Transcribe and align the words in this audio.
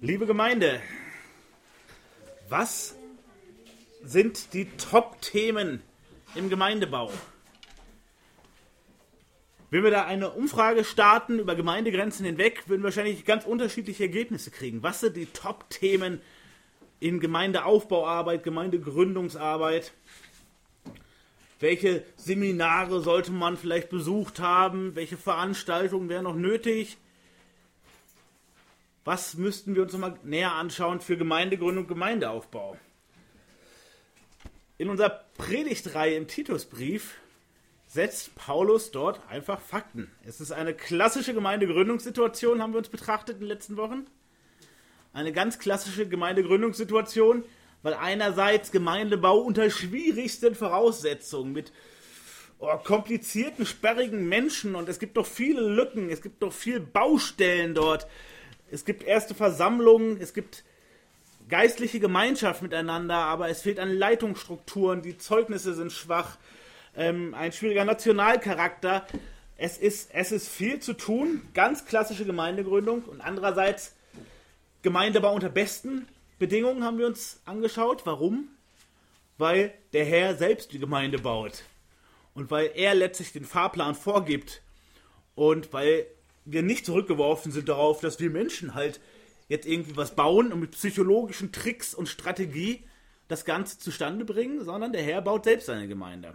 Liebe 0.00 0.26
Gemeinde, 0.26 0.80
was 2.48 2.94
sind 4.04 4.54
die 4.54 4.66
Top-Themen 4.76 5.82
im 6.36 6.48
Gemeindebau? 6.48 7.10
Wenn 9.70 9.82
wir 9.82 9.90
da 9.90 10.04
eine 10.04 10.30
Umfrage 10.30 10.84
starten 10.84 11.40
über 11.40 11.56
Gemeindegrenzen 11.56 12.24
hinweg, 12.24 12.68
würden 12.68 12.82
wir 12.82 12.84
wahrscheinlich 12.84 13.24
ganz 13.24 13.44
unterschiedliche 13.44 14.04
Ergebnisse 14.04 14.52
kriegen. 14.52 14.84
Was 14.84 15.00
sind 15.00 15.16
die 15.16 15.26
Top-Themen 15.26 16.20
in 17.00 17.18
Gemeindeaufbauarbeit, 17.18 18.44
Gemeindegründungsarbeit? 18.44 19.92
Welche 21.58 22.04
Seminare 22.14 23.00
sollte 23.00 23.32
man 23.32 23.56
vielleicht 23.56 23.90
besucht 23.90 24.38
haben? 24.38 24.94
Welche 24.94 25.16
Veranstaltungen 25.16 26.08
wären 26.08 26.22
noch 26.22 26.36
nötig? 26.36 26.98
Was 29.04 29.34
müssten 29.34 29.74
wir 29.74 29.82
uns 29.82 29.92
nochmal 29.92 30.18
näher 30.22 30.52
anschauen 30.52 31.00
für 31.00 31.16
Gemeindegründung 31.16 31.84
und 31.84 31.88
Gemeindeaufbau? 31.88 32.76
In 34.76 34.90
unserer 34.90 35.24
Predigtreihe 35.36 36.14
im 36.14 36.28
Titusbrief 36.28 37.16
setzt 37.88 38.34
Paulus 38.34 38.90
dort 38.90 39.20
einfach 39.28 39.60
Fakten. 39.60 40.10
Es 40.24 40.40
ist 40.40 40.52
eine 40.52 40.74
klassische 40.74 41.34
Gemeindegründungssituation, 41.34 42.62
haben 42.62 42.74
wir 42.74 42.78
uns 42.78 42.90
betrachtet 42.90 43.36
in 43.36 43.40
den 43.40 43.48
letzten 43.48 43.76
Wochen. 43.76 44.06
Eine 45.12 45.32
ganz 45.32 45.58
klassische 45.58 46.06
Gemeindegründungssituation, 46.06 47.44
weil 47.82 47.94
einerseits 47.94 48.70
Gemeindebau 48.70 49.38
unter 49.38 49.70
schwierigsten 49.70 50.54
Voraussetzungen 50.54 51.52
mit 51.52 51.72
oh, 52.58 52.76
komplizierten, 52.76 53.64
sperrigen 53.64 54.28
Menschen 54.28 54.74
und 54.74 54.88
es 54.88 54.98
gibt 54.98 55.16
doch 55.16 55.26
viele 55.26 55.62
Lücken, 55.62 56.10
es 56.10 56.20
gibt 56.20 56.42
doch 56.42 56.52
viele 56.52 56.80
Baustellen 56.80 57.74
dort. 57.74 58.06
Es 58.70 58.84
gibt 58.84 59.02
erste 59.02 59.34
Versammlungen, 59.34 60.20
es 60.20 60.34
gibt 60.34 60.64
geistliche 61.48 62.00
Gemeinschaft 62.00 62.62
miteinander, 62.62 63.16
aber 63.16 63.48
es 63.48 63.62
fehlt 63.62 63.78
an 63.78 63.90
Leitungsstrukturen, 63.90 65.02
die 65.02 65.16
Zeugnisse 65.16 65.74
sind 65.74 65.92
schwach, 65.92 66.36
ähm, 66.96 67.34
ein 67.34 67.52
schwieriger 67.52 67.84
Nationalcharakter. 67.84 69.06
Es 69.56 69.78
ist, 69.78 70.10
es 70.12 70.32
ist 70.32 70.48
viel 70.48 70.80
zu 70.80 70.92
tun, 70.92 71.42
ganz 71.54 71.86
klassische 71.86 72.24
Gemeindegründung 72.24 73.02
und 73.04 73.20
andererseits 73.20 73.94
Gemeindebau 74.82 75.34
unter 75.34 75.48
besten 75.48 76.06
Bedingungen 76.38 76.84
haben 76.84 76.98
wir 76.98 77.06
uns 77.06 77.40
angeschaut. 77.46 78.02
Warum? 78.04 78.48
Weil 79.38 79.72
der 79.92 80.04
Herr 80.04 80.36
selbst 80.36 80.72
die 80.72 80.78
Gemeinde 80.78 81.18
baut 81.18 81.64
und 82.34 82.50
weil 82.50 82.70
er 82.74 82.94
letztlich 82.94 83.32
den 83.32 83.44
Fahrplan 83.44 83.94
vorgibt 83.94 84.62
und 85.34 85.72
weil 85.72 86.06
wir 86.50 86.62
nicht 86.62 86.86
zurückgeworfen 86.86 87.52
sind 87.52 87.68
darauf, 87.68 88.00
dass 88.00 88.20
wir 88.20 88.30
Menschen 88.30 88.74
halt 88.74 89.00
jetzt 89.48 89.66
irgendwie 89.66 89.96
was 89.96 90.16
bauen 90.16 90.52
und 90.52 90.60
mit 90.60 90.72
psychologischen 90.72 91.52
Tricks 91.52 91.94
und 91.94 92.08
Strategie 92.08 92.84
das 93.28 93.44
Ganze 93.44 93.78
zustande 93.78 94.24
bringen, 94.24 94.64
sondern 94.64 94.92
der 94.92 95.02
Herr 95.02 95.20
baut 95.20 95.44
selbst 95.44 95.66
seine 95.66 95.88
Gemeinde. 95.88 96.34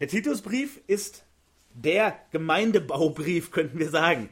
Der 0.00 0.08
Titusbrief 0.08 0.80
ist 0.86 1.24
der 1.72 2.18
Gemeindebaubrief, 2.32 3.50
könnten 3.50 3.78
wir 3.78 3.90
sagen. 3.90 4.28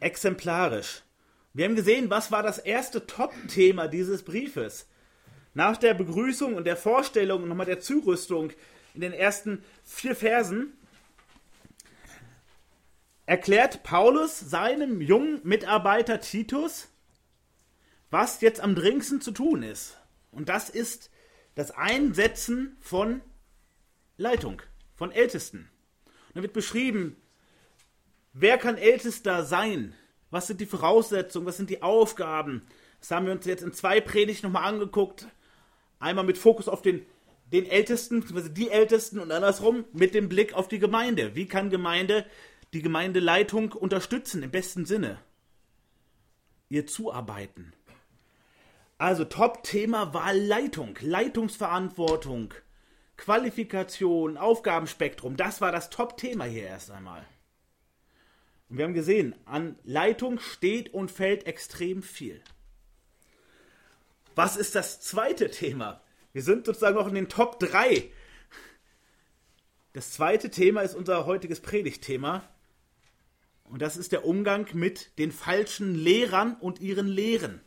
Exemplarisch. 0.00 1.02
Wir 1.54 1.64
haben 1.64 1.76
gesehen, 1.76 2.10
was 2.10 2.30
war 2.30 2.42
das 2.42 2.58
erste 2.58 3.06
Top-Thema 3.06 3.88
dieses 3.88 4.22
Briefes. 4.22 4.86
Nach 5.54 5.76
der 5.76 5.94
Begrüßung 5.94 6.54
und 6.54 6.66
der 6.66 6.76
Vorstellung 6.76 7.42
und 7.42 7.48
nochmal 7.48 7.66
der 7.66 7.80
Zurüstung 7.80 8.52
in 8.94 9.00
den 9.00 9.12
ersten 9.12 9.64
vier 9.84 10.14
Versen 10.14 10.77
erklärt 13.28 13.82
Paulus 13.82 14.40
seinem 14.40 15.02
jungen 15.02 15.40
Mitarbeiter 15.44 16.18
Titus, 16.18 16.88
was 18.10 18.40
jetzt 18.40 18.60
am 18.62 18.74
dringendsten 18.74 19.20
zu 19.20 19.32
tun 19.32 19.62
ist. 19.62 19.98
Und 20.30 20.48
das 20.48 20.70
ist 20.70 21.10
das 21.54 21.70
Einsetzen 21.70 22.78
von 22.80 23.20
Leitung, 24.16 24.62
von 24.94 25.12
Ältesten. 25.12 25.68
Da 26.32 26.40
wird 26.40 26.54
beschrieben, 26.54 27.16
wer 28.32 28.56
kann 28.56 28.78
Ältester 28.78 29.44
sein? 29.44 29.94
Was 30.30 30.46
sind 30.46 30.62
die 30.62 30.66
Voraussetzungen? 30.66 31.46
Was 31.46 31.58
sind 31.58 31.68
die 31.68 31.82
Aufgaben? 31.82 32.62
Das 32.98 33.10
haben 33.10 33.26
wir 33.26 33.32
uns 33.32 33.44
jetzt 33.44 33.62
in 33.62 33.74
zwei 33.74 34.00
Predigten 34.00 34.46
nochmal 34.46 34.72
angeguckt. 34.72 35.28
Einmal 35.98 36.24
mit 36.24 36.38
Fokus 36.38 36.66
auf 36.66 36.80
den, 36.80 37.04
den 37.52 37.66
Ältesten, 37.66 38.20
beziehungsweise 38.20 38.54
die 38.54 38.70
Ältesten 38.70 39.18
und 39.18 39.30
andersrum 39.32 39.84
mit 39.92 40.14
dem 40.14 40.30
Blick 40.30 40.54
auf 40.54 40.66
die 40.66 40.78
Gemeinde. 40.78 41.34
Wie 41.34 41.46
kann 41.46 41.68
Gemeinde 41.68 42.24
die 42.72 42.82
Gemeindeleitung 42.82 43.72
unterstützen 43.72 44.42
im 44.42 44.50
besten 44.50 44.84
Sinne. 44.84 45.18
Ihr 46.68 46.86
zuarbeiten. 46.86 47.72
Also 48.98 49.24
Top-Thema 49.24 50.12
war 50.12 50.34
Leitung, 50.34 50.98
Leitungsverantwortung, 51.00 52.52
Qualifikation, 53.16 54.36
Aufgabenspektrum. 54.36 55.36
Das 55.36 55.60
war 55.60 55.72
das 55.72 55.88
Top-Thema 55.90 56.44
hier 56.44 56.64
erst 56.64 56.90
einmal. 56.90 57.24
Und 58.68 58.76
wir 58.76 58.84
haben 58.84 58.94
gesehen, 58.94 59.34
an 59.46 59.78
Leitung 59.84 60.38
steht 60.40 60.92
und 60.92 61.10
fällt 61.10 61.46
extrem 61.46 62.02
viel. 62.02 62.42
Was 64.34 64.56
ist 64.56 64.74
das 64.74 65.00
zweite 65.00 65.50
Thema? 65.50 66.02
Wir 66.32 66.42
sind 66.42 66.66
sozusagen 66.66 66.96
noch 66.96 67.08
in 67.08 67.14
den 67.14 67.28
Top 67.28 67.58
3. 67.60 68.10
Das 69.94 70.12
zweite 70.12 70.50
Thema 70.50 70.82
ist 70.82 70.94
unser 70.94 71.24
heutiges 71.24 71.60
Predigtthema. 71.60 72.42
Und 73.68 73.82
das 73.82 73.96
ist 73.96 74.12
der 74.12 74.24
Umgang 74.24 74.66
mit 74.72 75.18
den 75.18 75.30
falschen 75.30 75.94
Lehrern 75.94 76.56
und 76.60 76.80
ihren 76.80 77.06
Lehren. 77.06 77.60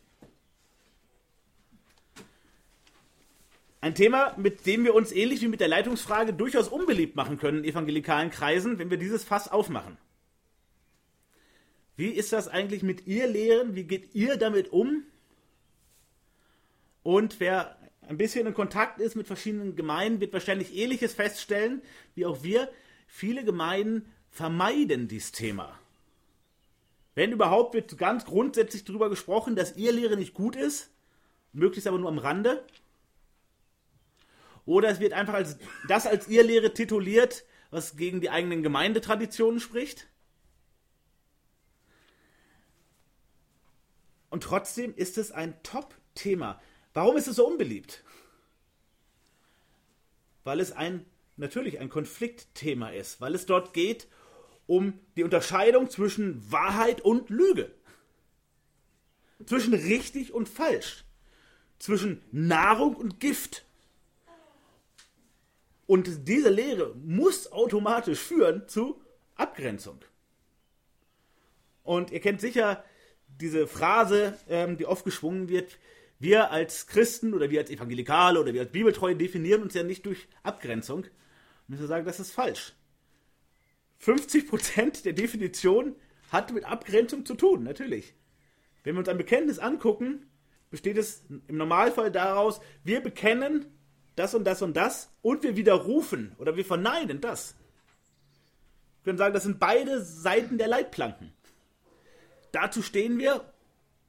Ein 3.81 3.95
Thema, 3.95 4.35
mit 4.37 4.65
dem 4.67 4.83
wir 4.83 4.93
uns 4.93 5.11
ähnlich 5.11 5.41
wie 5.41 5.47
mit 5.47 5.59
der 5.59 5.67
Leitungsfrage 5.67 6.33
durchaus 6.33 6.67
unbeliebt 6.67 7.15
machen 7.15 7.37
können 7.37 7.59
in 7.59 7.71
evangelikalen 7.71 8.29
Kreisen, 8.29 8.77
wenn 8.77 8.91
wir 8.91 8.97
dieses 8.97 9.23
Fass 9.23 9.47
aufmachen. 9.47 9.97
Wie 11.95 12.09
ist 12.09 12.31
das 12.31 12.47
eigentlich 12.47 12.83
mit 12.83 13.07
ihr 13.07 13.27
Lehren? 13.27 13.75
Wie 13.75 13.83
geht 13.83 14.13
ihr 14.13 14.37
damit 14.37 14.71
um? 14.71 15.03
Und 17.03 17.39
wer 17.39 17.77
ein 18.01 18.17
bisschen 18.17 18.45
in 18.45 18.53
Kontakt 18.53 18.99
ist 18.99 19.15
mit 19.15 19.27
verschiedenen 19.27 19.75
Gemeinden, 19.75 20.19
wird 20.19 20.33
wahrscheinlich 20.33 20.75
ähnliches 20.75 21.13
feststellen, 21.13 21.81
wie 22.13 22.25
auch 22.25 22.43
wir. 22.43 22.71
Viele 23.07 23.43
Gemeinden 23.43 24.11
vermeiden 24.29 25.07
dieses 25.07 25.31
Thema. 25.31 25.80
Wenn 27.13 27.31
überhaupt, 27.31 27.73
wird 27.73 27.97
ganz 27.97 28.25
grundsätzlich 28.25 28.85
darüber 28.85 29.09
gesprochen, 29.09 29.55
dass 29.55 29.75
ihr 29.75 29.91
Lehre 29.91 30.15
nicht 30.15 30.33
gut 30.33 30.55
ist, 30.55 30.91
möglichst 31.51 31.87
aber 31.87 31.99
nur 31.99 32.09
am 32.09 32.17
Rande. 32.17 32.65
Oder 34.65 34.89
es 34.89 34.99
wird 34.99 35.13
einfach 35.13 35.33
als 35.33 35.57
das 35.87 36.05
als 36.05 36.27
ihr 36.27 36.43
Lehre 36.43 36.73
tituliert, 36.73 37.43
was 37.69 37.97
gegen 37.97 38.21
die 38.21 38.29
eigenen 38.29 38.63
Gemeindetraditionen 38.63 39.59
spricht. 39.59 40.07
Und 44.29 44.43
trotzdem 44.43 44.95
ist 44.95 45.17
es 45.17 45.31
ein 45.31 45.61
Top-Thema. 45.63 46.61
Warum 46.93 47.17
ist 47.17 47.27
es 47.27 47.35
so 47.35 47.45
unbeliebt? 47.45 48.03
Weil 50.43 50.59
es 50.59 50.71
ein 50.71 51.05
natürlich 51.35 51.79
ein 51.79 51.89
Konfliktthema 51.89 52.89
ist, 52.89 53.19
weil 53.19 53.35
es 53.35 53.45
dort 53.45 53.73
geht 53.73 54.07
um 54.71 54.97
die 55.17 55.25
Unterscheidung 55.25 55.89
zwischen 55.89 56.49
Wahrheit 56.49 57.01
und 57.01 57.29
Lüge. 57.29 57.73
Zwischen 59.45 59.73
richtig 59.73 60.31
und 60.33 60.47
falsch. 60.47 61.03
Zwischen 61.77 62.21
Nahrung 62.31 62.95
und 62.95 63.19
Gift. 63.19 63.65
Und 65.87 66.25
diese 66.25 66.47
Lehre 66.47 66.95
muss 66.95 67.51
automatisch 67.51 68.19
führen 68.19 68.65
zu 68.69 69.01
Abgrenzung. 69.35 69.99
Und 71.83 72.11
ihr 72.11 72.21
kennt 72.21 72.39
sicher 72.39 72.81
diese 73.27 73.67
Phrase, 73.67 74.39
ähm, 74.47 74.77
die 74.77 74.85
oft 74.85 75.03
geschwungen 75.03 75.49
wird, 75.49 75.79
wir 76.17 76.49
als 76.49 76.87
Christen 76.87 77.33
oder 77.33 77.49
wir 77.49 77.59
als 77.59 77.71
Evangelikale 77.71 78.39
oder 78.39 78.53
wir 78.53 78.61
als 78.61 78.71
Bibeltreue 78.71 79.17
definieren 79.17 79.63
uns 79.63 79.73
ja 79.73 79.83
nicht 79.83 80.05
durch 80.05 80.29
Abgrenzung. 80.43 81.07
Müssen 81.67 81.81
wir 81.81 81.87
sagen, 81.87 82.05
das 82.05 82.21
ist 82.21 82.31
falsch. 82.31 82.73
50% 84.03 85.03
der 85.03 85.13
Definition 85.13 85.95
hat 86.29 86.51
mit 86.53 86.65
Abgrenzung 86.65 87.25
zu 87.25 87.35
tun, 87.35 87.63
natürlich. 87.63 88.15
Wenn 88.83 88.95
wir 88.95 88.99
uns 88.99 89.09
ein 89.09 89.17
Bekenntnis 89.17 89.59
angucken, 89.59 90.25
besteht 90.69 90.97
es 90.97 91.23
im 91.47 91.57
Normalfall 91.57 92.11
daraus, 92.11 92.61
wir 92.83 93.01
bekennen 93.01 93.65
das 94.15 94.33
und 94.33 94.45
das 94.45 94.61
und 94.61 94.75
das 94.75 95.11
und 95.21 95.43
wir 95.43 95.55
widerrufen 95.55 96.35
oder 96.37 96.55
wir 96.55 96.65
verneinen 96.65 97.21
das. 97.21 97.55
Wir 99.01 99.11
können 99.11 99.17
sagen, 99.17 99.33
das 99.33 99.43
sind 99.43 99.59
beide 99.59 100.03
Seiten 100.03 100.57
der 100.57 100.67
Leitplanken. 100.67 101.33
Dazu 102.51 102.81
stehen 102.81 103.17
wir 103.17 103.53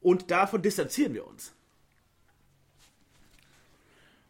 und 0.00 0.30
davon 0.30 0.62
distanzieren 0.62 1.14
wir 1.14 1.26
uns. 1.26 1.54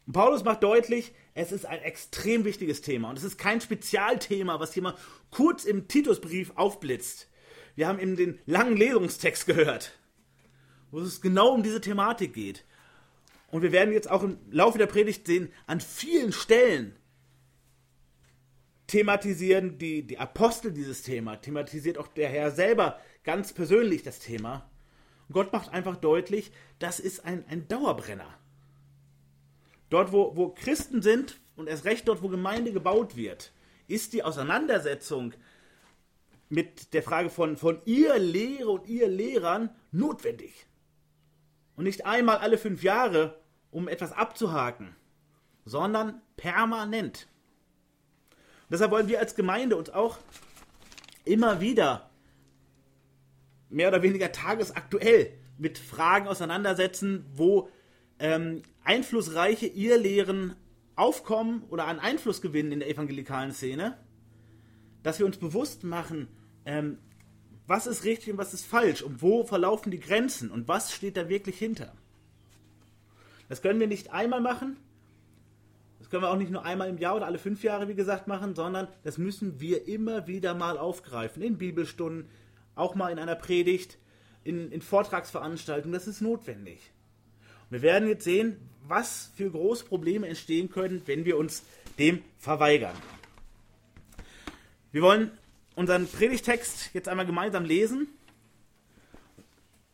Und 0.06 0.12
Paulus 0.12 0.44
macht 0.44 0.62
deutlich, 0.62 1.12
es 1.34 1.52
ist 1.52 1.64
ein 1.64 1.80
extrem 1.80 2.44
wichtiges 2.44 2.82
Thema 2.82 3.10
und 3.10 3.18
es 3.18 3.24
ist 3.24 3.38
kein 3.38 3.60
Spezialthema, 3.60 4.60
was 4.60 4.74
jemand 4.74 4.98
kurz 5.30 5.64
im 5.64 5.88
Titusbrief 5.88 6.52
aufblitzt. 6.56 7.28
Wir 7.74 7.88
haben 7.88 7.98
eben 7.98 8.16
den 8.16 8.38
langen 8.46 8.76
Lesungstext 8.76 9.46
gehört. 9.46 9.98
wo 10.90 11.00
es 11.00 11.22
genau 11.22 11.48
um 11.54 11.62
diese 11.62 11.80
Thematik 11.80 12.34
geht. 12.34 12.64
Und 13.50 13.62
wir 13.62 13.72
werden 13.72 13.92
jetzt 13.92 14.10
auch 14.10 14.22
im 14.22 14.38
Laufe 14.50 14.78
der 14.78 14.86
Predigt 14.86 15.26
sehen, 15.26 15.50
an 15.66 15.80
vielen 15.80 16.32
Stellen 16.32 16.96
thematisieren 18.86 19.78
die, 19.78 20.06
die 20.06 20.18
Apostel 20.18 20.70
dieses 20.70 21.02
Thema, 21.02 21.36
thematisiert 21.36 21.96
auch 21.96 22.08
der 22.08 22.28
Herr 22.28 22.50
selber 22.50 23.00
ganz 23.24 23.54
persönlich 23.54 24.02
das 24.02 24.18
Thema. 24.18 24.70
Und 25.28 25.34
Gott 25.34 25.52
macht 25.52 25.72
einfach 25.72 25.96
deutlich, 25.96 26.52
das 26.78 27.00
ist 27.00 27.24
ein, 27.24 27.44
ein 27.48 27.68
Dauerbrenner. 27.68 28.38
Dort, 29.92 30.10
wo, 30.10 30.34
wo 30.34 30.48
Christen 30.48 31.02
sind 31.02 31.38
und 31.54 31.68
erst 31.68 31.84
recht 31.84 32.08
dort, 32.08 32.22
wo 32.22 32.28
Gemeinde 32.28 32.72
gebaut 32.72 33.14
wird, 33.14 33.52
ist 33.88 34.14
die 34.14 34.24
Auseinandersetzung 34.24 35.34
mit 36.48 36.94
der 36.94 37.02
Frage 37.02 37.28
von, 37.28 37.58
von 37.58 37.78
ihr 37.84 38.18
Lehre 38.18 38.70
und 38.70 38.86
ihr 38.86 39.06
Lehrern 39.06 39.68
notwendig. 39.90 40.66
Und 41.76 41.84
nicht 41.84 42.06
einmal 42.06 42.38
alle 42.38 42.56
fünf 42.56 42.82
Jahre, 42.82 43.38
um 43.70 43.86
etwas 43.86 44.12
abzuhaken, 44.12 44.96
sondern 45.66 46.22
permanent. 46.38 47.28
Und 48.30 48.70
deshalb 48.70 48.92
wollen 48.92 49.08
wir 49.08 49.20
als 49.20 49.34
Gemeinde 49.34 49.76
uns 49.76 49.90
auch 49.90 50.16
immer 51.26 51.60
wieder 51.60 52.08
mehr 53.68 53.88
oder 53.88 54.02
weniger 54.02 54.32
tagesaktuell 54.32 55.34
mit 55.58 55.76
Fragen 55.76 56.28
auseinandersetzen, 56.28 57.26
wo 57.34 57.68
ähm, 58.18 58.62
einflussreiche 58.84 59.66
Irrlehren 59.66 60.54
aufkommen 60.96 61.64
oder 61.70 61.86
an 61.86 61.98
Einfluss 61.98 62.40
gewinnen 62.40 62.72
in 62.72 62.80
der 62.80 62.90
evangelikalen 62.90 63.52
Szene, 63.52 63.96
dass 65.02 65.18
wir 65.18 65.26
uns 65.26 65.36
bewusst 65.36 65.84
machen, 65.84 66.28
ähm, 66.64 66.98
was 67.66 67.86
ist 67.86 68.04
richtig 68.04 68.32
und 68.32 68.38
was 68.38 68.54
ist 68.54 68.66
falsch 68.66 69.02
und 69.02 69.22
wo 69.22 69.44
verlaufen 69.44 69.90
die 69.90 70.00
Grenzen 70.00 70.50
und 70.50 70.68
was 70.68 70.92
steht 70.92 71.16
da 71.16 71.28
wirklich 71.28 71.58
hinter. 71.58 71.92
Das 73.48 73.62
können 73.62 73.80
wir 73.80 73.86
nicht 73.86 74.12
einmal 74.12 74.40
machen, 74.40 74.76
das 75.98 76.10
können 76.10 76.22
wir 76.22 76.30
auch 76.30 76.36
nicht 76.36 76.50
nur 76.50 76.64
einmal 76.64 76.88
im 76.88 76.98
Jahr 76.98 77.16
oder 77.16 77.26
alle 77.26 77.38
fünf 77.38 77.62
Jahre, 77.62 77.88
wie 77.88 77.94
gesagt, 77.94 78.26
machen, 78.26 78.54
sondern 78.54 78.88
das 79.04 79.18
müssen 79.18 79.60
wir 79.60 79.86
immer 79.88 80.26
wieder 80.26 80.54
mal 80.54 80.76
aufgreifen, 80.76 81.42
in 81.42 81.58
Bibelstunden, 81.58 82.28
auch 82.74 82.94
mal 82.94 83.10
in 83.10 83.18
einer 83.18 83.36
Predigt, 83.36 83.98
in, 84.44 84.70
in 84.72 84.82
Vortragsveranstaltungen, 84.82 85.92
das 85.92 86.08
ist 86.08 86.20
notwendig. 86.20 86.92
Wir 87.70 87.82
werden 87.82 88.08
jetzt 88.08 88.24
sehen, 88.24 88.56
was 88.86 89.30
für 89.36 89.50
große 89.50 89.84
Probleme 89.84 90.28
entstehen 90.28 90.70
können, 90.70 91.02
wenn 91.06 91.24
wir 91.24 91.36
uns 91.36 91.62
dem 91.98 92.22
verweigern. 92.38 92.96
Wir 94.90 95.02
wollen 95.02 95.30
unseren 95.74 96.06
Predigtext 96.06 96.90
jetzt 96.92 97.08
einmal 97.08 97.26
gemeinsam 97.26 97.64
lesen. 97.64 98.08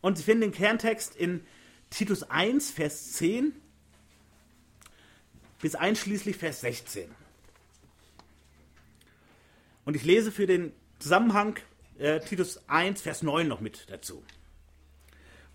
Und 0.00 0.16
Sie 0.16 0.24
finden 0.24 0.42
den 0.42 0.52
Kerntext 0.52 1.16
in 1.16 1.44
Titus 1.90 2.22
1, 2.24 2.70
Vers 2.70 3.12
10 3.14 3.52
bis 5.60 5.74
einschließlich 5.74 6.36
Vers 6.36 6.60
16. 6.60 7.10
Und 9.84 9.96
ich 9.96 10.04
lese 10.04 10.30
für 10.30 10.46
den 10.46 10.72
Zusammenhang 10.98 11.58
äh, 11.98 12.20
Titus 12.20 12.60
1, 12.68 13.00
Vers 13.00 13.22
9 13.22 13.48
noch 13.48 13.60
mit 13.60 13.86
dazu, 13.90 14.22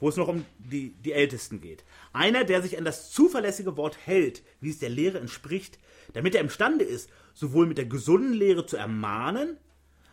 wo 0.04 0.10
es 0.10 0.18
noch 0.18 0.28
um 0.28 0.46
die, 0.58 0.90
die 0.96 1.14
Ältesten 1.14 1.62
geht. 1.62 1.86
Einer, 2.12 2.44
der 2.44 2.62
sich 2.62 2.78
an 2.78 2.84
das 2.84 3.10
zuverlässige 3.12 3.78
Wort 3.78 3.98
hält, 4.06 4.44
wie 4.60 4.70
es 4.70 4.80
der 4.80 4.90
Lehre 4.90 5.18
entspricht, 5.18 5.80
damit 6.12 6.36
er 6.36 6.42
imstande 6.42 6.84
ist, 6.84 7.10
sowohl 7.34 7.68
mit 7.68 7.78
der 7.78 7.86
gesunden 7.86 8.34
Lehre 8.34 8.66
zu 8.66 8.76
ermahnen, 8.76 9.56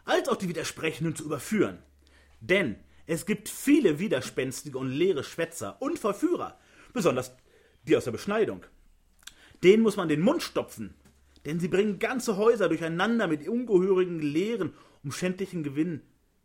als 0.05 0.29
auch 0.29 0.37
die 0.37 0.49
Widersprechenden 0.49 1.17
zu 1.17 1.25
überführen. 1.25 1.83
Denn 2.41 2.77
es 3.09 3.27
gibt 3.27 3.49
viele 3.49 3.99
widerspenstige 3.99 4.79
und 4.79 4.93
leere 4.93 5.25
Schwätzer 5.25 5.83
und 5.83 5.99
Verführer, 5.99 6.57
besonders 6.93 7.33
die 7.89 7.97
aus 7.97 8.05
der 8.05 8.13
Beschneidung. 8.13 8.65
Denen 9.65 9.83
muss 9.83 9.97
man 9.97 10.09
den 10.09 10.21
Mund 10.21 10.45
stopfen, 10.45 10.95
denn 11.47 11.59
sie 11.59 11.67
bringen 11.67 11.99
ganze 11.99 12.37
Häuser 12.37 12.69
durcheinander 12.69 13.27
mit 13.27 13.49
ungehörigen 13.49 14.21
Lehren 14.21 14.73
um 15.03 15.11
schändlichen 15.11 15.65
Gewinn 15.65 16.03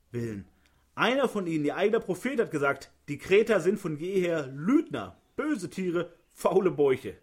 willen. 0.09 0.47
Einer 0.95 1.27
von 1.27 1.45
ihnen, 1.45 1.65
ihr 1.65 1.75
eigener 1.75 1.99
Prophet, 1.99 2.39
hat 2.39 2.51
gesagt, 2.51 2.89
die 3.09 3.17
Kreter 3.17 3.59
sind 3.59 3.79
von 3.79 3.97
jeher 3.97 4.47
Lügner, 4.47 5.17
böse 5.35 5.69
Tiere, 5.69 6.13
faule 6.31 6.71
Bäuche. 6.71 7.17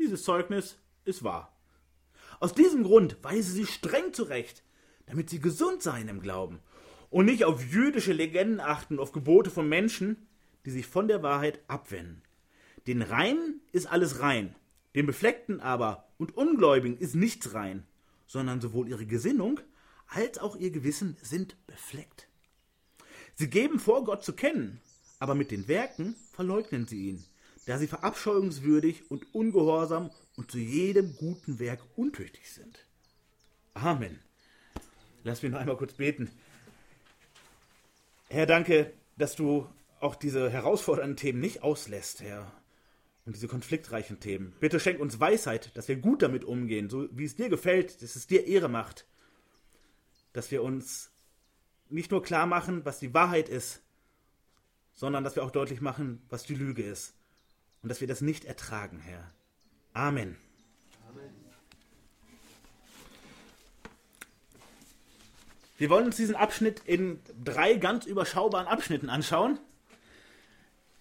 Dieses 0.00 0.24
Zeugnis 0.24 0.76
ist 1.04 1.22
wahr. 1.22 1.56
Aus 2.40 2.52
diesem 2.52 2.82
Grund 2.82 3.16
weise 3.22 3.52
sie 3.52 3.64
streng 3.64 4.12
zurecht, 4.12 4.64
damit 5.06 5.30
sie 5.30 5.38
gesund 5.38 5.84
seien 5.84 6.08
im 6.08 6.20
Glauben 6.20 6.58
und 7.08 7.26
nicht 7.26 7.44
auf 7.44 7.64
jüdische 7.64 8.12
Legenden 8.12 8.58
achten, 8.58 8.98
auf 8.98 9.12
Gebote 9.12 9.50
von 9.50 9.68
Menschen, 9.68 10.26
die 10.64 10.70
sich 10.70 10.88
von 10.88 11.06
der 11.06 11.22
Wahrheit 11.22 11.60
abwenden. 11.68 12.22
Den 12.88 13.02
Reinen 13.02 13.60
ist 13.70 13.86
alles 13.86 14.20
rein, 14.20 14.56
den 14.96 15.06
Befleckten 15.06 15.60
aber 15.60 16.08
und 16.18 16.36
Ungläubigen 16.36 16.98
ist 16.98 17.14
nichts 17.14 17.54
rein, 17.54 17.86
sondern 18.26 18.60
sowohl 18.60 18.88
ihre 18.88 19.06
Gesinnung 19.06 19.60
als 20.08 20.38
auch 20.38 20.56
ihr 20.56 20.72
Gewissen 20.72 21.16
sind 21.22 21.56
befleckt. 21.68 22.28
Sie 23.36 23.50
geben 23.50 23.78
vor, 23.78 24.04
Gott 24.04 24.24
zu 24.24 24.32
kennen, 24.32 24.80
aber 25.18 25.34
mit 25.34 25.50
den 25.50 25.68
Werken 25.68 26.16
verleugnen 26.32 26.86
sie 26.86 27.10
ihn, 27.10 27.24
da 27.66 27.78
sie 27.78 27.86
verabscheuungswürdig 27.86 29.10
und 29.10 29.34
ungehorsam 29.34 30.10
und 30.36 30.50
zu 30.50 30.58
jedem 30.58 31.14
guten 31.16 31.58
Werk 31.58 31.80
untüchtig 31.96 32.50
sind. 32.50 32.86
Amen. 33.74 34.18
Lass 35.22 35.42
mich 35.42 35.52
noch 35.52 35.60
einmal 35.60 35.76
kurz 35.76 35.92
beten. 35.92 36.30
Herr, 38.30 38.46
danke, 38.46 38.92
dass 39.18 39.36
du 39.36 39.68
auch 40.00 40.14
diese 40.14 40.50
herausfordernden 40.50 41.16
Themen 41.16 41.40
nicht 41.40 41.62
auslässt, 41.62 42.22
Herr. 42.22 42.50
Und 43.26 43.34
diese 43.34 43.48
konfliktreichen 43.48 44.20
Themen. 44.20 44.54
Bitte 44.60 44.80
schenk 44.80 45.00
uns 45.00 45.18
Weisheit, 45.18 45.76
dass 45.76 45.88
wir 45.88 45.96
gut 45.96 46.22
damit 46.22 46.44
umgehen, 46.44 46.88
so 46.88 47.08
wie 47.10 47.24
es 47.24 47.34
dir 47.34 47.48
gefällt, 47.48 48.00
dass 48.00 48.14
es 48.16 48.26
dir 48.26 48.46
Ehre 48.46 48.68
macht. 48.68 49.04
Dass 50.32 50.50
wir 50.52 50.62
uns 50.62 51.10
nicht 51.88 52.10
nur 52.10 52.22
klar 52.22 52.46
machen, 52.46 52.84
was 52.84 52.98
die 52.98 53.14
Wahrheit 53.14 53.48
ist, 53.48 53.80
sondern 54.94 55.24
dass 55.24 55.36
wir 55.36 55.44
auch 55.44 55.50
deutlich 55.50 55.80
machen, 55.80 56.22
was 56.28 56.44
die 56.44 56.54
Lüge 56.54 56.82
ist. 56.82 57.14
Und 57.82 57.88
dass 57.88 58.00
wir 58.00 58.08
das 58.08 58.20
nicht 58.20 58.44
ertragen, 58.44 58.98
Herr. 58.98 59.30
Amen. 59.92 60.36
Wir 65.78 65.90
wollen 65.90 66.06
uns 66.06 66.16
diesen 66.16 66.34
Abschnitt 66.34 66.80
in 66.86 67.20
drei 67.44 67.74
ganz 67.74 68.06
überschaubaren 68.06 68.66
Abschnitten 68.66 69.10
anschauen. 69.10 69.58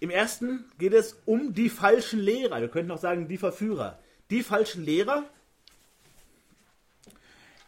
Im 0.01 0.09
ersten 0.09 0.65
geht 0.77 0.93
es 0.93 1.18
um 1.25 1.54
die 1.54 1.69
falschen 1.69 2.19
Lehrer. 2.19 2.59
Wir 2.59 2.68
könnten 2.68 2.92
auch 2.92 2.99
sagen, 2.99 3.30
die 3.30 3.37
Verführer. 3.37 3.99
Die 4.30 4.44
falschen 4.44 4.83
Lehrer. 4.83 5.23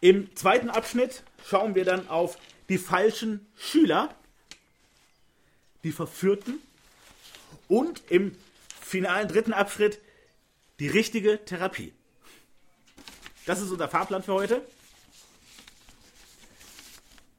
Im 0.01 0.35
zweiten 0.35 0.69
Abschnitt 0.69 1.23
schauen 1.45 1.75
wir 1.75 1.85
dann 1.85 2.09
auf 2.09 2.37
die 2.69 2.77
falschen 2.77 3.45
Schüler, 3.55 4.13
die 5.83 5.91
Verführten. 5.91 6.59
Und 7.67 8.01
im 8.09 8.35
finalen 8.81 9.27
dritten 9.27 9.53
Abschnitt 9.53 9.99
die 10.79 10.87
richtige 10.87 11.43
Therapie. 11.43 11.93
Das 13.45 13.61
ist 13.61 13.71
unser 13.71 13.89
Fahrplan 13.89 14.23
für 14.23 14.33
heute. 14.33 14.61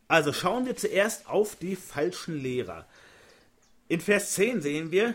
Also 0.08 0.32
schauen 0.32 0.64
wir 0.66 0.76
zuerst 0.76 1.26
auf 1.26 1.56
die 1.56 1.76
falschen 1.76 2.40
Lehrer. 2.40 2.86
In 3.88 4.00
Vers 4.00 4.32
10 4.34 4.62
sehen 4.62 4.90
wir, 4.90 5.14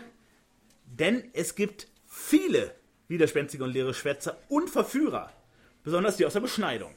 denn 0.84 1.30
es 1.32 1.54
gibt 1.56 1.88
viele 2.06 2.74
widerspenstige 3.08 3.64
und 3.64 3.72
leere 3.72 3.94
Schwätzer 3.94 4.38
und 4.48 4.70
Verführer, 4.70 5.32
besonders 5.82 6.16
die 6.16 6.26
aus 6.26 6.32
der 6.32 6.40
Beschneidung. 6.40 6.94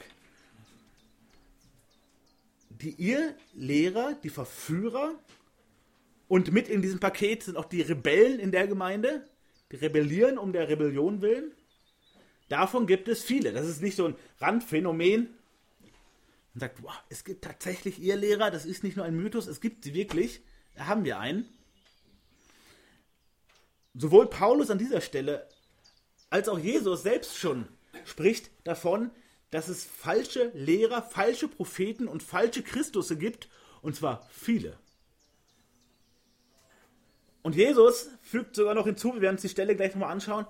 Die 2.81 2.91
ihr 2.91 3.35
Lehrer, 3.53 4.13
die 4.23 4.29
Verführer 4.29 5.15
und 6.27 6.51
mit 6.51 6.67
in 6.67 6.81
diesem 6.81 6.99
Paket 6.99 7.43
sind 7.43 7.57
auch 7.57 7.65
die 7.65 7.81
Rebellen 7.81 8.39
in 8.39 8.51
der 8.51 8.67
Gemeinde, 8.67 9.27
die 9.71 9.77
rebellieren 9.77 10.37
um 10.37 10.53
der 10.53 10.69
Rebellion 10.69 11.21
willen. 11.21 11.51
Davon 12.49 12.87
gibt 12.87 13.07
es 13.07 13.23
viele. 13.23 13.51
Das 13.51 13.67
ist 13.67 13.81
nicht 13.81 13.95
so 13.95 14.05
ein 14.05 14.15
Randphänomen, 14.39 15.37
und 16.57 16.61
sagt, 16.61 16.81
wow, 16.81 17.03
es 17.09 17.23
gibt 17.23 17.43
tatsächlich 17.43 17.99
ihr 17.99 18.15
Lehrer, 18.15 18.49
das 18.49 18.65
ist 18.65 18.83
nicht 18.83 18.97
nur 18.97 19.05
ein 19.05 19.15
Mythos, 19.15 19.45
es 19.45 19.61
gibt 19.61 19.83
sie 19.83 19.93
wirklich. 19.93 20.41
Da 20.73 20.87
haben 20.87 21.05
wir 21.05 21.19
einen. 21.19 21.47
Sowohl 23.93 24.27
Paulus 24.27 24.71
an 24.71 24.79
dieser 24.79 25.01
Stelle 25.01 25.47
als 26.31 26.49
auch 26.49 26.57
Jesus 26.57 27.03
selbst 27.03 27.37
schon 27.37 27.67
spricht 28.05 28.49
davon, 28.63 29.11
dass 29.51 29.67
es 29.67 29.83
falsche 29.83 30.51
Lehrer, 30.53 31.01
falsche 31.01 31.47
Propheten 31.47 32.07
und 32.07 32.23
falsche 32.23 32.63
Christusse 32.63 33.17
gibt, 33.17 33.49
und 33.81 33.95
zwar 33.95 34.27
viele. 34.31 34.77
Und 37.41 37.55
Jesus 37.55 38.09
fügt 38.21 38.55
sogar 38.55 38.73
noch 38.73 38.85
hinzu, 38.85 39.13
wir 39.13 39.21
werden 39.21 39.35
uns 39.35 39.41
die 39.41 39.49
Stelle 39.49 39.75
gleich 39.75 39.93
nochmal 39.93 40.11
anschauen, 40.11 40.45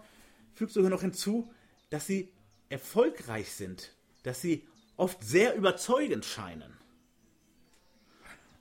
fügt 0.55 0.71
sogar 0.71 0.89
noch 0.89 1.01
hinzu, 1.01 1.51
dass 1.89 2.07
sie 2.07 2.31
erfolgreich 2.69 3.51
sind, 3.51 3.93
dass 4.23 4.41
sie 4.41 4.67
oft 4.95 5.23
sehr 5.23 5.55
überzeugend 5.55 6.25
scheinen. 6.25 6.75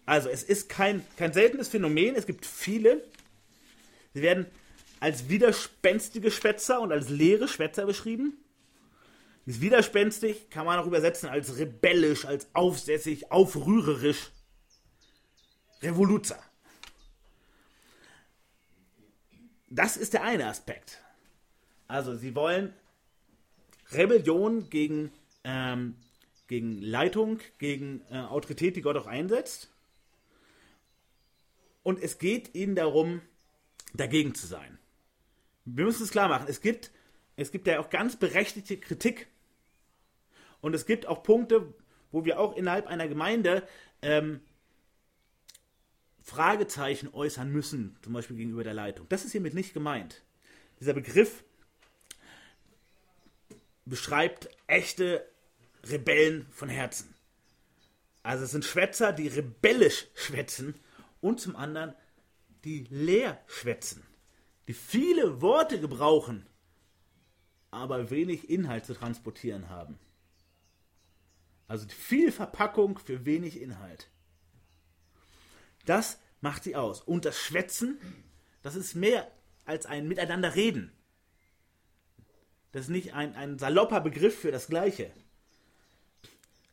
Also 0.05 0.28
es 0.28 0.43
ist 0.43 0.69
kein, 0.69 1.05
kein 1.16 1.33
seltenes 1.33 1.69
Phänomen, 1.69 2.14
es 2.14 2.26
gibt 2.26 2.45
viele, 2.45 3.02
Sie 4.16 4.23
werden 4.23 4.47
als 4.99 5.28
widerspenstige 5.28 6.31
Schwätzer 6.31 6.81
und 6.81 6.90
als 6.90 7.11
leere 7.11 7.49
Schwätzer 7.49 7.85
beschrieben. 7.85 8.38
Dieses 9.46 9.60
widerspenstig 9.60 10.50
kann 10.50 10.66
man 10.66 10.78
auch 10.78 10.86
übersetzen 10.86 11.28
als 11.28 11.56
rebellisch, 11.56 12.24
als 12.24 12.48
aufsässig, 12.52 13.30
aufrührerisch. 13.30 14.32
Revoluzer. 15.82 16.42
Das 19.68 19.96
ist 19.96 20.14
der 20.14 20.24
eine 20.24 20.46
Aspekt. 20.46 21.02
Also 21.86 22.16
sie 22.16 22.34
wollen 22.34 22.72
Rebellion 23.92 24.68
gegen, 24.68 25.12
ähm, 25.44 25.96
gegen 26.48 26.80
Leitung, 26.80 27.40
gegen 27.58 28.02
äh, 28.10 28.18
Autorität, 28.18 28.74
die 28.74 28.82
Gott 28.82 28.96
auch 28.96 29.06
einsetzt. 29.06 29.70
Und 31.82 32.02
es 32.02 32.18
geht 32.18 32.54
ihnen 32.54 32.74
darum, 32.74 33.22
dagegen 33.94 34.34
zu 34.34 34.46
sein. 34.46 34.78
Wir 35.64 35.84
müssen 35.84 36.02
es 36.02 36.10
klar 36.10 36.28
machen. 36.28 36.46
Es 36.48 36.60
gibt, 36.60 36.90
es 37.36 37.52
gibt 37.52 37.66
ja 37.68 37.78
auch 37.78 37.90
ganz 37.90 38.16
berechtigte 38.16 38.76
Kritik. 38.76 39.28
Und 40.66 40.75
es 40.75 40.85
gibt 40.85 41.06
auch 41.06 41.23
Punkte, 41.23 41.73
wo 42.11 42.25
wir 42.25 42.40
auch 42.40 42.56
innerhalb 42.56 42.88
einer 42.88 43.06
Gemeinde 43.06 43.62
ähm, 44.02 44.40
Fragezeichen 46.20 47.08
äußern 47.14 47.52
müssen, 47.52 47.96
zum 48.02 48.12
Beispiel 48.12 48.37
gegenüber 48.37 48.64
der 48.64 48.75
Leitung. 48.75 49.06
Das 49.08 49.25
ist 49.25 49.30
hiermit 49.30 49.54
nicht 49.54 49.75
gemeint. 49.75 50.25
Dieser 50.80 50.92
Begriff 50.92 51.44
beschreibt 53.85 54.49
echte 54.66 55.25
Rebellen 55.85 56.49
von 56.50 56.68
Herzen. 56.68 57.14
Also 58.25 58.42
es 58.42 58.50
sind 58.50 58.64
Schwätzer, 58.64 59.12
die 59.12 59.28
rebellisch 59.28 60.08
schwätzen 60.14 60.75
und 61.20 61.40
zum 61.40 61.54
anderen 61.54 61.94
die 62.64 62.88
leer 62.90 63.40
schwätzen, 63.46 64.02
die 64.66 64.75
viele 64.75 65.40
Worte 65.40 65.78
gebrauchen, 65.78 66.44
aber 67.70 68.11
wenig 68.11 68.50
Inhalt 68.50 68.85
zu 68.85 68.94
transportieren 68.94 69.68
haben. 69.68 70.00
Also 71.68 71.87
viel 71.88 72.30
Verpackung 72.32 72.99
für 72.99 73.25
wenig 73.25 73.61
Inhalt. 73.61 74.08
Das 75.85 76.18
macht 76.40 76.64
sie 76.64 76.76
aus. 76.76 77.00
Und 77.00 77.25
das 77.25 77.38
Schwätzen, 77.38 77.99
das 78.62 78.76
ist 78.76 78.94
mehr 78.94 79.30
als 79.64 79.87
ein 79.87 80.06
Miteinanderreden. 80.06 80.92
Das 82.73 82.82
ist 82.82 82.90
nicht 82.90 83.14
ein, 83.14 83.35
ein 83.35 83.58
salopper 83.58 84.00
Begriff 84.00 84.38
für 84.38 84.52
das 84.52 84.66
Gleiche. 84.66 85.11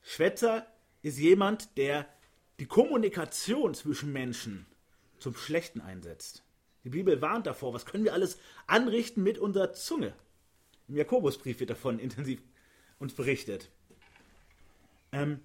Schwätzer 0.03 0.67
ist 1.01 1.17
jemand, 1.17 1.77
der 1.77 2.07
die 2.59 2.65
Kommunikation 2.65 3.73
zwischen 3.73 4.12
Menschen 4.12 4.65
zum 5.17 5.35
Schlechten 5.35 5.81
einsetzt. 5.81 6.43
Die 6.83 6.89
Bibel 6.89 7.21
warnt 7.21 7.47
davor, 7.47 7.73
was 7.73 7.85
können 7.85 8.03
wir 8.03 8.13
alles 8.13 8.38
anrichten 8.67 9.23
mit 9.23 9.38
unserer 9.38 9.73
Zunge. 9.73 10.13
Im 10.88 10.97
Jakobusbrief 10.97 11.59
wird 11.59 11.69
davon 11.69 12.00
intensiv 12.00 12.41
uns 13.00 13.13
berichtet. 13.13 13.71
Ähm, 15.13 15.39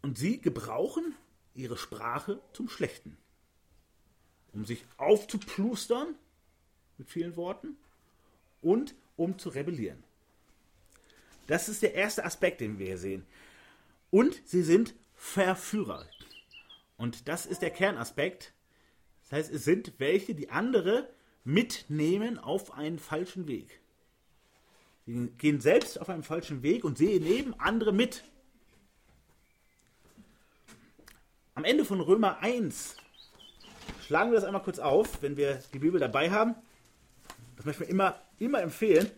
und 0.00 0.16
sie 0.16 0.40
gebrauchen 0.40 1.14
ihre 1.54 1.76
Sprache 1.76 2.40
zum 2.52 2.68
Schlechten. 2.68 3.18
Um 4.52 4.64
sich 4.64 4.84
aufzuplustern 4.96 6.14
mit 6.96 7.10
vielen 7.10 7.36
Worten 7.36 7.76
und 8.62 8.94
um 9.16 9.38
zu 9.38 9.50
rebellieren. 9.50 10.02
Das 11.46 11.68
ist 11.68 11.82
der 11.82 11.94
erste 11.94 12.24
Aspekt, 12.24 12.60
den 12.60 12.78
wir 12.78 12.86
hier 12.86 12.98
sehen. 12.98 13.26
Und 14.10 14.40
sie 14.46 14.62
sind 14.62 14.94
Verführer. 15.14 16.06
Und 16.96 17.28
das 17.28 17.46
ist 17.46 17.62
der 17.62 17.70
Kernaspekt. 17.70 18.52
Das 19.22 19.32
heißt, 19.32 19.52
es 19.52 19.64
sind 19.64 19.94
welche, 19.98 20.34
die 20.34 20.50
andere 20.50 21.08
mitnehmen 21.44 22.38
auf 22.38 22.72
einen 22.74 22.98
falschen 22.98 23.46
Weg. 23.48 23.80
Sie 25.06 25.28
gehen 25.38 25.60
selbst 25.60 26.00
auf 26.00 26.08
einen 26.08 26.24
falschen 26.24 26.64
Weg 26.64 26.82
und 26.84 26.98
sehen 26.98 27.22
neben 27.22 27.54
andere 27.60 27.92
mit. 27.92 28.24
Am 31.54 31.62
Ende 31.62 31.84
von 31.84 32.00
Römer 32.00 32.40
1 32.40 32.96
schlagen 34.04 34.32
wir 34.32 34.34
das 34.34 34.44
einmal 34.44 34.64
kurz 34.64 34.80
auf, 34.80 35.22
wenn 35.22 35.36
wir 35.36 35.62
die 35.72 35.78
Bibel 35.78 36.00
dabei 36.00 36.30
haben. 36.30 36.56
Das 37.54 37.64
möchte 37.64 37.84
ich 37.84 37.88
mir 37.88 37.92
immer, 37.92 38.20
immer 38.40 38.60
empfehlen. 38.60 39.08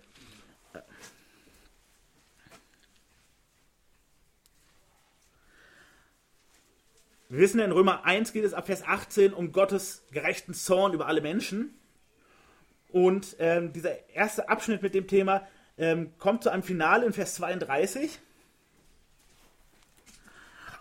Wir 7.31 7.41
wissen 7.41 7.61
ja, 7.61 7.65
in 7.65 7.73
Römer 7.73 8.05
1 8.05 8.35
geht 8.35 8.45
es 8.45 8.53
ab 8.53 8.67
Vers 8.67 8.83
18 8.83 9.33
um 9.33 9.53
Gottes 9.53 10.05
gerechten 10.11 10.53
Zorn 10.53 10.93
über 10.93 11.07
alle 11.07 11.23
Menschen. 11.23 11.79
Und 12.91 13.37
ähm, 13.39 13.73
dieser 13.73 14.09
erste 14.11 14.51
Abschnitt 14.51 14.83
mit 14.83 14.95
dem 14.95 15.07
Thema 15.07 15.47
ähm, 15.79 16.13
kommt 16.19 16.43
zu 16.43 16.51
einem 16.51 16.63
Finale 16.63 17.07
in 17.07 17.13
Vers 17.13 17.35
32. 17.37 18.19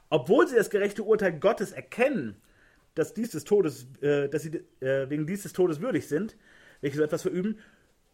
Obwohl 0.09 0.47
sie 0.47 0.55
das 0.55 0.69
gerechte 0.69 1.03
Urteil 1.03 1.37
Gottes 1.39 1.71
erkennen, 1.71 2.35
dass, 2.95 3.13
dies 3.13 3.31
des 3.31 3.43
Todes, 3.43 3.87
äh, 4.01 4.27
dass 4.29 4.43
sie 4.43 4.63
äh, 4.79 5.09
wegen 5.09 5.27
dieses 5.27 5.53
Todes 5.53 5.81
würdig 5.81 6.07
sind, 6.07 6.35
welche 6.81 6.97
so 6.97 7.03
etwas 7.03 7.21
verüben, 7.21 7.59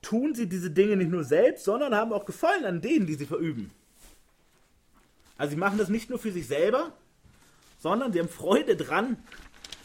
tun 0.02 0.36
sie 0.36 0.48
diese 0.48 0.72
Dinge 0.72 0.98
nicht 0.98 1.12
nur 1.12 1.24
selbst, 1.24 1.64
sondern 1.64 1.96
haben 1.96 2.12
auch 2.12 2.26
Gefallen 2.26 2.66
an 2.66 2.82
denen, 2.82 3.06
die 3.06 3.16
sie 3.16 3.26
verüben. 3.26 3.72
Also 5.38 5.52
sie 5.52 5.58
machen 5.58 5.78
das 5.78 5.90
nicht 5.90 6.10
nur 6.10 6.20
für 6.20 6.32
sich 6.32 6.48
selber, 6.48 6.92
sondern 7.80 8.12
sie 8.12 8.20
haben 8.20 8.30
Freude 8.30 8.76
dran, 8.76 9.18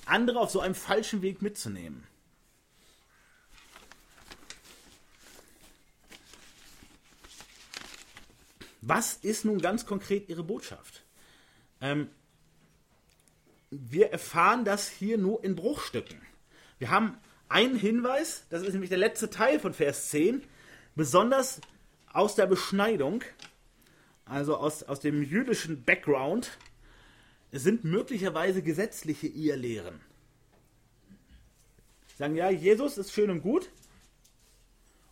andere 0.07 0.41
auf 0.41 0.51
so 0.51 0.61
einem 0.61 0.75
falschen 0.75 1.23
Weg 1.23 1.43
mitzunehmen. 1.43 2.05
Was 8.89 9.17
ist 9.17 9.45
nun 9.45 9.61
ganz 9.61 9.85
konkret 9.85 10.31
Ihre 10.31 10.43
Botschaft? 10.43 11.05
Ähm, 11.83 12.09
wir 13.71 14.11
erfahren 14.11 14.65
das 14.65 14.89
hier 14.89 15.19
nur 15.19 15.45
in 15.45 15.57
Bruchstücken. 15.57 16.19
Wir 16.79 16.89
haben 16.89 17.19
einen 17.51 17.77
Hinweis, 17.77 18.47
das 18.49 18.63
ist 18.63 18.73
nämlich 18.73 18.89
der 18.89 18.99
letzte 18.99 19.29
Teil 19.29 19.61
von 19.61 19.75
Vers 19.75 20.09
10, 20.09 20.43
besonders 20.95 21.61
aus 22.15 22.35
der 22.35 22.47
Beschneidung, 22.47 23.23
also 24.25 24.57
aus, 24.57 24.83
aus 24.85 25.01
dem 25.01 25.23
jüdischen 25.23 25.85
Background, 25.85 26.57
sind 27.53 27.85
möglicherweise 27.85 28.63
gesetzliche 28.63 29.27
Irrlehren. 29.27 30.01
Sagen, 32.17 32.37
ja, 32.37 32.49
Jesus 32.49 32.97
ist 32.97 33.13
schön 33.13 33.29
und 33.29 33.43
gut 33.43 33.69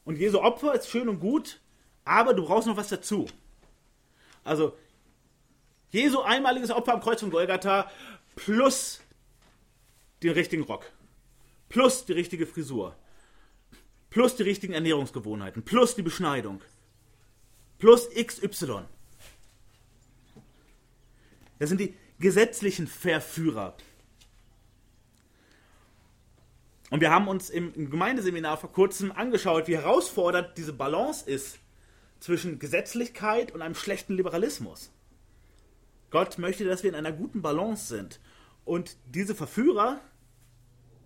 und 0.07 0.17
Jesu 0.17 0.39
Opfer 0.39 0.75
ist 0.75 0.89
schön 0.89 1.11
und 1.11 1.21
gut, 1.21 1.61
aber 2.07 2.33
du 2.33 2.47
brauchst 2.47 2.69
noch 2.69 2.79
was 2.79 2.89
dazu. 2.89 3.27
Also, 4.47 4.77
Jesu 5.91 6.21
einmaliges 6.21 6.71
Opfer 6.71 6.95
am 6.95 7.01
Kreuz 7.01 7.21
von 7.21 7.31
Golgatha 7.31 7.91
plus 8.37 9.01
den 10.23 10.31
richtigen 10.31 10.63
Rock, 10.63 10.91
plus 11.69 12.07
die 12.07 12.13
richtige 12.13 12.47
Frisur, 12.47 12.97
plus 14.09 14.37
die 14.37 14.45
richtigen 14.45 14.73
Ernährungsgewohnheiten, 14.73 15.65
plus 15.65 15.97
die 15.97 16.03
Beschneidung, 16.03 16.63
plus 17.79 18.09
XY. 18.11 18.83
Das 21.59 21.69
sind 21.69 21.81
die 21.81 21.95
gesetzlichen 22.19 22.87
Verführer. 22.87 23.77
Und 26.91 27.01
wir 27.01 27.11
haben 27.11 27.27
uns 27.27 27.51
im 27.51 27.91
Gemeindeseminar 27.91 28.59
vor 28.59 28.71
kurzem 28.71 29.11
angeschaut, 29.11 29.67
wie 29.67 29.77
herausfordernd 29.77 30.57
diese 30.57 30.73
Balance 30.73 31.29
ist 31.29 31.59
zwischen 32.27 32.59
Gesetzlichkeit 32.59 33.53
und 33.53 33.63
einem 33.63 33.75
schlechten 33.75 34.15
Liberalismus. 34.15 34.93
Gott 36.11 36.39
möchte, 36.39 36.65
dass 36.65 36.83
wir 36.83 36.91
in 36.91 36.97
einer 36.97 37.13
guten 37.13 37.41
Balance 37.41 37.87
sind. 37.87 38.21
Und 38.65 38.97
diese 39.07 39.35
Verführer 39.35 40.01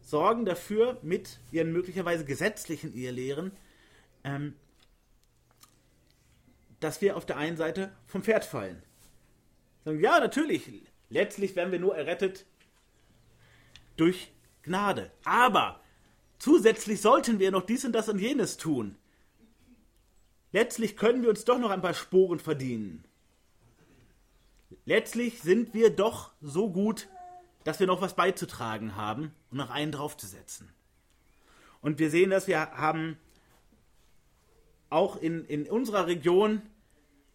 sorgen 0.00 0.44
dafür 0.44 0.98
mit 1.02 1.38
ihren 1.52 1.72
möglicherweise 1.72 2.24
gesetzlichen 2.24 2.94
Ehelehren, 2.94 3.52
ähm, 4.24 4.54
dass 6.80 7.00
wir 7.00 7.16
auf 7.16 7.26
der 7.26 7.36
einen 7.36 7.56
Seite 7.56 7.92
vom 8.06 8.22
Pferd 8.22 8.44
fallen. 8.44 8.82
Sagen, 9.84 10.00
ja, 10.00 10.18
natürlich, 10.18 10.90
Letztlich 11.10 11.56
werden 11.56 11.72
wir 11.72 11.80
nur 11.80 11.96
errettet 11.96 12.46
durch 13.96 14.32
Gnade. 14.62 15.10
Aber 15.24 15.80
zusätzlich 16.38 17.00
sollten 17.00 17.40
wir 17.40 17.50
noch 17.50 17.66
dies 17.66 17.84
und 17.84 17.92
das 17.92 18.08
und 18.08 18.20
jenes 18.20 18.56
tun. 18.56 18.96
Letztlich 20.52 20.96
können 20.96 21.22
wir 21.22 21.30
uns 21.30 21.44
doch 21.44 21.58
noch 21.58 21.70
ein 21.70 21.82
paar 21.82 21.94
Sporen 21.94 22.38
verdienen. 22.38 23.04
Letztlich 24.84 25.40
sind 25.40 25.74
wir 25.74 25.90
doch 25.90 26.32
so 26.40 26.70
gut, 26.70 27.08
dass 27.64 27.78
wir 27.78 27.86
noch 27.86 28.00
was 28.00 28.16
beizutragen 28.16 28.96
haben 28.96 29.32
und 29.50 29.58
noch 29.58 29.70
einen 29.70 29.92
draufzusetzen. 29.92 30.68
Und 31.80 31.98
wir 31.98 32.10
sehen, 32.10 32.30
dass 32.30 32.48
wir 32.48 32.58
haben 32.72 33.18
auch 34.88 35.16
in, 35.16 35.44
in 35.44 35.68
unserer 35.68 36.06
Region 36.06 36.62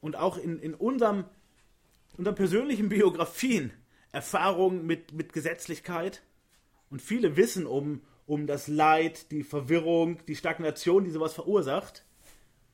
und 0.01 0.15
auch 0.15 0.37
in, 0.37 0.59
in 0.59 0.73
unserem 0.73 1.25
unseren 2.17 2.35
persönlichen 2.35 2.89
Biografien 2.89 3.71
Erfahrungen 4.11 4.85
mit, 4.85 5.11
mit 5.13 5.33
Gesetzlichkeit 5.33 6.21
und 6.89 7.01
viele 7.01 7.35
wissen 7.35 7.65
um, 7.65 8.01
um 8.25 8.47
das 8.47 8.67
Leid, 8.67 9.31
die 9.31 9.43
Verwirrung, 9.43 10.25
die 10.25 10.35
Stagnation, 10.35 11.03
die 11.03 11.11
sowas 11.11 11.33
verursacht, 11.33 12.04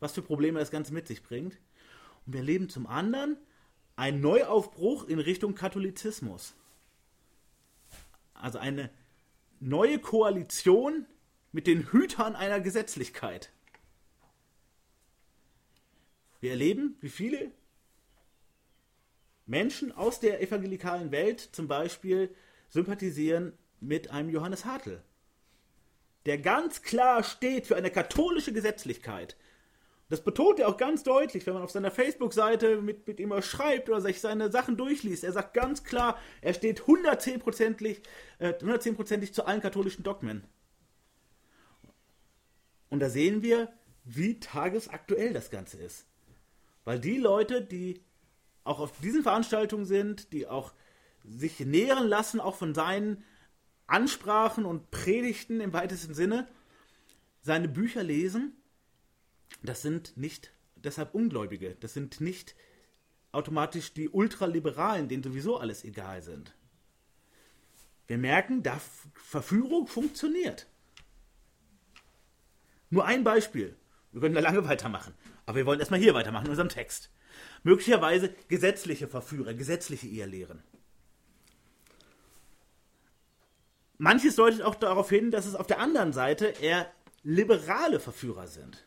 was 0.01 0.11
für 0.11 0.21
Probleme 0.21 0.59
das 0.59 0.71
Ganze 0.71 0.93
mit 0.93 1.07
sich 1.07 1.23
bringt. 1.23 1.57
Und 2.25 2.33
wir 2.33 2.41
erleben 2.41 2.67
zum 2.67 2.87
anderen 2.87 3.37
einen 3.95 4.19
Neuaufbruch 4.19 5.07
in 5.07 5.19
Richtung 5.19 5.55
Katholizismus. 5.55 6.53
Also 8.33 8.57
eine 8.57 8.89
neue 9.59 9.99
Koalition 9.99 11.05
mit 11.51 11.67
den 11.67 11.91
Hütern 11.91 12.35
einer 12.35 12.59
Gesetzlichkeit. 12.59 13.51
Wir 16.39 16.51
erleben, 16.51 16.97
wie 17.01 17.09
viele 17.09 17.51
Menschen 19.45 19.91
aus 19.91 20.19
der 20.19 20.41
evangelikalen 20.41 21.11
Welt 21.11 21.39
zum 21.39 21.67
Beispiel 21.67 22.33
sympathisieren 22.69 23.53
mit 23.79 24.09
einem 24.09 24.29
Johannes 24.29 24.65
Hartl, 24.65 25.03
der 26.25 26.39
ganz 26.39 26.81
klar 26.81 27.23
steht 27.23 27.67
für 27.67 27.75
eine 27.75 27.91
katholische 27.91 28.53
Gesetzlichkeit. 28.53 29.35
Das 30.11 30.25
betont 30.25 30.59
er 30.59 30.67
auch 30.67 30.75
ganz 30.75 31.03
deutlich, 31.03 31.47
wenn 31.47 31.53
man 31.53 31.63
auf 31.63 31.71
seiner 31.71 31.89
Facebook-Seite 31.89 32.81
mit, 32.81 33.07
mit 33.07 33.21
ihm 33.21 33.33
schreibt 33.41 33.89
oder 33.89 34.01
sich 34.01 34.19
seine 34.19 34.51
Sachen 34.51 34.75
durchliest. 34.75 35.23
Er 35.23 35.31
sagt 35.31 35.53
ganz 35.53 35.85
klar, 35.85 36.19
er 36.41 36.53
steht 36.53 36.81
110%ig, 36.81 38.01
äh, 38.39 38.53
110 38.55 39.33
zu 39.33 39.45
allen 39.45 39.61
katholischen 39.61 40.03
Dogmen. 40.03 40.43
Und 42.89 42.99
da 42.99 43.09
sehen 43.09 43.41
wir, 43.41 43.71
wie 44.03 44.37
tagesaktuell 44.41 45.31
das 45.31 45.49
Ganze 45.49 45.77
ist. 45.77 46.05
Weil 46.83 46.99
die 46.99 47.17
Leute, 47.17 47.61
die 47.61 48.03
auch 48.65 48.81
auf 48.81 48.91
diesen 48.99 49.23
Veranstaltungen 49.23 49.85
sind, 49.85 50.33
die 50.33 50.45
auch 50.45 50.73
sich 51.23 51.61
nähren 51.61 52.09
lassen, 52.09 52.41
auch 52.41 52.55
von 52.55 52.75
seinen 52.75 53.23
Ansprachen 53.87 54.65
und 54.65 54.91
Predigten 54.91 55.61
im 55.61 55.71
weitesten 55.71 56.13
Sinne, 56.13 56.49
seine 57.41 57.69
Bücher 57.69 58.03
lesen, 58.03 58.60
das 59.61 59.81
sind 59.81 60.17
nicht 60.17 60.53
deshalb 60.75 61.13
Ungläubige, 61.13 61.75
das 61.79 61.93
sind 61.93 62.21
nicht 62.21 62.55
automatisch 63.31 63.93
die 63.93 64.09
Ultraliberalen, 64.09 65.07
denen 65.07 65.23
sowieso 65.23 65.57
alles 65.57 65.83
egal 65.83 66.21
sind. 66.21 66.55
Wir 68.07 68.17
merken, 68.17 68.61
da 68.61 68.79
Verführung 69.13 69.87
funktioniert. 69.87 70.67
Nur 72.89 73.05
ein 73.05 73.23
Beispiel. 73.23 73.77
Wir 74.11 74.19
können 74.19 74.35
da 74.35 74.41
lange 74.41 74.67
weitermachen. 74.67 75.13
Aber 75.45 75.57
wir 75.57 75.65
wollen 75.65 75.79
erstmal 75.79 76.01
hier 76.01 76.13
weitermachen, 76.13 76.45
in 76.45 76.51
unserem 76.51 76.67
Text. 76.67 77.09
Möglicherweise 77.63 78.33
gesetzliche 78.49 79.07
Verführer, 79.07 79.53
gesetzliche 79.53 80.07
Ehelehren. 80.07 80.61
Manches 83.97 84.35
deutet 84.35 84.61
auch 84.61 84.75
darauf 84.75 85.09
hin, 85.09 85.31
dass 85.31 85.45
es 85.45 85.55
auf 85.55 85.67
der 85.67 85.79
anderen 85.79 86.11
Seite 86.11 86.47
eher 86.47 86.91
liberale 87.23 87.99
Verführer 87.99 88.47
sind. 88.47 88.85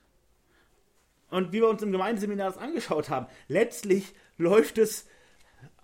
Und 1.34 1.50
wie 1.50 1.62
wir 1.62 1.68
uns 1.68 1.82
im 1.82 1.90
Gemeindeseminar 1.90 2.46
das 2.46 2.58
angeschaut 2.58 3.10
haben, 3.10 3.26
letztlich 3.48 4.14
läuft 4.38 4.78
es 4.78 5.08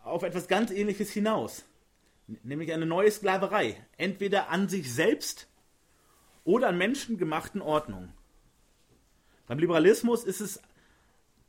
auf 0.05 0.23
etwas 0.23 0.47
ganz 0.47 0.71
Ähnliches 0.71 1.11
hinaus. 1.11 1.65
Nämlich 2.45 2.73
eine 2.73 2.87
neue 2.87 3.11
Sklaverei. 3.11 3.85
Entweder 3.97 4.51
an 4.51 4.69
sich 4.69 4.95
selbst 4.95 5.49
oder 6.45 6.69
an 6.69 6.79
menschengemachten 6.79 7.63
Ordnungen. 7.63 8.13
Beim 9.49 9.59
Liberalismus 9.59 10.23
ist 10.23 10.41
es 10.41 10.63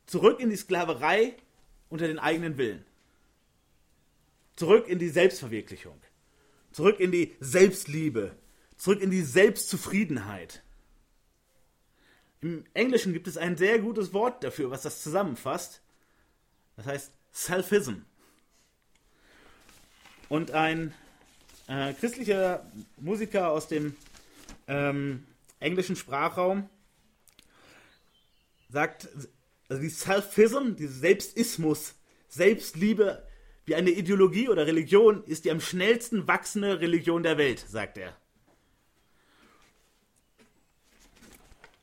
zurück 0.08 0.39
in 0.39 0.50
die 0.50 0.58
Sklaverei 0.58 1.36
unter 1.89 2.08
den 2.08 2.17
eigenen 2.17 2.58
Willen. 2.58 2.84
Zurück 4.55 4.88
in 4.88 4.98
die 4.98 5.10
Selbstverwirklichung. 5.10 6.01
Zurück 6.72 7.00
in 7.00 7.12
die 7.12 7.36
Selbstliebe. 7.39 8.36
Zurück 8.77 9.00
in 9.00 9.12
die 9.12 9.22
Selbstzufriedenheit. 9.22 10.63
Im 12.42 12.66
Englischen 12.74 13.14
gibt 13.14 13.27
es 13.27 13.38
ein 13.38 13.56
sehr 13.56 13.80
gutes 13.80 14.14
Wort 14.14 14.44
dafür, 14.44 14.72
was 14.72 14.82
das 14.82 15.04
zusammenfasst. 15.04 15.82
Das 16.75 16.88
heißt 16.88 17.12
Selfism. 17.32 18.01
Und 20.27 20.51
ein 20.51 20.94
äh, 21.68 21.94
christlicher 21.94 22.66
Musiker 22.98 23.51
aus 23.51 23.68
dem 23.68 23.96
ähm, 24.68 25.25
englischen 25.60 25.96
Sprachraum 25.96 26.70
sagt, 28.70 29.08
also 29.70 29.82
die 29.82 29.90
Selfism, 29.90 30.75
dieses 30.75 31.00
Selbstismus, 31.00 31.96
Selbstliebe 32.27 33.27
wie 33.66 33.75
eine 33.75 33.92
Ideologie 33.92 34.50
oder 34.50 34.66
Religion 34.66 35.24
ist 35.25 35.46
die 35.46 35.51
am 35.51 35.62
schnellsten 35.62 36.27
wachsende 36.27 36.80
Religion 36.80 37.24
der 37.24 37.38
Welt, 37.38 37.60
sagt 37.68 37.98
er. 37.98 38.16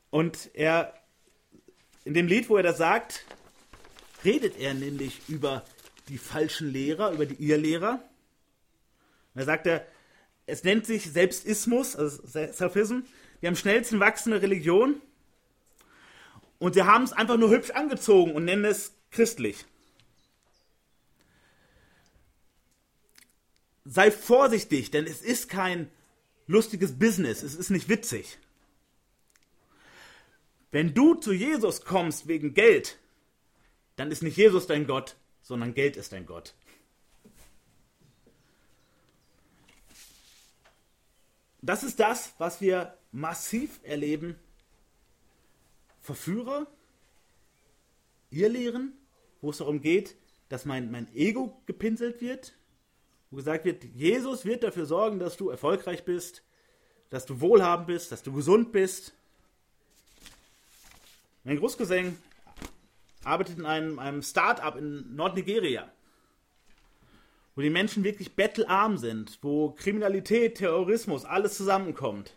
Und 0.09 0.49
er, 0.53 0.93
in 2.05 2.13
dem 2.13 2.27
Lied, 2.27 2.49
wo 2.49 2.57
er 2.57 2.63
das 2.63 2.77
sagt, 2.77 3.25
redet 4.25 4.57
er 4.57 4.73
nämlich 4.73 5.21
über 5.27 5.63
die 6.07 6.17
falschen 6.17 6.71
Lehrer, 6.71 7.11
über 7.11 7.25
die 7.25 7.43
Irrlehrer. 7.43 8.03
Da 9.35 9.45
sagt 9.45 9.67
er, 9.67 9.85
es 10.45 10.63
nennt 10.63 10.85
sich 10.85 11.11
Selbstismus, 11.11 11.95
also 11.95 12.25
Selfism, 12.25 13.01
die 13.41 13.47
am 13.47 13.55
schnellsten 13.55 13.99
wachsende 13.99 14.41
Religion. 14.41 14.99
Und 16.57 16.73
sie 16.73 16.83
haben 16.83 17.03
es 17.03 17.13
einfach 17.13 17.37
nur 17.37 17.51
hübsch 17.51 17.69
angezogen 17.71 18.33
und 18.33 18.45
nennen 18.45 18.65
es 18.65 18.93
christlich. 19.11 19.65
Sei 23.85 24.11
vorsichtig, 24.11 24.91
denn 24.91 25.05
es 25.05 25.21
ist 25.21 25.49
kein 25.49 25.89
lustiges 26.47 26.97
Business, 26.97 27.43
es 27.43 27.55
ist 27.55 27.69
nicht 27.69 27.87
witzig. 27.87 28.39
Wenn 30.71 30.93
du 30.93 31.15
zu 31.15 31.33
Jesus 31.33 31.83
kommst 31.83 32.27
wegen 32.27 32.53
Geld, 32.53 32.99
dann 33.95 34.11
ist 34.11 34.23
nicht 34.23 34.37
Jesus 34.37 34.67
dein 34.67 34.85
Gott, 34.85 35.15
sondern 35.41 35.73
Geld 35.73 35.97
ist 35.97 36.13
dein 36.13 36.25
Gott. 36.25 36.53
Das 41.61 41.83
ist 41.83 41.99
das, 41.99 42.33
was 42.37 42.61
wir 42.61 42.97
massiv 43.11 43.79
erleben. 43.83 44.35
Verführer, 45.99 46.67
ihr 48.31 48.49
Lehren, 48.49 48.93
wo 49.41 49.49
es 49.49 49.57
darum 49.57 49.81
geht, 49.81 50.15
dass 50.47 50.65
mein, 50.65 50.91
mein 50.91 51.13
Ego 51.13 51.61
gepinselt 51.65 52.21
wird, 52.21 52.53
wo 53.29 53.37
gesagt 53.37 53.65
wird, 53.65 53.83
Jesus 53.83 54.45
wird 54.45 54.63
dafür 54.63 54.85
sorgen, 54.85 55.19
dass 55.19 55.37
du 55.37 55.49
erfolgreich 55.49 56.05
bist, 56.05 56.43
dass 57.09 57.25
du 57.25 57.41
wohlhabend 57.41 57.87
bist, 57.87 58.11
dass 58.11 58.23
du 58.23 58.33
gesund 58.33 58.71
bist, 58.71 59.13
mein 61.43 61.57
Großcousin 61.57 62.17
arbeitet 63.23 63.57
in 63.57 63.65
einem, 63.65 63.99
einem 63.99 64.21
Start-up 64.21 64.77
in 64.77 65.15
Nordnigeria, 65.15 65.91
wo 67.55 67.61
die 67.61 67.69
Menschen 67.69 68.03
wirklich 68.03 68.35
bettelarm 68.35 68.97
sind, 68.97 69.39
wo 69.41 69.71
Kriminalität, 69.71 70.55
Terrorismus, 70.55 71.25
alles 71.25 71.57
zusammenkommt. 71.57 72.35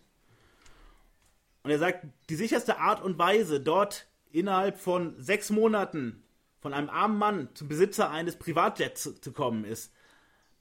Und 1.62 1.71
er 1.71 1.79
sagt, 1.79 2.07
die 2.29 2.35
sicherste 2.35 2.79
Art 2.79 3.03
und 3.03 3.19
Weise, 3.19 3.61
dort 3.61 4.07
innerhalb 4.33 4.79
von 4.79 5.15
sechs 5.23 5.51
Monaten 5.51 6.23
von 6.61 6.73
einem 6.73 6.91
armen 6.91 7.19
Mann 7.19 7.49
zum 7.55 7.69
Besitzer 7.69 8.11
eines 8.11 8.37
Privatjets 8.37 9.03
zu, 9.03 9.21
zu 9.21 9.33
kommen, 9.33 9.65
ist, 9.65 9.93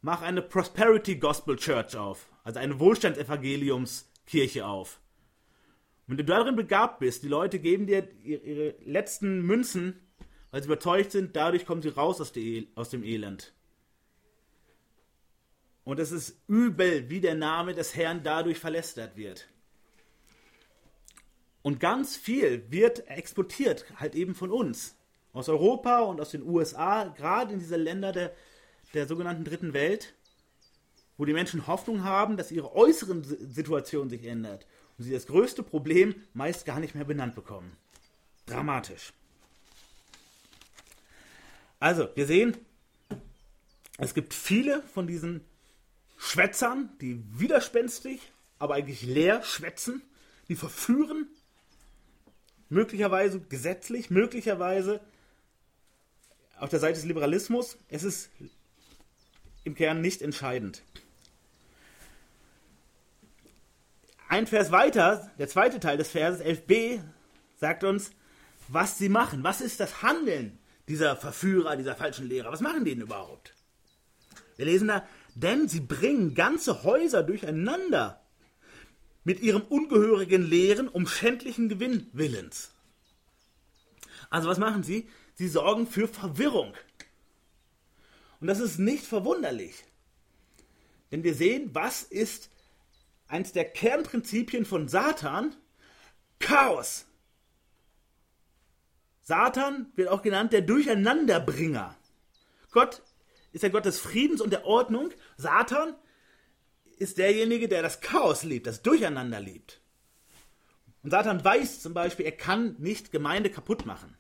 mach 0.01 0.21
eine 0.21 0.41
Prosperity 0.41 1.15
Gospel 1.15 1.56
Church 1.56 1.95
auf, 1.95 2.27
also 2.43 2.60
eine 2.60 2.80
Wohlstandsevangeliumskirche 2.80 4.65
auf. 4.65 4.99
Wenn 6.07 6.17
du 6.17 6.25
darin 6.25 6.55
begabt 6.55 6.99
bist, 6.99 7.23
die 7.23 7.27
Leute 7.27 7.59
geben 7.59 7.87
dir 7.87 8.07
ihre 8.23 8.75
letzten 8.83 9.41
Münzen, 9.41 9.99
weil 10.51 10.61
sie 10.61 10.67
überzeugt 10.67 11.11
sind, 11.11 11.35
dadurch 11.35 11.65
kommen 11.65 11.81
sie 11.81 11.89
raus 11.89 12.19
aus, 12.19 12.31
dem 12.89 13.03
Elend. 13.03 13.53
Und 15.83 15.99
es 15.99 16.11
ist 16.11 16.37
übel, 16.47 17.09
wie 17.09 17.21
der 17.21 17.35
Name 17.35 17.73
des 17.73 17.95
Herrn 17.95 18.23
dadurch 18.23 18.59
verlästert 18.59 19.15
wird. 19.15 19.47
Und 21.61 21.79
ganz 21.79 22.17
viel 22.17 22.69
wird 22.69 23.07
exportiert, 23.07 23.85
halt 23.95 24.15
eben 24.15 24.35
von 24.35 24.51
uns. 24.51 24.95
Aus 25.33 25.47
Europa 25.47 25.99
und 25.99 26.19
aus 26.19 26.31
den 26.31 26.43
USA, 26.43 27.05
gerade 27.05 27.53
in 27.53 27.59
diese 27.59 27.77
Länder 27.77 28.11
der, 28.11 28.33
der 28.93 29.07
sogenannten 29.07 29.45
Dritten 29.45 29.73
Welt, 29.73 30.13
wo 31.17 31.23
die 31.23 31.33
Menschen 31.33 31.67
Hoffnung 31.67 32.03
haben, 32.03 32.35
dass 32.35 32.51
ihre 32.51 32.75
äußeren 32.75 33.23
Situation 33.23 34.09
sich 34.09 34.25
ändert 34.25 34.65
und 34.97 35.06
sie 35.06 35.12
das 35.12 35.27
größte 35.27 35.63
Problem 35.63 36.15
meist 36.34 36.65
gar 36.65 36.80
nicht 36.80 36.95
mehr 36.95 37.06
benannt 37.06 37.36
bekommen. 37.36 37.75
Dramatisch. 38.45 39.13
Also, 41.80 42.10
wir 42.15 42.27
sehen, 42.27 42.58
es 43.97 44.13
gibt 44.13 44.34
viele 44.34 44.84
von 44.84 45.08
diesen 45.08 45.41
Schwätzern, 46.17 46.89
die 47.01 47.23
widerspenstig, 47.39 48.19
aber 48.60 48.75
eigentlich 48.75 49.01
leer 49.01 49.43
schwätzen, 49.43 50.04
die 50.47 50.56
verführen, 50.56 51.27
möglicherweise 52.69 53.39
gesetzlich, 53.39 54.10
möglicherweise 54.12 55.01
auf 56.60 56.69
der 56.69 56.80
Seite 56.80 56.93
des 56.93 57.06
Liberalismus. 57.06 57.77
Es 57.89 58.04
ist 58.04 58.30
im 59.63 59.75
Kern 59.75 60.01
nicht 60.01 60.21
entscheidend. 60.21 60.84
Ein 64.31 64.47
Vers 64.47 64.71
weiter, 64.71 65.29
der 65.39 65.49
zweite 65.49 65.81
Teil 65.81 65.97
des 65.97 66.09
Verses 66.09 66.41
11b, 66.41 67.01
sagt 67.57 67.83
uns, 67.83 68.11
was 68.69 68.97
sie 68.97 69.09
machen. 69.09 69.43
Was 69.43 69.59
ist 69.59 69.81
das 69.81 70.03
Handeln 70.03 70.57
dieser 70.87 71.17
Verführer, 71.17 71.75
dieser 71.75 71.97
falschen 71.97 72.29
Lehrer? 72.29 72.49
Was 72.49 72.61
machen 72.61 72.85
die 72.85 72.91
denn 72.91 73.01
überhaupt? 73.01 73.53
Wir 74.55 74.67
lesen 74.67 74.87
da, 74.87 75.05
denn 75.35 75.67
sie 75.67 75.81
bringen 75.81 76.33
ganze 76.33 76.83
Häuser 76.83 77.23
durcheinander 77.23 78.21
mit 79.25 79.41
ihrem 79.41 79.63
ungehörigen 79.63 80.43
Lehren 80.43 80.87
um 80.87 81.07
schändlichen 81.07 81.67
Gewinn 81.67 82.09
willens. 82.13 82.71
Also 84.29 84.47
was 84.47 84.59
machen 84.59 84.83
sie? 84.83 85.09
Sie 85.33 85.49
sorgen 85.49 85.87
für 85.87 86.07
Verwirrung. 86.07 86.73
Und 88.39 88.47
das 88.47 88.61
ist 88.61 88.79
nicht 88.79 89.05
verwunderlich. 89.05 89.83
Denn 91.11 91.25
wir 91.25 91.35
sehen, 91.35 91.71
was 91.73 92.03
ist 92.03 92.50
eines 93.31 93.53
der 93.53 93.65
Kernprinzipien 93.65 94.65
von 94.65 94.87
Satan? 94.87 95.55
Chaos. 96.39 97.05
Satan 99.21 99.91
wird 99.95 100.09
auch 100.09 100.21
genannt 100.21 100.51
der 100.51 100.61
Durcheinanderbringer. 100.61 101.95
Gott 102.71 103.01
ist 103.53 103.63
der 103.63 103.69
Gott 103.69 103.85
des 103.85 103.99
Friedens 103.99 104.41
und 104.41 104.51
der 104.51 104.65
Ordnung. 104.65 105.11
Satan 105.37 105.95
ist 106.97 107.17
derjenige, 107.17 107.67
der 107.67 107.81
das 107.81 108.01
Chaos 108.01 108.43
liebt, 108.43 108.67
das 108.67 108.81
Durcheinander 108.81 109.39
liebt. 109.39 109.81
Und 111.03 111.11
Satan 111.11 111.43
weiß 111.43 111.81
zum 111.81 111.93
Beispiel, 111.93 112.25
er 112.25 112.37
kann 112.37 112.75
nicht 112.79 113.11
Gemeinde 113.11 113.49
kaputt 113.49 113.85
machen. 113.85 114.15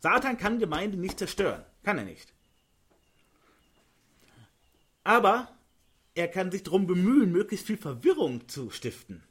Satan 0.00 0.36
kann 0.36 0.58
Gemeinde 0.58 0.98
nicht 0.98 1.18
zerstören. 1.18 1.64
Kann 1.82 1.98
er 1.98 2.04
nicht. 2.04 2.34
Aber 5.02 5.53
er 6.14 6.28
kann 6.28 6.50
sich 6.50 6.62
darum 6.62 6.86
bemühen, 6.86 7.32
möglichst 7.32 7.66
viel 7.66 7.76
Verwirrung 7.76 8.48
zu 8.48 8.70
stiften. 8.70 9.22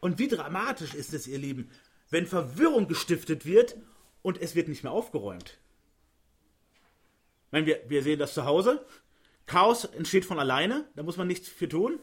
Und 0.00 0.18
wie 0.18 0.28
dramatisch 0.28 0.94
ist 0.94 1.14
es, 1.14 1.26
ihr 1.26 1.38
Lieben, 1.38 1.70
wenn 2.10 2.26
Verwirrung 2.26 2.88
gestiftet 2.88 3.44
wird 3.44 3.76
und 4.22 4.40
es 4.40 4.54
wird 4.54 4.68
nicht 4.68 4.82
mehr 4.82 4.92
aufgeräumt. 4.92 5.58
Ich 7.46 7.52
meine, 7.52 7.66
wir, 7.66 7.82
wir 7.88 8.02
sehen 8.02 8.18
das 8.18 8.34
zu 8.34 8.44
Hause. 8.44 8.84
Chaos 9.46 9.84
entsteht 9.84 10.24
von 10.24 10.38
alleine, 10.38 10.86
da 10.94 11.02
muss 11.02 11.16
man 11.16 11.26
nichts 11.26 11.48
für 11.48 11.68
tun. 11.68 11.98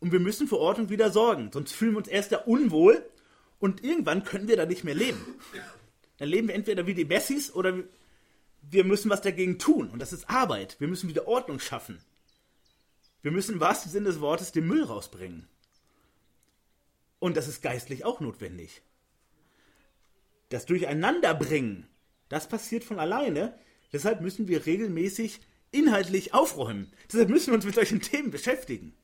Und 0.00 0.12
wir 0.12 0.20
müssen 0.20 0.46
für 0.46 0.58
Ordnung 0.58 0.90
wieder 0.90 1.10
sorgen, 1.10 1.50
sonst 1.52 1.72
fühlen 1.72 1.92
wir 1.92 1.98
uns 1.98 2.08
erst 2.08 2.30
da 2.30 2.38
unwohl 2.38 3.04
und 3.58 3.82
irgendwann 3.82 4.22
können 4.22 4.46
wir 4.46 4.56
da 4.56 4.64
nicht 4.64 4.84
mehr 4.84 4.94
leben. 4.94 5.18
Dann 6.18 6.28
leben 6.28 6.48
wir 6.48 6.54
entweder 6.54 6.86
wie 6.86 6.94
die 6.94 7.04
Messis 7.04 7.52
oder 7.52 7.82
wir 8.70 8.84
müssen 8.84 9.10
was 9.10 9.20
dagegen 9.20 9.58
tun. 9.58 9.90
Und 9.90 10.00
das 10.00 10.12
ist 10.12 10.28
Arbeit. 10.28 10.76
Wir 10.78 10.88
müssen 10.88 11.08
wieder 11.08 11.26
Ordnung 11.26 11.60
schaffen. 11.60 12.00
Wir 13.22 13.30
müssen 13.30 13.54
im 13.54 13.60
wahrsten 13.60 13.90
Sinne 13.90 14.06
des 14.06 14.20
Wortes 14.20 14.52
den 14.52 14.66
Müll 14.66 14.84
rausbringen. 14.84 15.48
Und 17.18 17.36
das 17.36 17.48
ist 17.48 17.62
geistlich 17.62 18.04
auch 18.04 18.20
notwendig. 18.20 18.82
Das 20.50 20.66
Durcheinanderbringen, 20.66 21.86
das 22.28 22.48
passiert 22.48 22.84
von 22.84 22.98
alleine. 22.98 23.58
Deshalb 23.92 24.20
müssen 24.20 24.48
wir 24.48 24.66
regelmäßig 24.66 25.40
inhaltlich 25.70 26.32
aufräumen. 26.32 26.92
Deshalb 27.12 27.28
müssen 27.28 27.48
wir 27.48 27.54
uns 27.54 27.64
mit 27.64 27.74
solchen 27.74 28.00
Themen 28.00 28.30
beschäftigen. 28.30 28.94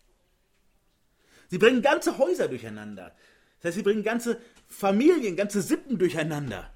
Sie 1.49 1.59
bringen 1.59 1.83
ganze 1.83 2.19
Häuser 2.19 2.49
durcheinander. 2.49 3.15
Das 3.61 3.71
heißt, 3.71 3.77
sie 3.77 3.83
bringen 3.83 4.03
ganze 4.03 4.41
Familien, 4.69 5.37
ganze 5.37 5.63
Sippen 5.63 5.99
durcheinander. 5.99 6.74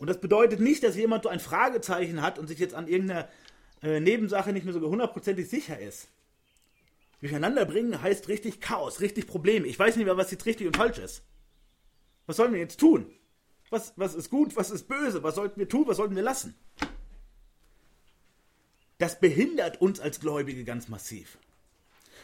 Und 0.00 0.06
das 0.06 0.18
bedeutet 0.18 0.60
nicht, 0.60 0.82
dass 0.82 0.96
jemand 0.96 1.24
so 1.24 1.28
ein 1.28 1.40
Fragezeichen 1.40 2.22
hat 2.22 2.38
und 2.38 2.46
sich 2.46 2.58
jetzt 2.58 2.74
an 2.74 2.88
irgendeiner 2.88 3.28
äh, 3.82 4.00
Nebensache 4.00 4.50
nicht 4.50 4.64
mehr 4.64 4.72
so 4.72 4.80
hundertprozentig 4.80 5.48
sicher 5.48 5.78
ist. 5.78 6.08
Durcheinander 7.20 7.66
bringen 7.66 8.00
heißt 8.00 8.28
richtig 8.28 8.62
Chaos, 8.62 9.02
richtig 9.02 9.26
Probleme. 9.26 9.66
Ich 9.66 9.78
weiß 9.78 9.96
nicht 9.96 10.06
mehr, 10.06 10.16
was 10.16 10.30
jetzt 10.30 10.46
richtig 10.46 10.66
und 10.66 10.78
falsch 10.78 10.96
ist. 10.96 11.22
Was 12.24 12.36
sollen 12.36 12.54
wir 12.54 12.60
jetzt 12.60 12.80
tun? 12.80 13.12
Was, 13.68 13.92
was 13.96 14.14
ist 14.14 14.30
gut, 14.30 14.56
was 14.56 14.70
ist 14.70 14.88
böse? 14.88 15.22
Was 15.22 15.34
sollten 15.34 15.60
wir 15.60 15.68
tun, 15.68 15.86
was 15.86 15.98
sollten 15.98 16.16
wir 16.16 16.22
lassen? 16.22 16.54
Das 18.96 19.20
behindert 19.20 19.82
uns 19.82 20.00
als 20.00 20.18
Gläubige 20.18 20.64
ganz 20.64 20.88
massiv. 20.88 21.36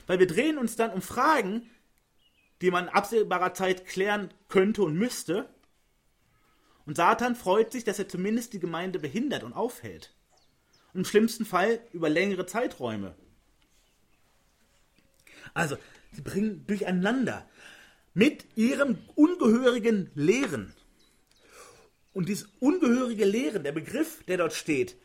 Weil 0.07 0.19
wir 0.19 0.27
drehen 0.27 0.57
uns 0.57 0.77
dann 0.77 0.93
um 0.93 1.03
Fragen, 1.03 1.69
die 2.63 2.71
man 2.71 2.85
in 2.85 2.95
absehbarer 2.95 3.53
Zeit 3.53 3.87
klären 3.87 4.33
könnte 4.49 4.83
und 4.83 4.97
müsste. 4.97 5.47
Und 6.87 6.97
Satan 6.97 7.35
freut 7.35 7.73
sich, 7.73 7.85
dass 7.85 7.99
er 7.99 8.09
zumindest 8.09 8.53
die 8.53 8.61
Gemeinde 8.61 8.99
behindert 8.99 9.43
und 9.43 9.53
aufhält. 9.53 10.15
Im 10.95 11.05
schlimmsten 11.05 11.45
Fall 11.45 11.81
über 11.93 12.09
längere 12.09 12.47
Zeiträume. 12.47 13.15
Also, 15.53 15.77
sie 16.13 16.23
bringen 16.23 16.65
durcheinander 16.67 17.47
mit 18.15 18.47
ihrem 18.57 18.99
ungehörigen 19.15 20.11
Lehren. 20.15 20.75
Und 22.15 22.29
dieses 22.29 22.49
ungehörige 22.61 23.27
Lehren, 23.27 23.63
der 23.63 23.73
Begriff, 23.73 24.25
der 24.25 24.39
dort 24.39 24.55
steht, 24.55 24.97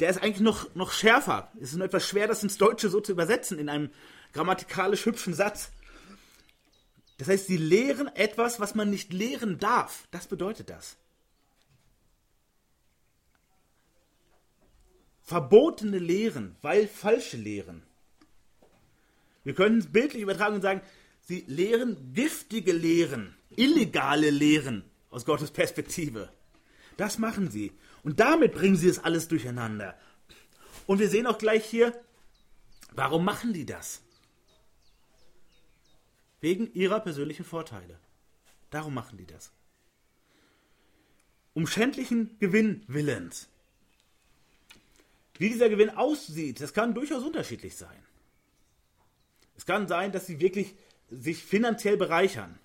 der 0.00 0.10
ist 0.10 0.22
eigentlich 0.22 0.40
noch, 0.40 0.74
noch 0.74 0.90
schärfer. 0.90 1.52
Es 1.60 1.70
ist 1.70 1.76
nur 1.76 1.86
etwas 1.86 2.08
schwer, 2.08 2.26
das 2.26 2.42
ins 2.42 2.58
Deutsche 2.58 2.88
so 2.88 3.00
zu 3.00 3.12
übersetzen 3.12 3.58
in 3.58 3.68
einem 3.68 3.90
grammatikalisch 4.32 5.06
hübschen 5.06 5.34
Satz. 5.34 5.70
Das 7.18 7.28
heißt, 7.28 7.46
sie 7.46 7.56
lehren 7.56 8.08
etwas, 8.08 8.58
was 8.60 8.74
man 8.74 8.90
nicht 8.90 9.12
lehren 9.12 9.58
darf. 9.58 10.08
Das 10.10 10.26
bedeutet 10.26 10.70
das. 10.70 10.96
Verbotene 15.22 15.98
Lehren, 15.98 16.56
weil 16.60 16.86
falsche 16.86 17.36
Lehren. 17.36 17.82
Wir 19.42 19.54
können 19.54 19.78
es 19.78 19.90
bildlich 19.90 20.22
übertragen 20.22 20.56
und 20.56 20.62
sagen, 20.62 20.82
sie 21.22 21.44
lehren 21.46 22.12
giftige 22.12 22.72
Lehren, 22.72 23.34
illegale 23.56 24.30
Lehren 24.30 24.84
aus 25.10 25.24
Gottes 25.24 25.50
Perspektive. 25.50 26.30
Das 26.96 27.18
machen 27.18 27.50
sie. 27.50 27.72
Und 28.02 28.20
damit 28.20 28.52
bringen 28.52 28.76
sie 28.76 28.88
es 28.88 28.98
alles 28.98 29.28
durcheinander. 29.28 29.96
Und 30.86 30.98
wir 30.98 31.08
sehen 31.08 31.26
auch 31.26 31.38
gleich 31.38 31.64
hier, 31.64 31.98
warum 32.92 33.24
machen 33.24 33.52
die 33.52 33.64
das? 33.64 34.02
Wegen 36.44 36.70
ihrer 36.74 37.00
persönlichen 37.00 37.46
Vorteile. 37.46 37.98
Darum 38.68 38.92
machen 38.92 39.16
die 39.16 39.24
das. 39.24 39.50
Um 41.54 41.66
schändlichen 41.66 42.38
Gewinn 42.38 42.82
willens. 42.86 43.48
Wie 45.38 45.48
dieser 45.48 45.70
Gewinn 45.70 45.88
aussieht, 45.88 46.60
das 46.60 46.74
kann 46.74 46.92
durchaus 46.92 47.22
unterschiedlich 47.22 47.76
sein. 47.76 47.96
Es 49.56 49.64
kann 49.64 49.88
sein, 49.88 50.12
dass 50.12 50.26
sie 50.26 50.38
wirklich 50.38 50.74
sich 51.08 51.42
finanziell 51.42 51.96
bereichern. 51.96 52.58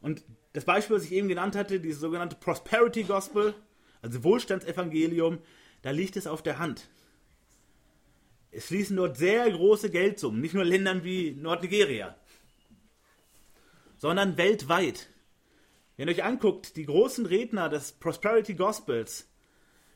Und 0.00 0.22
das 0.52 0.64
Beispiel, 0.64 0.94
was 0.94 1.02
ich 1.02 1.10
eben 1.10 1.26
genannt 1.26 1.56
hatte, 1.56 1.80
dieses 1.80 1.98
sogenannte 1.98 2.36
Prosperity 2.36 3.02
Gospel, 3.02 3.56
also 4.02 4.22
Wohlstandsevangelium, 4.22 5.38
da 5.82 5.90
liegt 5.90 6.16
es 6.16 6.28
auf 6.28 6.44
der 6.44 6.60
Hand. 6.60 6.88
Es 8.52 8.66
fließen 8.66 8.96
dort 8.96 9.16
sehr 9.16 9.50
große 9.50 9.90
Geldsummen, 9.90 10.40
nicht 10.40 10.54
nur 10.54 10.64
Ländern 10.64 11.02
wie 11.02 11.32
Nordnigeria, 11.32 12.16
sondern 13.98 14.36
weltweit. 14.36 15.08
Wenn 15.96 16.08
ihr 16.08 16.14
euch 16.14 16.24
anguckt, 16.24 16.76
die 16.76 16.86
großen 16.86 17.26
Redner 17.26 17.68
des 17.68 17.92
Prosperity 17.92 18.54
Gospels, 18.54 19.28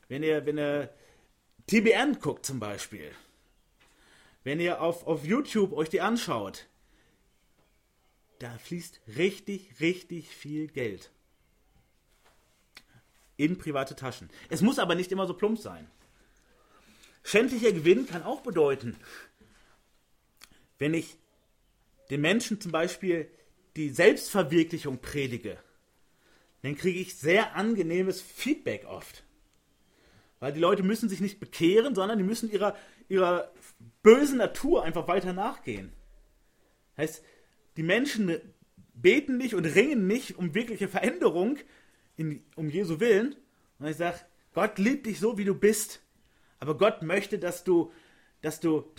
wenn 0.08 0.22
ihr, 0.22 0.46
wenn 0.46 0.58
ihr 0.58 0.90
TBN 1.66 2.18
guckt 2.20 2.46
zum 2.46 2.58
Beispiel, 2.58 3.10
wenn 4.42 4.60
ihr 4.60 4.80
auf, 4.80 5.06
auf 5.06 5.24
YouTube 5.24 5.72
euch 5.72 5.90
die 5.90 6.00
anschaut, 6.00 6.66
da 8.38 8.56
fließt 8.58 9.00
richtig, 9.16 9.80
richtig 9.80 10.28
viel 10.34 10.68
Geld 10.68 11.10
in 13.36 13.58
private 13.58 13.96
Taschen. 13.96 14.30
Es 14.48 14.62
muss 14.62 14.78
aber 14.78 14.94
nicht 14.94 15.12
immer 15.12 15.26
so 15.26 15.34
plump 15.34 15.58
sein. 15.58 15.90
Schändlicher 17.22 17.72
Gewinn 17.72 18.06
kann 18.06 18.22
auch 18.22 18.40
bedeuten, 18.40 18.96
wenn 20.78 20.94
ich 20.94 21.18
den 22.08 22.22
Menschen 22.22 22.60
zum 22.60 22.72
Beispiel 22.72 23.30
die 23.76 23.90
Selbstverwirklichung 23.90 24.98
predige, 24.98 25.58
dann 26.62 26.76
kriege 26.76 26.98
ich 26.98 27.16
sehr 27.16 27.56
angenehmes 27.56 28.20
Feedback 28.20 28.84
oft. 28.86 29.24
Weil 30.40 30.52
die 30.52 30.60
Leute 30.60 30.82
müssen 30.82 31.08
sich 31.08 31.20
nicht 31.20 31.40
bekehren, 31.40 31.94
sondern 31.94 32.18
die 32.18 32.24
müssen 32.24 32.50
ihrer, 32.50 32.76
ihrer 33.08 33.52
bösen 34.02 34.38
Natur 34.38 34.84
einfach 34.84 35.06
weiter 35.06 35.32
nachgehen. 35.32 35.92
Heißt, 36.96 37.22
die 37.76 37.82
Menschen 37.82 38.40
beten 38.94 39.36
nicht 39.36 39.54
und 39.54 39.64
ringen 39.64 40.06
nicht 40.06 40.36
um 40.36 40.54
wirkliche 40.54 40.88
Veränderung, 40.88 41.58
in, 42.16 42.44
um 42.56 42.68
Jesu 42.68 43.00
Willen. 43.00 43.36
Und 43.78 43.86
ich 43.86 43.96
sage, 43.96 44.18
Gott 44.52 44.78
liebt 44.78 45.06
dich 45.06 45.20
so, 45.20 45.38
wie 45.38 45.44
du 45.44 45.54
bist. 45.54 46.00
Aber 46.58 46.76
Gott 46.76 47.02
möchte, 47.02 47.38
dass 47.38 47.64
du, 47.64 47.92
dass 48.42 48.60
du 48.60 48.92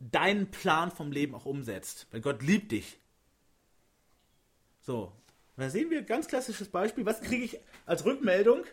deinen 0.00 0.50
Plan 0.50 0.90
vom 0.90 1.12
Leben 1.12 1.34
auch 1.34 1.46
umsetzt. 1.46 2.06
Weil 2.10 2.20
Gott 2.20 2.42
liebt 2.42 2.72
dich. 2.72 2.98
So, 4.88 5.12
da 5.58 5.68
sehen 5.68 5.90
wir 5.90 5.98
ein 5.98 6.06
ganz 6.06 6.28
klassisches 6.28 6.70
Beispiel. 6.70 7.04
Was 7.04 7.20
kriege 7.20 7.44
ich 7.44 7.60
als 7.84 8.06
Rückmeldung 8.06 8.64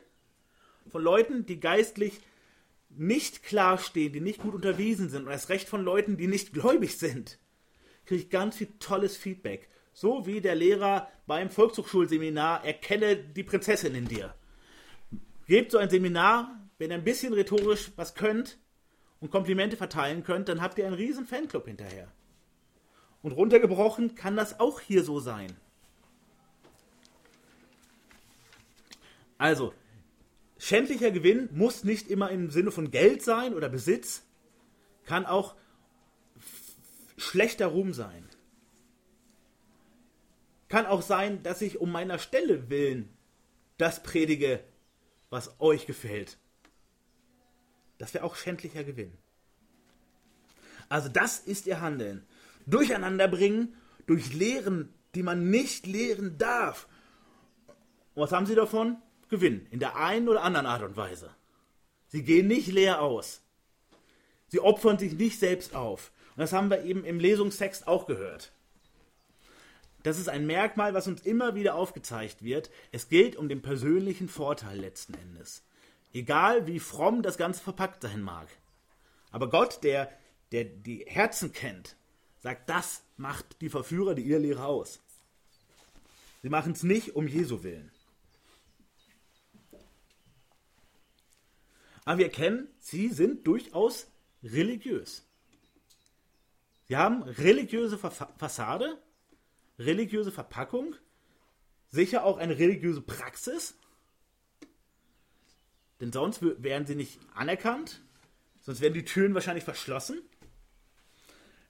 von 0.87 1.03
Leuten, 1.03 1.45
die 1.45 1.59
geistlich 1.59 2.21
nicht 2.87 3.43
klar 3.43 3.77
stehen, 3.77 4.13
die 4.13 4.21
nicht 4.21 4.39
gut 4.39 4.53
unterwiesen 4.53 5.09
sind 5.09 5.25
und 5.25 5.31
erst 5.33 5.49
recht 5.49 5.67
von 5.67 5.83
Leuten, 5.83 6.15
die 6.15 6.27
nicht 6.27 6.53
gläubig 6.53 6.97
sind, 6.97 7.37
kriege 8.05 8.21
ich 8.21 8.29
ganz 8.29 8.55
viel 8.55 8.69
tolles 8.79 9.17
Feedback. 9.17 9.67
So 9.91 10.25
wie 10.25 10.39
der 10.39 10.55
Lehrer 10.55 11.09
beim 11.27 11.49
Volkshochschulseminar 11.49 12.63
erkenne 12.63 13.17
die 13.17 13.43
Prinzessin 13.43 13.93
in 13.93 14.07
dir. 14.07 14.33
Gebt 15.47 15.73
so 15.73 15.79
ein 15.79 15.89
Seminar, 15.89 16.65
wenn 16.77 16.91
ihr 16.91 16.95
ein 16.95 17.03
bisschen 17.03 17.33
rhetorisch 17.33 17.91
was 17.97 18.15
könnt 18.15 18.57
und 19.19 19.31
Komplimente 19.31 19.75
verteilen 19.75 20.23
könnt, 20.23 20.47
dann 20.47 20.61
habt 20.61 20.77
ihr 20.77 20.85
einen 20.85 20.95
riesen 20.95 21.27
Fanclub 21.27 21.65
hinterher. 21.65 22.09
Und 23.21 23.33
runtergebrochen 23.33 24.15
kann 24.15 24.37
das 24.37 24.61
auch 24.61 24.79
hier 24.79 25.03
so 25.03 25.19
sein. 25.19 25.57
Also, 29.37 29.73
schändlicher 30.57 31.11
Gewinn 31.11 31.49
muss 31.51 31.83
nicht 31.83 32.09
immer 32.09 32.31
im 32.31 32.49
Sinne 32.49 32.71
von 32.71 32.91
Geld 32.91 33.21
sein 33.23 33.53
oder 33.53 33.69
Besitz, 33.69 34.23
kann 35.05 35.25
auch 35.25 35.55
schlechter 37.17 37.67
Ruhm 37.67 37.93
sein. 37.93 38.27
Kann 40.67 40.85
auch 40.85 41.01
sein, 41.01 41.43
dass 41.43 41.61
ich 41.61 41.79
um 41.79 41.91
meiner 41.91 42.19
Stelle 42.19 42.69
willen 42.69 43.09
das 43.77 44.01
predige, 44.03 44.63
was 45.29 45.59
euch 45.59 45.85
gefällt. 45.85 46.37
Das 47.97 48.13
wäre 48.13 48.23
auch 48.23 48.35
schändlicher 48.35 48.83
Gewinn. 48.83 49.17
Also 50.89 51.09
das 51.09 51.39
ist 51.39 51.67
ihr 51.67 51.81
Handeln. 51.81 52.25
Durcheinander 52.65 53.27
bringen 53.27 53.75
durch 54.05 54.33
Lehren, 54.33 54.93
die 55.13 55.23
man 55.23 55.49
nicht 55.49 55.87
lehren 55.87 56.37
darf. 56.37 56.87
Und 58.13 58.23
was 58.23 58.31
haben 58.31 58.45
sie 58.45 58.55
davon? 58.55 58.97
Gewinn. 59.35 59.67
In 59.69 59.79
der 59.79 59.97
einen 59.97 60.29
oder 60.29 60.43
anderen 60.43 60.65
Art 60.65 60.81
und 60.81 60.95
Weise. 60.95 61.29
Sie 62.07 62.23
gehen 62.23 62.47
nicht 62.47 62.67
leer 62.67 63.01
aus. 63.01 63.41
Sie 64.47 64.61
opfern 64.61 64.97
sich 64.97 65.13
nicht 65.13 65.39
selbst 65.39 65.75
auf. 65.75 66.11
Und 66.35 66.41
das 66.41 66.53
haben 66.53 66.69
wir 66.69 66.83
eben 66.83 67.03
im 67.03 67.19
Lesungstext 67.19 67.87
auch 67.87 68.05
gehört. 68.05 68.53
Das 70.03 70.17
ist 70.17 70.29
ein 70.29 70.45
Merkmal, 70.45 70.93
was 70.93 71.07
uns 71.07 71.21
immer 71.21 71.55
wieder 71.55 71.75
aufgezeigt 71.75 72.43
wird. 72.43 72.69
Es 72.91 73.09
geht 73.09 73.35
um 73.35 73.49
den 73.49 73.61
persönlichen 73.61 74.29
Vorteil 74.29 74.79
letzten 74.79 75.15
Endes. 75.15 75.63
Egal 76.13 76.67
wie 76.67 76.79
fromm 76.79 77.21
das 77.21 77.37
Ganze 77.37 77.61
verpackt 77.61 78.03
sein 78.03 78.21
mag. 78.21 78.47
Aber 79.31 79.49
Gott, 79.49 79.83
der, 79.83 80.09
der 80.53 80.63
die 80.63 81.03
Herzen 81.07 81.51
kennt, 81.51 81.97
sagt, 82.39 82.69
das 82.69 83.03
macht 83.17 83.61
die 83.61 83.69
Verführer, 83.69 84.13
die 84.13 84.21
ihr 84.21 84.39
Lehre 84.39 84.65
aus. 84.65 85.01
Sie 86.41 86.49
machen 86.49 86.71
es 86.71 86.83
nicht 86.83 87.15
um 87.15 87.27
Jesu 87.27 87.63
willen. 87.63 87.91
Aber 92.05 92.19
wir 92.19 92.25
erkennen, 92.25 92.69
sie 92.79 93.09
sind 93.09 93.45
durchaus 93.45 94.07
religiös. 94.43 95.27
Sie 96.87 96.95
haben 96.95 97.23
religiöse 97.23 97.97
Fassade, 97.97 99.01
religiöse 99.79 100.31
Verpackung, 100.31 100.95
sicher 101.89 102.23
auch 102.23 102.37
eine 102.37 102.59
religiöse 102.59 103.01
Praxis, 103.01 103.75
denn 105.99 106.11
sonst 106.11 106.41
wären 106.41 106.85
sie 106.85 106.95
nicht 106.95 107.19
anerkannt, 107.33 108.01
sonst 108.61 108.81
wären 108.81 108.93
die 108.93 109.05
Türen 109.05 109.33
wahrscheinlich 109.33 109.63
verschlossen. 109.63 110.21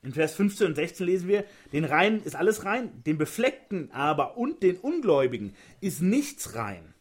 In 0.02 0.14
Vers 0.14 0.36
15 0.36 0.68
und 0.68 0.76
16 0.76 1.06
lesen 1.06 1.28
wir, 1.28 1.46
den 1.72 1.86
Reinen 1.86 2.22
ist 2.24 2.36
alles 2.36 2.66
rein, 2.66 3.04
den 3.04 3.18
Befleckten 3.18 3.92
aber 3.92 4.38
und 4.38 4.62
den 4.62 4.78
Ungläubigen 4.78 5.56
ist 5.80 6.02
nichts 6.02 6.56
rein, 6.56 6.94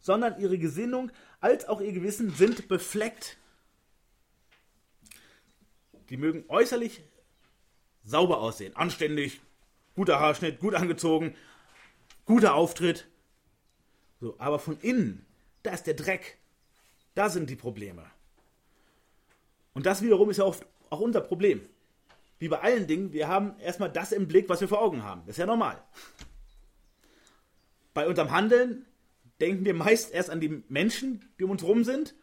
sondern 0.00 0.38
ihre 0.38 0.58
Gesinnung 0.58 1.10
als 1.44 1.68
auch 1.68 1.82
ihr 1.82 1.92
Gewissen 1.92 2.30
sind 2.30 2.68
befleckt. 2.68 3.36
Die 6.08 6.16
mögen 6.16 6.46
äußerlich 6.48 7.02
sauber 8.02 8.38
aussehen, 8.40 8.74
anständig, 8.76 9.42
guter 9.94 10.20
Haarschnitt, 10.20 10.58
gut 10.58 10.74
angezogen, 10.74 11.36
guter 12.24 12.54
Auftritt. 12.54 13.06
So, 14.22 14.34
aber 14.38 14.58
von 14.58 14.78
innen, 14.80 15.26
da 15.62 15.72
ist 15.72 15.86
der 15.86 15.92
Dreck, 15.92 16.38
da 17.14 17.28
sind 17.28 17.50
die 17.50 17.56
Probleme. 17.56 18.06
Und 19.74 19.84
das 19.84 20.00
wiederum 20.00 20.30
ist 20.30 20.38
ja 20.38 20.44
oft 20.44 20.64
auch 20.88 21.00
unser 21.00 21.20
Problem. 21.20 21.68
Wie 22.38 22.48
bei 22.48 22.60
allen 22.60 22.86
Dingen, 22.86 23.12
wir 23.12 23.28
haben 23.28 23.58
erstmal 23.60 23.90
das 23.90 24.12
im 24.12 24.28
Blick, 24.28 24.48
was 24.48 24.62
wir 24.62 24.68
vor 24.68 24.80
Augen 24.80 25.02
haben. 25.02 25.20
Das 25.26 25.34
ist 25.34 25.40
ja 25.40 25.46
normal. 25.46 25.82
Bei 27.92 28.08
unserem 28.08 28.30
Handeln 28.30 28.86
denken 29.40 29.64
wir 29.64 29.74
meist 29.74 30.12
erst 30.12 30.30
an 30.30 30.40
die 30.40 30.62
Menschen, 30.68 31.28
die 31.38 31.44
um 31.44 31.50
uns 31.50 31.62
rum 31.62 31.84
sind, 31.84 32.14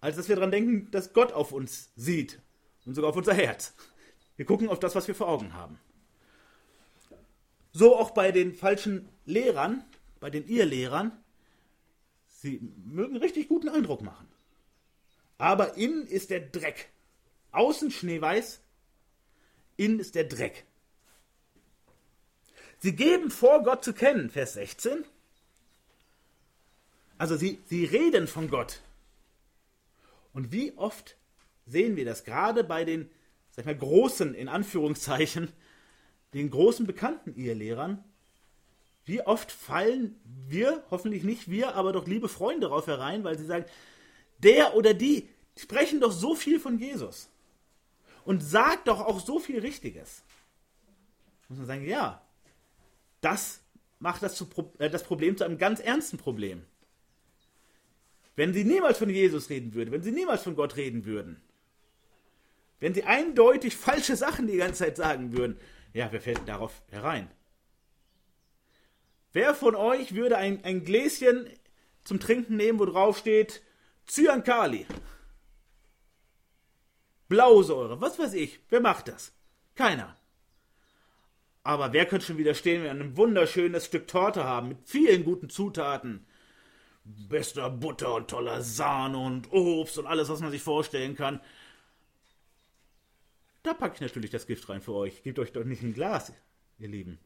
als 0.00 0.16
dass 0.16 0.28
wir 0.28 0.36
daran 0.36 0.50
denken, 0.50 0.90
dass 0.90 1.12
Gott 1.12 1.32
auf 1.32 1.52
uns 1.52 1.90
sieht 1.96 2.40
und 2.84 2.94
sogar 2.94 3.10
auf 3.10 3.16
unser 3.16 3.34
Herz. 3.34 3.74
Wir 4.36 4.44
gucken 4.44 4.68
auf 4.68 4.78
das, 4.78 4.94
was 4.94 5.08
wir 5.08 5.14
vor 5.14 5.28
Augen 5.28 5.54
haben. 5.54 5.78
So 7.72 7.96
auch 7.96 8.10
bei 8.10 8.32
den 8.32 8.54
falschen 8.54 9.08
Lehrern, 9.24 9.84
bei 10.20 10.30
den 10.30 10.46
Irrlehrern. 10.46 11.12
Sie 12.28 12.60
mögen 12.84 13.16
richtig 13.16 13.48
guten 13.48 13.68
Eindruck 13.68 14.02
machen 14.02 14.28
aber 15.38 15.76
innen 15.76 16.06
ist 16.06 16.30
der 16.30 16.40
Dreck. 16.40 16.90
Außen 17.52 17.90
schneeweiß, 17.90 18.60
innen 19.76 20.00
ist 20.00 20.16
der 20.16 20.24
Dreck. 20.24 20.66
Sie 22.80 22.94
geben 22.94 23.30
vor, 23.30 23.62
Gott 23.62 23.82
zu 23.82 23.92
kennen, 23.92 24.30
Vers 24.30 24.52
16. 24.54 25.04
Also 27.18 27.36
sie, 27.36 27.58
sie 27.66 27.84
reden 27.84 28.26
von 28.28 28.48
Gott. 28.48 28.80
Und 30.32 30.52
wie 30.52 30.72
oft 30.76 31.16
sehen 31.66 31.96
wir 31.96 32.04
das 32.04 32.24
gerade 32.24 32.64
bei 32.64 32.84
den, 32.84 33.10
sag 33.50 33.66
mal, 33.66 33.76
großen, 33.76 34.34
in 34.34 34.48
Anführungszeichen, 34.48 35.52
den 36.32 36.50
großen 36.50 36.86
bekannten 36.86 37.34
Ehelehrern, 37.34 38.04
wie 39.04 39.22
oft 39.22 39.50
fallen 39.50 40.20
wir, 40.46 40.84
hoffentlich 40.90 41.24
nicht 41.24 41.50
wir, 41.50 41.74
aber 41.74 41.92
doch 41.92 42.06
liebe 42.06 42.28
Freunde 42.28 42.68
darauf 42.68 42.86
herein, 42.86 43.24
weil 43.24 43.38
sie 43.38 43.46
sagen, 43.46 43.64
der 44.38 44.76
oder 44.76 44.94
die 44.94 45.28
sprechen 45.56 46.00
doch 46.00 46.12
so 46.12 46.34
viel 46.34 46.60
von 46.60 46.78
Jesus 46.78 47.28
und 48.24 48.42
sagt 48.42 48.86
doch 48.86 49.00
auch 49.00 49.18
so 49.18 49.38
viel 49.38 49.60
Richtiges. 49.60 50.22
Muss 51.48 51.58
man 51.58 51.66
sagen, 51.66 51.86
ja, 51.86 52.22
das 53.22 53.60
macht 53.98 54.22
das, 54.22 54.36
zu, 54.36 54.46
äh, 54.78 54.90
das 54.90 55.02
Problem 55.02 55.36
zu 55.36 55.44
einem 55.44 55.58
ganz 55.58 55.80
ernsten 55.80 56.18
Problem. 56.18 56.64
Wenn 58.38 58.54
sie 58.54 58.62
niemals 58.62 58.98
von 58.98 59.10
Jesus 59.10 59.50
reden 59.50 59.74
würden, 59.74 59.90
wenn 59.90 60.04
sie 60.04 60.12
niemals 60.12 60.44
von 60.44 60.54
Gott 60.54 60.76
reden 60.76 61.04
würden, 61.04 61.42
wenn 62.78 62.94
sie 62.94 63.02
eindeutig 63.02 63.76
falsche 63.76 64.14
Sachen 64.14 64.46
die 64.46 64.58
ganze 64.58 64.84
Zeit 64.84 64.96
sagen 64.96 65.36
würden, 65.36 65.58
ja, 65.92 66.12
wer 66.12 66.20
fällt 66.20 66.46
darauf 66.46 66.80
herein? 66.88 67.28
Wer 69.32 69.56
von 69.56 69.74
euch 69.74 70.14
würde 70.14 70.38
ein, 70.38 70.62
ein 70.62 70.84
Gläschen 70.84 71.50
zum 72.04 72.20
Trinken 72.20 72.56
nehmen, 72.56 72.78
wo 72.78 72.84
drauf 72.84 73.18
steht 73.18 73.60
Zyankali? 74.06 74.86
Blausäure, 77.26 78.00
was 78.00 78.20
weiß 78.20 78.34
ich. 78.34 78.60
Wer 78.68 78.80
macht 78.80 79.08
das? 79.08 79.32
Keiner. 79.74 80.16
Aber 81.64 81.92
wer 81.92 82.06
könnte 82.06 82.26
schon 82.26 82.38
widerstehen, 82.38 82.84
wenn 82.84 82.98
wir 82.98 83.04
ein 83.04 83.16
wunderschönes 83.16 83.86
Stück 83.86 84.06
Torte 84.06 84.44
haben 84.44 84.68
mit 84.68 84.78
vielen 84.84 85.24
guten 85.24 85.50
Zutaten? 85.50 86.24
Bester 87.28 87.70
Butter 87.70 88.14
und 88.14 88.28
toller 88.28 88.62
Sahne 88.62 89.18
und 89.18 89.50
Obst 89.50 89.98
und 89.98 90.06
alles, 90.06 90.28
was 90.28 90.40
man 90.40 90.50
sich 90.50 90.62
vorstellen 90.62 91.16
kann. 91.16 91.40
Da 93.62 93.74
packe 93.74 93.94
ich 93.94 94.00
natürlich 94.00 94.30
das 94.30 94.46
Gift 94.46 94.68
rein 94.68 94.82
für 94.82 94.94
euch. 94.94 95.22
Gebt 95.22 95.38
euch 95.38 95.52
doch 95.52 95.64
nicht 95.64 95.82
ein 95.82 95.94
Glas, 95.94 96.32
ihr 96.78 96.88
Lieben. 96.88 97.18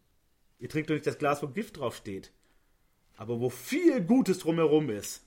Ihr 0.59 0.69
trinkt 0.69 0.89
doch 0.89 0.95
nicht 0.95 1.07
das 1.07 1.19
Glas, 1.19 1.43
wo 1.43 1.49
Gift 1.49 1.79
draufsteht. 1.79 2.33
Aber 3.17 3.41
wo 3.41 3.51
viel 3.51 4.01
Gutes 4.01 4.39
drumherum 4.39 4.89
ist. 4.91 5.25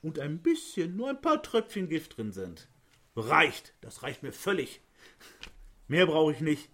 Und 0.00 0.18
ein 0.18 0.38
bisschen, 0.38 0.96
nur 0.96 1.10
ein 1.10 1.20
paar 1.20 1.42
Tröpfchen 1.42 1.88
Gift 1.88 2.16
drin 2.16 2.32
sind. 2.32 2.68
Reicht. 3.14 3.74
Das 3.82 4.02
reicht 4.02 4.22
mir 4.22 4.32
völlig. 4.32 4.80
Mehr 5.86 6.06
brauche 6.06 6.32
ich 6.32 6.40
nicht. 6.40 6.70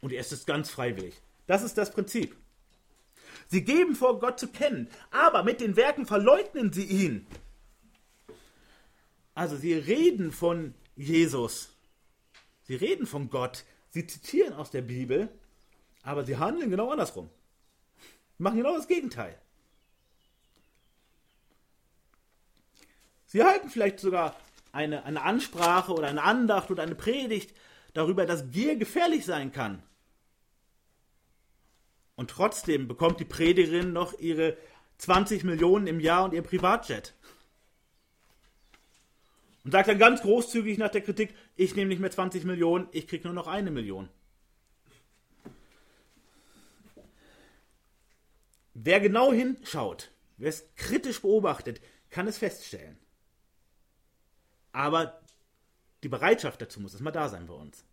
Und 0.00 0.12
ihr 0.12 0.18
esst 0.18 0.32
es 0.32 0.46
ganz 0.46 0.70
freiwillig. 0.70 1.22
Das 1.46 1.62
ist 1.62 1.78
das 1.78 1.92
Prinzip. 1.92 2.36
Sie 3.48 3.64
geben 3.64 3.94
vor, 3.94 4.18
Gott 4.18 4.40
zu 4.40 4.48
kennen, 4.48 4.88
aber 5.10 5.42
mit 5.42 5.60
den 5.60 5.76
Werken 5.76 6.06
verleugnen 6.06 6.72
sie 6.72 6.84
ihn. 6.84 7.26
Also 9.34 9.56
sie 9.56 9.74
reden 9.74 10.32
von 10.32 10.74
Jesus. 10.96 11.70
Sie 12.64 12.74
reden 12.74 13.06
von 13.06 13.30
Gott. 13.30 13.64
Sie 13.90 14.06
zitieren 14.06 14.54
aus 14.54 14.70
der 14.70 14.82
Bibel, 14.82 15.28
aber 16.02 16.24
sie 16.24 16.36
handeln 16.36 16.70
genau 16.70 16.90
andersrum. 16.90 17.30
Sie 18.36 18.42
machen 18.42 18.58
genau 18.58 18.76
das 18.76 18.88
Gegenteil. 18.88 19.38
Sie 23.26 23.42
halten 23.42 23.68
vielleicht 23.68 24.00
sogar 24.00 24.36
eine, 24.72 25.04
eine 25.04 25.22
Ansprache 25.22 25.92
oder 25.92 26.08
eine 26.08 26.22
Andacht 26.22 26.70
oder 26.70 26.82
eine 26.82 26.94
Predigt 26.94 27.54
darüber, 27.94 28.26
dass 28.26 28.50
Gier 28.50 28.76
gefährlich 28.76 29.24
sein 29.24 29.52
kann. 29.52 29.82
Und 32.16 32.30
trotzdem 32.30 32.88
bekommt 32.88 33.20
die 33.20 33.24
Predigerin 33.24 33.92
noch 33.92 34.18
ihre 34.18 34.56
20 34.98 35.44
Millionen 35.44 35.86
im 35.86 36.00
Jahr 36.00 36.24
und 36.24 36.32
ihr 36.32 36.42
Privatjet. 36.42 37.14
Und 39.64 39.72
sagt 39.72 39.88
dann 39.88 39.98
ganz 39.98 40.22
großzügig 40.22 40.78
nach 40.78 40.90
der 40.90 41.02
Kritik, 41.02 41.34
ich 41.56 41.74
nehme 41.74 41.88
nicht 41.88 42.00
mehr 42.00 42.10
20 42.10 42.44
Millionen, 42.44 42.88
ich 42.92 43.06
kriege 43.06 43.24
nur 43.24 43.34
noch 43.34 43.46
eine 43.46 43.70
Million. 43.70 44.08
Wer 48.74 49.00
genau 49.00 49.32
hinschaut, 49.32 50.10
wer 50.36 50.50
es 50.50 50.64
kritisch 50.76 51.20
beobachtet, 51.20 51.80
kann 52.10 52.26
es 52.26 52.38
feststellen. 52.38 52.98
Aber 54.72 55.20
die 56.02 56.08
Bereitschaft 56.08 56.60
dazu 56.60 56.80
muss 56.80 56.92
erstmal 56.92 57.12
da 57.12 57.28
sein 57.28 57.46
bei 57.46 57.54
uns. 57.54 57.84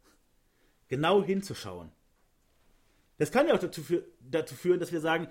Genau 0.89 1.23
hinzuschauen. 1.23 1.91
Das 3.23 3.31
kann 3.31 3.47
ja 3.47 3.53
auch 3.53 3.59
dazu, 3.59 3.81
dazu 4.19 4.53
führen, 4.53 4.81
dass 4.81 4.91
wir 4.91 4.99
sagen, 4.99 5.29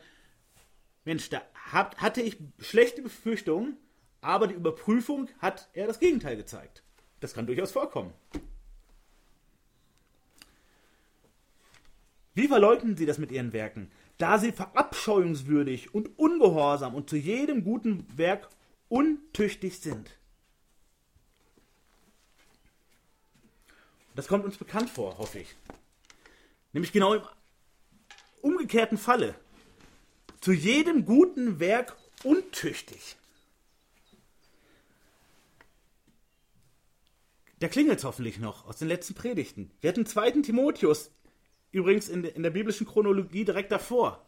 Mensch, 1.05 1.29
da 1.29 1.43
hat, 1.53 1.99
hatte 1.99 2.23
ich 2.23 2.39
schlechte 2.59 3.03
Befürchtungen, 3.03 3.77
aber 4.23 4.47
die 4.47 4.55
Überprüfung 4.55 5.29
hat 5.41 5.69
eher 5.75 5.89
das 5.89 6.01
Gegenteil 6.01 6.39
gezeigt. 6.39 6.83
Das 7.21 7.35
kann 7.35 7.47
durchaus 7.47 7.71
vorkommen. 7.71 8.15
Wie 12.33 12.49
verleugnen 12.49 12.97
Sie 12.97 13.05
das 13.05 13.19
mit 13.19 13.31
Ihren 13.31 13.53
Werken? 13.53 13.93
Da 14.17 14.39
Sie 14.39 14.53
verabscheuungswürdig 14.53 15.95
und 15.95 16.19
ungehorsam 16.19 16.95
und 16.95 17.11
zu 17.11 17.17
jedem 17.17 17.63
guten 17.63 18.07
Werk 18.17 18.49
untüchtig 18.89 19.81
sind. 19.81 20.17
Das 24.15 24.29
kommt 24.29 24.47
uns 24.47 24.57
bekannt 24.57 24.89
vor, 24.89 25.19
hoffe 25.19 25.41
ich. 25.41 25.55
Nämlich 26.73 26.93
genau 26.93 27.13
im 27.13 27.23
umgekehrten 28.43 28.99
Falle. 28.99 29.35
Zu 30.41 30.53
jedem 30.53 31.07
guten 31.07 31.61
Werk 31.61 31.97
untüchtig. 32.25 33.17
Da 37.61 37.69
klingelt 37.69 38.01
es 38.01 38.05
hoffentlich 38.05 38.41
noch 38.41 38.67
aus 38.67 38.79
den 38.79 38.89
letzten 38.89 39.15
Predigten. 39.15 39.71
Wir 39.81 39.91
hatten 39.91 40.05
2. 40.05 40.43
Timotheus, 40.43 41.13
übrigens 41.71 42.09
in, 42.09 42.25
in 42.25 42.43
der 42.43 42.51
biblischen 42.51 42.89
Chronologie 42.89 43.45
direkt 43.45 43.71
davor, 43.71 44.27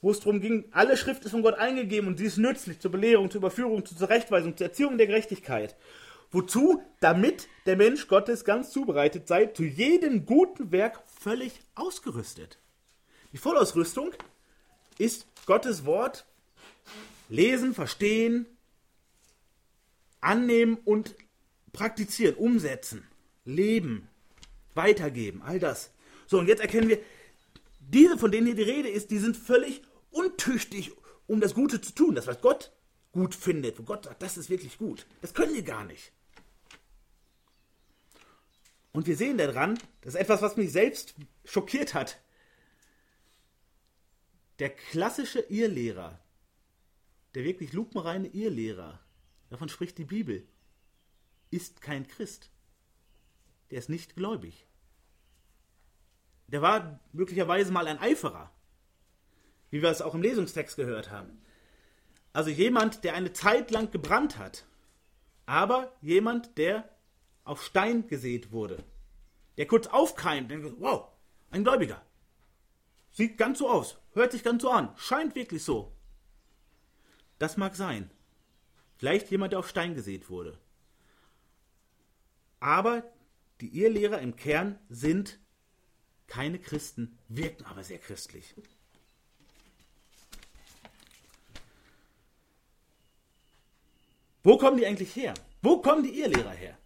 wo 0.00 0.10
es 0.10 0.20
darum 0.20 0.40
ging, 0.40 0.64
alle 0.70 0.96
Schrift 0.96 1.24
ist 1.26 1.32
von 1.32 1.42
Gott 1.42 1.54
eingegeben 1.54 2.08
und 2.08 2.18
sie 2.18 2.24
ist 2.24 2.38
nützlich 2.38 2.80
zur 2.80 2.90
Belehrung, 2.90 3.30
zur 3.30 3.40
Überführung, 3.40 3.84
zur 3.84 3.98
Zurechtweisung, 3.98 4.56
zur 4.56 4.68
Erziehung 4.68 4.96
der 4.96 5.06
Gerechtigkeit. 5.06 5.76
Wozu? 6.30 6.82
Damit 7.00 7.46
der 7.66 7.76
Mensch 7.76 8.08
Gottes 8.08 8.46
ganz 8.46 8.70
zubereitet 8.70 9.28
sei, 9.28 9.46
zu 9.46 9.62
jedem 9.62 10.24
guten 10.24 10.72
Werk 10.72 11.02
völlig 11.06 11.60
ausgerüstet. 11.74 12.58
Die 13.32 13.38
Vollausrüstung 13.38 14.12
ist 14.98 15.26
Gottes 15.46 15.84
Wort 15.84 16.26
lesen, 17.28 17.74
verstehen, 17.74 18.46
annehmen 20.20 20.78
und 20.84 21.14
praktizieren, 21.72 22.34
umsetzen, 22.36 23.06
leben, 23.44 24.08
weitergeben, 24.74 25.42
all 25.42 25.58
das. 25.58 25.90
So, 26.26 26.38
und 26.38 26.46
jetzt 26.46 26.60
erkennen 26.60 26.88
wir, 26.88 26.98
diese, 27.80 28.18
von 28.18 28.30
denen 28.30 28.46
hier 28.46 28.54
die 28.54 28.62
Rede 28.62 28.88
ist, 28.88 29.10
die 29.10 29.18
sind 29.18 29.36
völlig 29.36 29.82
untüchtig, 30.10 30.92
um 31.26 31.40
das 31.40 31.54
Gute 31.54 31.80
zu 31.80 31.94
tun. 31.94 32.14
Das, 32.14 32.26
was 32.26 32.40
Gott 32.40 32.72
gut 33.12 33.34
findet, 33.34 33.78
wo 33.78 33.82
Gott 33.82 34.04
sagt, 34.04 34.22
das 34.22 34.36
ist 34.36 34.50
wirklich 34.50 34.78
gut. 34.78 35.06
Das 35.20 35.34
können 35.34 35.54
die 35.54 35.64
gar 35.64 35.84
nicht. 35.84 36.12
Und 38.92 39.06
wir 39.06 39.16
sehen 39.16 39.38
daran, 39.38 39.78
das 40.02 40.14
ist 40.14 40.20
etwas, 40.20 40.42
was 40.42 40.56
mich 40.56 40.70
selbst 40.70 41.14
schockiert 41.44 41.94
hat. 41.94 42.18
Der 44.58 44.70
klassische 44.70 45.40
Irrlehrer, 45.40 46.20
der 47.34 47.44
wirklich 47.44 47.72
lupenreine 47.72 48.28
Irrlehrer, 48.28 49.00
davon 49.50 49.68
spricht 49.68 49.98
die 49.98 50.04
Bibel, 50.04 50.46
ist 51.50 51.80
kein 51.80 52.06
Christ. 52.06 52.50
Der 53.70 53.78
ist 53.78 53.88
nicht 53.88 54.16
gläubig. 54.16 54.66
Der 56.48 56.60
war 56.60 57.00
möglicherweise 57.12 57.72
mal 57.72 57.86
ein 57.86 57.98
Eiferer, 57.98 58.52
wie 59.70 59.80
wir 59.80 59.88
es 59.88 60.02
auch 60.02 60.14
im 60.14 60.22
Lesungstext 60.22 60.76
gehört 60.76 61.10
haben. 61.10 61.42
Also 62.34 62.50
jemand, 62.50 63.04
der 63.04 63.14
eine 63.14 63.32
Zeit 63.32 63.70
lang 63.70 63.90
gebrannt 63.90 64.38
hat, 64.38 64.66
aber 65.46 65.96
jemand, 66.02 66.56
der 66.58 66.88
auf 67.44 67.64
Stein 67.64 68.06
gesät 68.06 68.52
wurde, 68.52 68.84
der 69.56 69.66
kurz 69.66 69.86
aufkeimt, 69.86 70.50
denkt, 70.50 70.74
wow, 70.78 71.08
ein 71.50 71.64
Gläubiger. 71.64 72.02
Sieht 73.12 73.36
ganz 73.36 73.58
so 73.58 73.68
aus, 73.68 73.98
hört 74.12 74.32
sich 74.32 74.42
ganz 74.42 74.62
so 74.62 74.70
an, 74.70 74.94
scheint 74.96 75.34
wirklich 75.34 75.62
so. 75.62 75.92
Das 77.38 77.56
mag 77.56 77.76
sein. 77.76 78.10
Vielleicht 78.96 79.30
jemand, 79.30 79.52
der 79.52 79.58
auf 79.58 79.68
Stein 79.68 79.94
gesät 79.94 80.30
wurde. 80.30 80.58
Aber 82.60 83.02
die 83.60 83.80
Irrlehrer 83.80 84.20
im 84.20 84.36
Kern 84.36 84.78
sind 84.88 85.38
keine 86.26 86.58
Christen, 86.58 87.18
wirken 87.28 87.64
aber 87.64 87.84
sehr 87.84 87.98
christlich. 87.98 88.54
Wo 94.42 94.56
kommen 94.56 94.76
die 94.76 94.86
eigentlich 94.86 95.14
her? 95.14 95.34
Wo 95.60 95.82
kommen 95.82 96.02
die 96.02 96.18
Irrlehrer 96.20 96.50
her? 96.50 96.78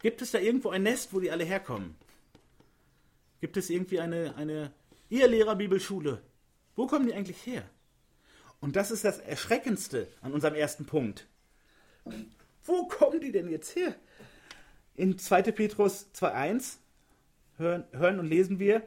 Gibt 0.00 0.22
es 0.22 0.30
da 0.30 0.38
irgendwo 0.38 0.70
ein 0.70 0.82
Nest, 0.82 1.12
wo 1.12 1.20
die 1.20 1.30
alle 1.30 1.44
herkommen? 1.44 1.96
Gibt 3.40 3.56
es 3.56 3.70
irgendwie 3.70 4.00
eine, 4.00 4.34
eine 4.36 4.72
Irrlehrer-Bibelschule? 5.08 6.22
Wo 6.76 6.86
kommen 6.86 7.06
die 7.06 7.14
eigentlich 7.14 7.44
her? 7.46 7.62
Und 8.60 8.76
das 8.76 8.90
ist 8.90 9.04
das 9.04 9.18
Erschreckendste 9.18 10.08
an 10.20 10.32
unserem 10.32 10.54
ersten 10.54 10.84
Punkt. 10.84 11.26
Wo 12.64 12.86
kommen 12.86 13.20
die 13.20 13.32
denn 13.32 13.48
jetzt 13.48 13.74
her? 13.76 13.94
In 14.94 15.18
2. 15.18 15.42
Petrus 15.52 16.08
2.1 16.14 16.76
hören, 17.56 17.84
hören 17.92 18.18
und 18.18 18.26
lesen 18.26 18.58
wir, 18.58 18.82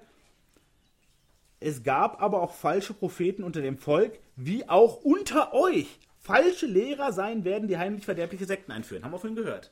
es 1.59 1.83
gab 1.83 2.21
aber 2.21 2.41
auch 2.41 2.53
falsche 2.53 2.93
Propheten 2.93 3.43
unter 3.43 3.61
dem 3.61 3.77
Volk, 3.77 4.19
wie 4.35 4.67
auch 4.67 4.97
unter 4.97 5.53
euch 5.53 5.99
falsche 6.19 6.65
Lehrer 6.65 7.13
sein 7.13 7.45
werden, 7.45 7.67
die 7.67 7.77
heimlich 7.77 8.05
verderbliche 8.05 8.45
Sekten 8.45 8.71
einführen. 8.71 9.03
Haben 9.03 9.11
wir 9.11 9.19
vorhin 9.19 9.35
gehört 9.35 9.71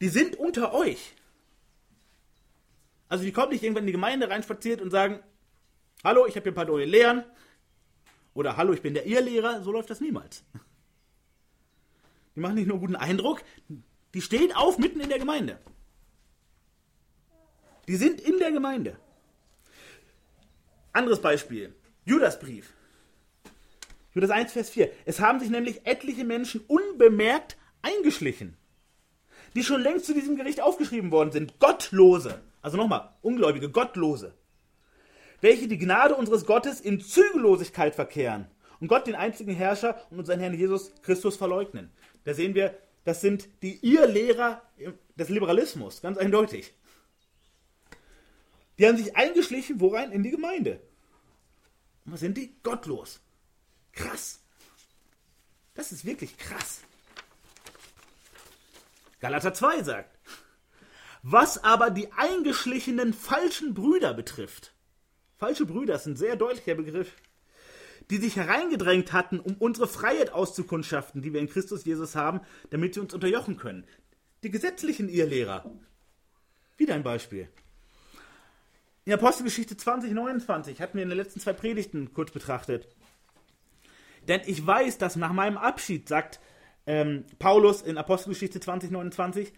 die 0.00 0.08
sind 0.08 0.36
unter 0.36 0.74
euch. 0.74 1.14
Also 3.08 3.24
die 3.24 3.32
kommen 3.32 3.52
nicht 3.52 3.62
irgendwann 3.62 3.82
in 3.82 3.88
die 3.88 3.92
Gemeinde 3.92 4.30
reinspaziert 4.30 4.80
und 4.80 4.90
sagen, 4.90 5.20
hallo, 6.04 6.26
ich 6.26 6.36
habe 6.36 6.44
hier 6.44 6.52
ein 6.52 6.54
paar 6.54 6.64
neue 6.64 6.84
Lehren. 6.84 7.24
Oder 8.34 8.56
hallo, 8.56 8.72
ich 8.72 8.82
bin 8.82 8.94
der 8.94 9.06
Irrlehrer. 9.06 9.62
So 9.62 9.72
läuft 9.72 9.90
das 9.90 10.00
niemals. 10.00 10.44
Die 12.34 12.40
machen 12.40 12.54
nicht 12.54 12.68
nur 12.68 12.78
guten 12.78 12.96
Eindruck, 12.96 13.42
die 14.14 14.20
stehen 14.20 14.52
auf 14.52 14.78
mitten 14.78 15.00
in 15.00 15.08
der 15.08 15.18
Gemeinde. 15.18 15.58
Die 17.88 17.96
sind 17.96 18.20
in 18.20 18.38
der 18.38 18.52
Gemeinde. 18.52 18.96
Anderes 20.92 21.20
Beispiel. 21.20 21.74
Judasbrief. 22.04 22.72
Judas 24.14 24.30
1, 24.30 24.52
Vers 24.52 24.70
4. 24.70 24.90
Es 25.04 25.20
haben 25.20 25.40
sich 25.40 25.50
nämlich 25.50 25.86
etliche 25.86 26.24
Menschen 26.24 26.60
unbemerkt 26.66 27.56
eingeschlichen 27.82 28.56
die 29.54 29.64
schon 29.64 29.82
längst 29.82 30.06
zu 30.06 30.14
diesem 30.14 30.36
Gericht 30.36 30.60
aufgeschrieben 30.60 31.10
worden 31.10 31.32
sind. 31.32 31.58
Gottlose. 31.58 32.40
Also 32.62 32.76
nochmal, 32.76 33.10
Ungläubige, 33.22 33.70
Gottlose. 33.70 34.34
Welche 35.40 35.68
die 35.68 35.78
Gnade 35.78 36.14
unseres 36.14 36.44
Gottes 36.44 36.80
in 36.80 37.00
Zügellosigkeit 37.00 37.94
verkehren 37.94 38.46
und 38.80 38.88
Gott, 38.88 39.06
den 39.06 39.14
einzigen 39.14 39.54
Herrscher 39.54 40.00
und 40.10 40.18
unseren 40.18 40.40
Herrn 40.40 40.54
Jesus 40.54 40.92
Christus 41.02 41.36
verleugnen. 41.36 41.90
Da 42.24 42.34
sehen 42.34 42.54
wir, 42.54 42.76
das 43.04 43.20
sind 43.20 43.48
die 43.62 43.78
Irrlehrer 43.86 44.62
des 45.16 45.28
Liberalismus, 45.28 46.02
ganz 46.02 46.18
eindeutig. 46.18 46.72
Die 48.78 48.86
haben 48.86 48.96
sich 48.96 49.14
eingeschlichen, 49.16 49.80
worein? 49.80 50.10
In 50.10 50.22
die 50.22 50.30
Gemeinde. 50.30 50.80
Und 52.06 52.12
was 52.12 52.20
sind 52.20 52.36
die? 52.38 52.54
Gottlos. 52.62 53.20
Krass. 53.92 54.40
Das 55.74 55.92
ist 55.92 56.04
wirklich 56.04 56.36
krass. 56.38 56.80
Galater 59.20 59.52
2 59.52 59.82
sagt. 59.82 60.18
Was 61.22 61.62
aber 61.62 61.90
die 61.90 62.10
eingeschlichenen 62.12 63.12
falschen 63.12 63.74
Brüder 63.74 64.14
betrifft. 64.14 64.72
Falsche 65.40 65.64
Brüder 65.64 65.94
ist 65.94 66.06
ein 66.06 66.16
sehr 66.16 66.36
deutlicher 66.36 66.74
Begriff. 66.74 67.16
Die 68.10 68.18
sich 68.18 68.36
hereingedrängt 68.36 69.14
hatten, 69.14 69.40
um 69.40 69.54
unsere 69.54 69.88
Freiheit 69.88 70.34
auszukundschaften, 70.34 71.22
die 71.22 71.32
wir 71.32 71.40
in 71.40 71.48
Christus 71.48 71.86
Jesus 71.86 72.14
haben, 72.14 72.40
damit 72.68 72.92
sie 72.92 73.00
uns 73.00 73.14
unterjochen 73.14 73.56
können. 73.56 73.86
Die 74.42 74.50
gesetzlichen 74.50 75.08
Irrlehrer. 75.08 75.64
Wieder 76.76 76.94
ein 76.94 77.02
Beispiel. 77.02 77.48
In 79.06 79.14
Apostelgeschichte 79.14 79.78
20, 79.78 80.12
29 80.12 80.78
hatten 80.82 80.98
wir 80.98 81.04
in 81.04 81.08
den 81.08 81.16
letzten 81.16 81.40
zwei 81.40 81.54
Predigten 81.54 82.12
kurz 82.12 82.32
betrachtet. 82.32 82.86
Denn 84.28 84.42
ich 84.44 84.66
weiß, 84.66 84.98
dass 84.98 85.16
nach 85.16 85.32
meinem 85.32 85.56
Abschied, 85.56 86.06
sagt 86.06 86.38
ähm, 86.86 87.24
Paulus 87.38 87.80
in 87.80 87.96
Apostelgeschichte 87.96 88.60
20, 88.60 88.90
29. 88.90 89.54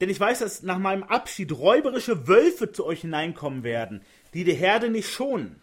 Denn 0.00 0.10
ich 0.10 0.20
weiß, 0.20 0.40
dass 0.40 0.62
nach 0.62 0.78
meinem 0.78 1.02
Abschied 1.02 1.52
räuberische 1.52 2.26
Wölfe 2.28 2.72
zu 2.72 2.84
euch 2.86 3.02
hineinkommen 3.02 3.62
werden, 3.62 4.02
die 4.34 4.44
die 4.44 4.54
Herde 4.54 4.90
nicht 4.90 5.10
schonen. 5.10 5.60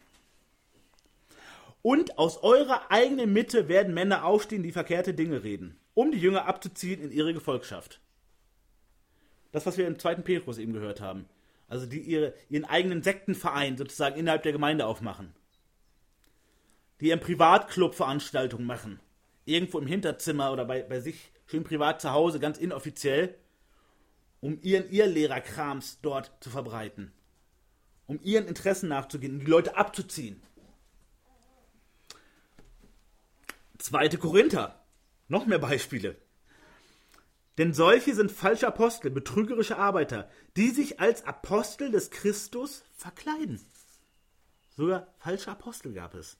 Und 1.82 2.18
aus 2.18 2.43
eurer 2.43 2.91
eigenen 2.91 3.32
Mitte 3.34 3.68
werden 3.68 3.93
Männer 3.93 4.26
aufstehen, 4.26 4.63
die 4.63 4.72
verkehrte 4.72 5.13
Dinge 5.13 5.43
reden, 5.43 5.78
um 5.93 6.11
die 6.11 6.20
Jünger 6.20 6.45
abzuziehen 6.45 7.01
in 7.01 7.11
ihre 7.11 7.34
Gefolgschaft. 7.34 8.01
Das, 9.51 9.65
was 9.65 9.78
wir 9.78 9.88
im 9.88 9.99
zweiten 9.99 10.24
Petrus 10.24 10.57
eben 10.57 10.74
gehört 10.74 11.01
haben. 11.01 11.26
Also 11.68 11.86
die 11.86 11.99
ihre, 11.99 12.34
ihren 12.49 12.65
eigenen 12.65 13.03
Sektenverein 13.03 13.78
sozusagen 13.78 14.18
innerhalb 14.18 14.43
der 14.43 14.51
Gemeinde 14.51 14.86
aufmachen. 14.86 15.34
Die 17.01 17.07
ihren 17.07 17.20
Privatclub 17.20 17.95
Veranstaltungen 17.95 18.65
machen. 18.65 18.99
Irgendwo 19.45 19.80
im 19.80 19.88
Hinterzimmer 19.88 20.51
oder 20.51 20.65
bei, 20.65 20.84
bei 20.84 20.99
sich 20.99 21.32
schön 21.45 21.63
privat 21.63 22.01
zu 22.01 22.11
Hause, 22.11 22.39
ganz 22.39 22.57
inoffiziell, 22.57 23.36
um 24.39 24.59
ihren 24.61 24.89
Irrlehrerkrams 24.89 25.99
dort 26.01 26.31
zu 26.41 26.49
verbreiten. 26.49 27.11
Um 28.05 28.19
ihren 28.23 28.47
Interessen 28.47 28.89
nachzugehen, 28.89 29.33
um 29.33 29.39
die 29.39 29.51
Leute 29.51 29.75
abzuziehen. 29.75 30.41
Zweite 33.77 34.17
Korinther. 34.17 34.83
Noch 35.27 35.45
mehr 35.45 35.59
Beispiele. 35.59 36.15
Denn 37.57 37.73
solche 37.73 38.13
sind 38.13 38.31
falsche 38.31 38.67
Apostel, 38.67 39.09
betrügerische 39.09 39.77
Arbeiter, 39.77 40.29
die 40.55 40.69
sich 40.69 40.99
als 40.99 41.25
Apostel 41.25 41.91
des 41.91 42.11
Christus 42.11 42.83
verkleiden. 42.95 43.59
Sogar 44.75 45.07
falsche 45.17 45.51
Apostel 45.51 45.91
gab 45.93 46.13
es. 46.13 46.38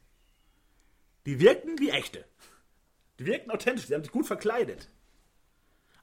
Die 1.26 1.40
wirkten 1.40 1.80
wie 1.80 1.90
echte. 1.90 2.24
Die 3.20 3.26
wirkten 3.26 3.50
authentisch, 3.50 3.88
die 3.88 3.96
haben 3.96 4.04
sich 4.04 4.12
gut 4.12 4.28
verkleidet. 4.28 4.90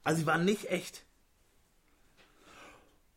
Also 0.03 0.19
sie 0.19 0.25
waren 0.25 0.43
nicht 0.43 0.69
echt. 0.69 1.04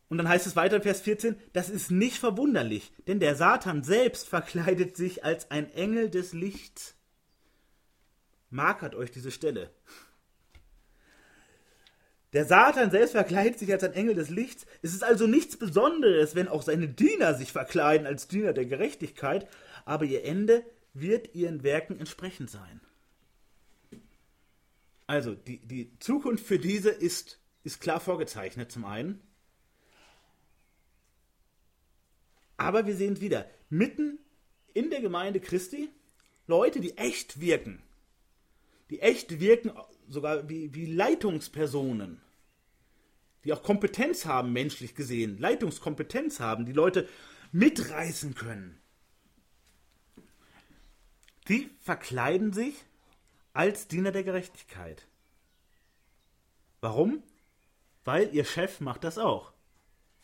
Und 0.09 0.19
dann 0.19 0.29
heißt 0.29 0.47
es 0.47 0.57
weiter 0.57 0.77
in 0.77 0.83
Vers 0.83 1.03
14, 1.03 1.37
das 1.53 1.69
ist 1.69 1.91
nicht 1.91 2.19
verwunderlich, 2.19 2.93
denn 3.07 3.21
der 3.21 3.37
Satan 3.37 3.83
selbst 3.83 4.29
verkleidet 4.29 4.97
sich 4.97 5.25
als 5.25 5.51
ein 5.51 5.71
Engel 5.73 6.09
des 6.09 6.33
Lichts. 6.33 6.95
Markert 8.51 8.95
euch 8.95 9.11
diese 9.11 9.31
Stelle. 9.31 9.71
Der 12.33 12.45
Satan 12.45 12.91
selbst 12.91 13.13
verkleidet 13.13 13.59
sich 13.59 13.73
als 13.73 13.85
ein 13.85 13.93
Engel 13.93 14.15
des 14.15 14.31
Lichts. 14.31 14.67
Es 14.83 14.93
ist 14.93 15.05
also 15.05 15.27
nichts 15.27 15.57
Besonderes, 15.57 16.35
wenn 16.35 16.49
auch 16.49 16.63
seine 16.63 16.89
Diener 16.89 17.35
sich 17.35 17.53
verkleiden 17.53 18.07
als 18.07 18.29
Diener 18.29 18.53
der 18.53 18.67
Gerechtigkeit, 18.67 19.47
aber 19.85 20.05
ihr 20.05 20.25
Ende 20.25 20.65
wird 20.93 21.35
ihren 21.35 21.63
Werken 21.63 21.99
entsprechend 21.99 22.51
sein. 22.51 22.81
Also, 25.07 25.35
die, 25.35 25.67
die 25.67 25.99
Zukunft 26.01 26.45
für 26.45 26.59
diese 26.59 26.91
ist, 26.91 27.41
ist 27.65 27.81
klar 27.81 27.99
vorgezeichnet 27.99 28.71
zum 28.71 28.85
einen. 28.85 29.23
Aber 32.59 32.87
wir 32.87 32.97
sehen 32.97 33.15
es 33.15 33.21
wieder, 33.23 33.49
mitten 33.71 34.19
in 34.75 34.91
der 34.91 35.01
Gemeinde 35.01 35.41
Christi, 35.41 35.89
Leute, 36.47 36.81
die 36.81 36.99
echt 36.99 37.41
wirken, 37.41 37.83
die 38.91 39.01
echt 39.01 39.41
wirken, 39.41 39.73
sogar 40.09 40.49
wie, 40.49 40.75
wie 40.75 40.87
Leitungspersonen, 40.87 42.21
die 43.45 43.53
auch 43.53 43.63
Kompetenz 43.63 44.27
haben, 44.27 44.53
menschlich 44.53 44.95
gesehen, 44.95 45.39
Leitungskompetenz 45.39 46.41
haben, 46.41 46.67
die 46.67 46.73
Leute 46.73 47.09
mitreißen 47.53 48.35
können. 48.35 48.79
Die 51.49 51.71
verkleiden 51.81 52.53
sich 52.53 52.75
als 53.53 53.89
Diener 53.89 54.11
der 54.11 54.25
Gerechtigkeit. 54.25 55.07
Warum? 56.81 57.23
Weil 58.05 58.35
ihr 58.35 58.45
Chef 58.45 58.81
macht 58.81 59.05
das 59.05 59.17
auch. 59.19 59.53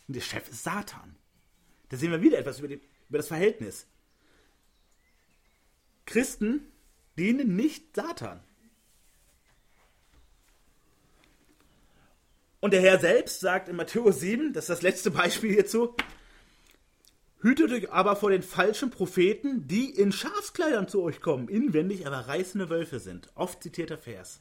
Und 0.07 0.17
der 0.17 0.21
Chef 0.21 0.49
ist 0.49 0.65
Satan. 0.65 1.17
Da 1.89 1.97
sehen 1.97 2.11
wir 2.11 2.23
wieder 2.23 2.39
etwas 2.39 2.59
über, 2.59 2.69
die, 2.69 2.81
über 3.09 3.19
das 3.19 3.29
Verhältnis. 3.29 3.87
Christen 6.07 6.73
dienen 7.19 7.57
nicht 7.57 7.95
Satan. 7.95 8.43
Und 12.61 12.73
der 12.73 12.81
Herr 12.81 12.99
selbst 12.99 13.41
sagt 13.41 13.69
in 13.69 13.77
Matthäus 13.77 14.21
7, 14.21 14.55
das 14.55 14.65
ist 14.65 14.71
das 14.71 14.83
letzte 14.83 15.11
Beispiel 15.11 15.53
hierzu, 15.53 15.95
Hütet 17.45 17.73
euch 17.73 17.93
aber 17.93 18.17
vor 18.17 18.31
den 18.31 18.43
falschen 18.43 18.89
Propheten, 18.89 19.69
die 19.69 19.91
in 19.91 20.13
Schafskleidern 20.13 20.89
zu 20.89 21.03
euch 21.03 21.21
kommen, 21.21 21.49
inwendig 21.49 22.07
aber 22.07 22.21
reißende 22.21 22.71
Wölfe 22.71 23.01
sind. 23.01 23.31
Oft 23.35 23.63
zitierter 23.63 23.99
Vers. 23.99 24.41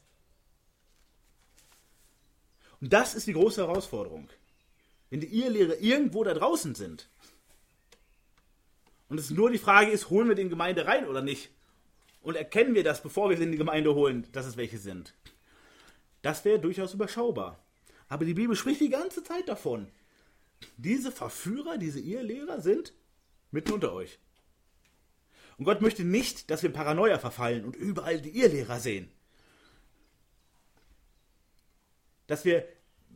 Und 2.79 2.93
das 2.93 3.13
ist 3.13 3.27
die 3.27 3.33
große 3.33 3.59
Herausforderung. 3.59 4.29
Wenn 5.09 5.19
die 5.19 5.37
Irrlehrer 5.37 5.81
irgendwo 5.81 6.23
da 6.23 6.33
draußen 6.33 6.75
sind 6.75 7.09
und 9.13 9.19
es 9.19 9.29
nur 9.29 9.51
die 9.51 9.59
Frage 9.59 9.91
ist, 9.91 10.09
holen 10.09 10.27
wir 10.27 10.33
den 10.33 10.49
Gemeinde 10.49 10.87
rein 10.87 11.07
oder 11.07 11.21
nicht? 11.21 11.51
Und 12.23 12.35
erkennen 12.35 12.73
wir 12.73 12.83
das, 12.83 13.03
bevor 13.03 13.29
wir 13.29 13.37
sie 13.37 13.43
in 13.43 13.51
die 13.51 13.59
Gemeinde 13.59 13.93
holen, 13.93 14.27
dass 14.31 14.47
es 14.47 14.57
welche 14.57 14.79
sind? 14.79 15.13
Das 16.23 16.43
wäre 16.45 16.57
durchaus 16.57 16.95
überschaubar. 16.95 17.63
Aber 18.07 18.25
die 18.25 18.33
Bibel 18.33 18.55
spricht 18.55 18.81
die 18.81 18.89
ganze 18.89 19.23
Zeit 19.23 19.47
davon. 19.47 19.87
Diese 20.77 21.11
Verführer, 21.11 21.77
diese 21.77 21.99
Irrlehrer 21.99 22.59
sind 22.59 22.91
mitten 23.51 23.73
unter 23.73 23.93
euch. 23.93 24.17
Und 25.59 25.65
Gott 25.65 25.81
möchte 25.81 26.03
nicht, 26.03 26.49
dass 26.49 26.63
wir 26.63 26.71
in 26.71 26.75
Paranoia 26.75 27.19
verfallen 27.19 27.65
und 27.65 27.75
überall 27.75 28.19
die 28.19 28.35
Irrlehrer 28.35 28.79
sehen. 28.79 29.11
Dass 32.25 32.45
wir 32.45 32.67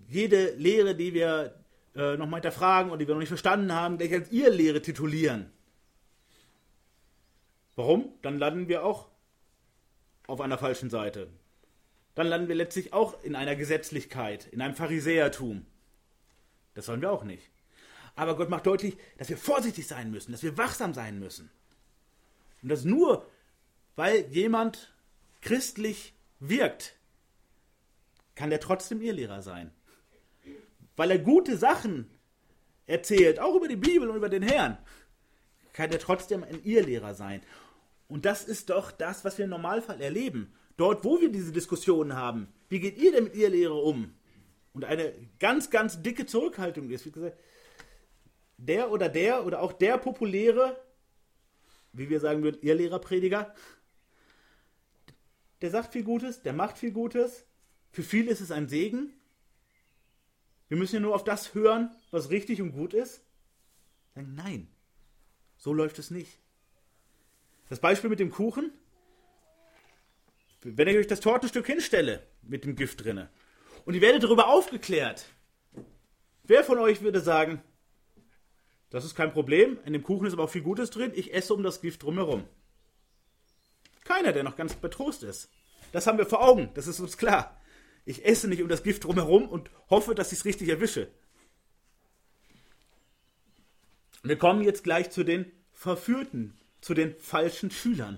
jede 0.07 0.51
Lehre, 0.57 0.93
die 0.93 1.15
wir 1.15 1.55
äh, 1.95 2.17
noch 2.17 2.27
mal 2.27 2.37
hinterfragen 2.37 2.91
und 2.91 2.99
die 2.99 3.07
wir 3.07 3.15
noch 3.15 3.19
nicht 3.19 3.29
verstanden 3.29 3.73
haben, 3.73 3.97
gleich 3.97 4.13
als 4.13 4.31
Irrlehre 4.31 4.83
titulieren. 4.83 5.57
Warum? 7.78 8.13
Dann 8.21 8.38
landen 8.38 8.67
wir 8.67 8.84
auch 8.84 9.07
auf 10.28 10.41
einer 10.41 10.57
falschen 10.57 10.89
Seite 10.89 11.30
dann 12.17 12.28
landen 12.28 12.47
wir 12.47 12.55
letztlich 12.55 12.93
auch 12.93 13.23
in 13.23 13.36
einer 13.36 13.55
Gesetzlichkeit, 13.55 14.47
in 14.47 14.59
einem 14.59 14.73
Pharisäertum. 14.73 15.67
Das 16.73 16.88
wollen 16.88 17.01
wir 17.01 17.11
auch 17.11 17.23
nicht. 17.23 17.51
Aber 18.15 18.36
Gott 18.36 18.49
macht 18.49 18.65
deutlich, 18.65 18.97
dass 19.19 19.30
wir 19.30 19.38
vorsichtig 19.38 19.86
sein 19.86 20.09
müssen, 20.09 20.32
dass 20.32 20.41
wir 20.41 20.57
wachsam 20.57 20.95
sein 20.95 21.19
müssen. 21.19 21.51
Und 22.63 22.69
das 22.69 22.86
nur, 22.86 23.30
weil 23.95 24.25
jemand 24.32 24.95
christlich 25.41 26.15
wirkt, 26.39 26.95
kann 28.34 28.49
der 28.49 28.61
trotzdem 28.61 28.99
Irrlehrer 28.99 29.43
sein. 29.43 29.69
Weil 30.95 31.11
er 31.11 31.19
gute 31.19 31.55
Sachen 31.55 32.09
erzählt, 32.88 33.39
auch 33.39 33.53
über 33.53 33.67
die 33.67 33.75
Bibel 33.75 34.09
und 34.09 34.17
über 34.17 34.30
den 34.30 34.41
Herrn, 34.41 34.80
kann 35.73 35.91
er 35.91 35.99
trotzdem 35.99 36.43
ein 36.43 36.63
Irrlehrer 36.63 37.13
sein. 37.13 37.43
Und 38.08 38.26
das 38.26 38.43
ist 38.43 38.70
doch 38.70 38.91
das, 38.91 39.26
was 39.26 39.38
wir 39.38 39.45
im 39.45 39.51
Normalfall 39.51 40.01
erleben 40.01 40.53
dort, 40.78 41.03
wo 41.03 41.20
wir 41.20 41.32
diese 41.32 41.51
Diskussionen 41.51 42.16
haben, 42.16 42.47
wie 42.70 42.80
geht 42.80 42.97
ihr 42.97 43.12
denn 43.12 43.26
mit 43.26 43.36
ihr 43.36 43.49
Lehre 43.49 43.74
um? 43.74 44.14
Und 44.74 44.86
eine 44.86 45.14
ganz, 45.39 45.70
ganz 45.70 46.01
dicke 46.01 46.26
Zurückhaltung 46.26 46.89
ist, 46.91 47.05
wie 47.05 47.12
gesagt, 47.12 47.38
der 48.58 48.91
oder 48.91 49.10
der 49.10 49.45
oder 49.45 49.62
auch 49.62 49.74
der 49.74 49.97
populäre, 49.97 50.80
wie 51.93 52.10
wir 52.10 52.20
sagen 52.20 52.43
würden, 52.43 52.62
ihr 52.62 52.76
Lehrerprediger, 52.76 53.53
der 55.62 55.72
sagt 55.72 55.93
viel 55.93 56.03
Gutes, 56.03 56.43
der 56.43 56.53
macht 56.53 56.78
viel 56.78 56.91
Gutes. 56.91 57.45
Für 57.91 58.03
viele 58.03 58.30
ist 58.30 58.41
es 58.41 58.51
ein 58.51 58.68
Segen. 58.68 59.14
Wir 60.68 60.78
müssen 60.78 60.95
ja 60.95 61.01
nur 61.01 61.16
auf 61.16 61.24
das 61.24 61.55
hören, 61.55 61.89
was 62.12 62.30
richtig 62.30 62.62
und 62.62 62.74
gut 62.74 62.93
ist. 62.93 63.24
Nein, 64.14 64.68
so 65.58 65.74
läuft 65.74 65.97
es 65.97 66.12
nicht. 66.12 66.39
Das 67.70 67.80
Beispiel 67.80 68.09
mit 68.09 68.20
dem 68.20 68.32
Kuchen, 68.32 68.72
wenn 70.61 70.88
ich 70.88 70.97
euch 70.97 71.07
das 71.07 71.20
Tortenstück 71.20 71.65
hinstelle 71.65 72.26
mit 72.41 72.63
dem 72.63 72.76
Gift 72.76 73.03
drinne 73.03 73.30
und 73.86 73.93
ihr 73.93 74.01
werdet 74.01 74.24
darüber 74.24 74.47
aufgeklärt, 74.47 75.26
wer 76.43 76.63
von 76.63 76.80
euch 76.80 77.01
würde 77.01 77.20
sagen, 77.20 77.61
das 78.89 79.03
ist 79.03 79.15
kein 79.15 79.34
Problem, 79.34 79.80
in 79.86 79.93
dem 79.93 80.03
Kuchen 80.03 80.28
ist 80.28 80.34
aber 80.34 80.43
auch 80.43 80.49
viel 80.49 80.61
Gutes 80.61 80.89
drin, 80.89 81.11
ich 81.13 81.34
esse 81.34 81.53
um 81.53 81.61
das 81.61 81.82
Gift 81.82 82.03
drumherum. 82.03 82.45
Keiner, 84.05 84.32
der 84.32 84.43
noch 84.43 84.55
ganz 84.55 84.76
betrost 84.76 85.24
ist. 85.24 85.49
Das 85.91 86.07
haben 86.07 86.18
wir 86.18 86.26
vor 86.26 86.41
Augen, 86.41 86.70
das 86.74 86.88
ist 86.88 87.01
uns 87.01 87.18
klar. 87.18 87.59
Ich 88.05 88.26
esse 88.26 88.47
nicht 88.47 88.61
um 88.61 88.70
das 88.70 88.84
Gift 88.84 89.03
drumherum 89.03 89.49
und 89.49 89.70
hoffe, 89.89 90.15
dass 90.15 90.32
ich 90.32 90.39
es 90.39 90.45
richtig 90.45 90.70
erwische. 90.70 91.09
Wir 94.24 94.38
kommen 94.38 94.63
jetzt 94.63 94.86
gleich 94.86 95.09
zu 95.11 95.26
den 95.26 95.51
Verführten, 95.74 96.57
zu 96.88 96.93
den 96.93 97.13
falschen 97.19 97.69
Schülern 97.69 98.17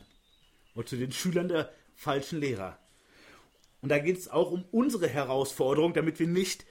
und 0.76 0.88
zu 0.88 0.96
den 0.96 1.12
Schülern 1.12 1.48
der 1.48 1.74
falschen 1.96 2.40
Lehrer. 2.40 2.78
Und 3.82 3.90
da 3.90 3.98
geht 3.98 4.20
es 4.20 4.28
auch 4.28 4.52
um 4.52 4.64
unsere 4.70 5.08
Herausforderung, 5.08 5.96
damit 5.96 6.20
wir 6.20 6.28
nicht 6.28 6.68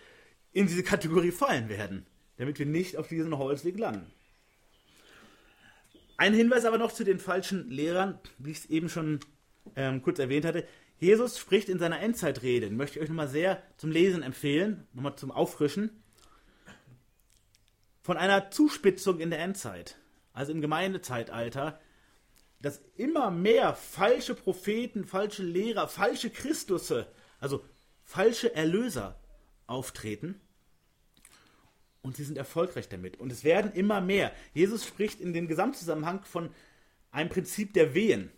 in 0.53 0.69
diese 0.69 0.85
Kategorie 0.85 1.33
fallen 1.33 1.69
werden, 1.69 2.07
damit 2.37 2.61
wir 2.61 2.67
nicht 2.67 2.97
auf 2.99 3.09
diesen 3.09 3.37
Holzweg 3.37 3.77
landen. 3.81 4.13
Ein 6.19 6.35
Hinweis 6.35 6.65
aber 6.67 6.79
noch 6.79 6.93
zu 6.93 7.03
den 7.03 7.19
falschen 7.19 7.69
Lehrern, 7.69 8.21
wie 8.39 8.53
ich 8.53 8.59
es 8.59 8.67
eben 8.67 8.89
schon 8.89 9.19
ähm, 9.75 10.01
kurz 10.01 10.21
erwähnt 10.21 10.45
hatte. 10.45 10.69
Jesus 11.01 11.37
spricht 11.37 11.69
in 11.69 11.81
seiner 11.81 11.99
Endzeitrede, 11.99 12.71
möchte 12.71 13.01
ich 13.01 13.03
euch 13.03 13.09
nochmal 13.09 13.27
sehr 13.27 13.61
zum 13.77 13.91
Lesen 13.91 14.23
empfehlen, 14.23 14.87
nochmal 14.93 15.17
zum 15.17 15.33
Auffrischen, 15.33 15.91
von 18.03 18.17
einer 18.17 18.53
Zuspitzung 18.53 19.19
in 19.19 19.31
der 19.31 19.41
Endzeit, 19.41 19.99
also 20.33 20.53
im 20.53 20.61
Gemeindezeitalter, 20.61 21.81
dass 22.61 22.81
immer 22.97 23.31
mehr 23.31 23.75
falsche 23.75 24.35
Propheten, 24.35 25.05
falsche 25.05 25.43
Lehrer, 25.43 25.89
falsche 25.89 26.31
Christusse, 26.31 27.07
also 27.41 27.65
falsche 28.05 28.55
Erlöser 28.55 29.19
auftreten. 29.67 30.41
Und 32.03 32.17
sie 32.17 32.25
sind 32.25 32.39
erfolgreich 32.39 32.89
damit. 32.89 33.21
Und 33.21 33.31
es 33.31 33.45
werden 33.45 33.73
immer 33.73 34.01
mehr. 34.01 34.33
Jesus 34.55 34.87
spricht 34.87 35.21
in 35.21 35.33
dem 35.33 35.47
Gesamtzusammenhang 35.47 36.25
von 36.25 36.51
einem 37.11 37.29
Prinzip 37.29 37.75
der 37.75 37.95
Wehen. 37.95 38.31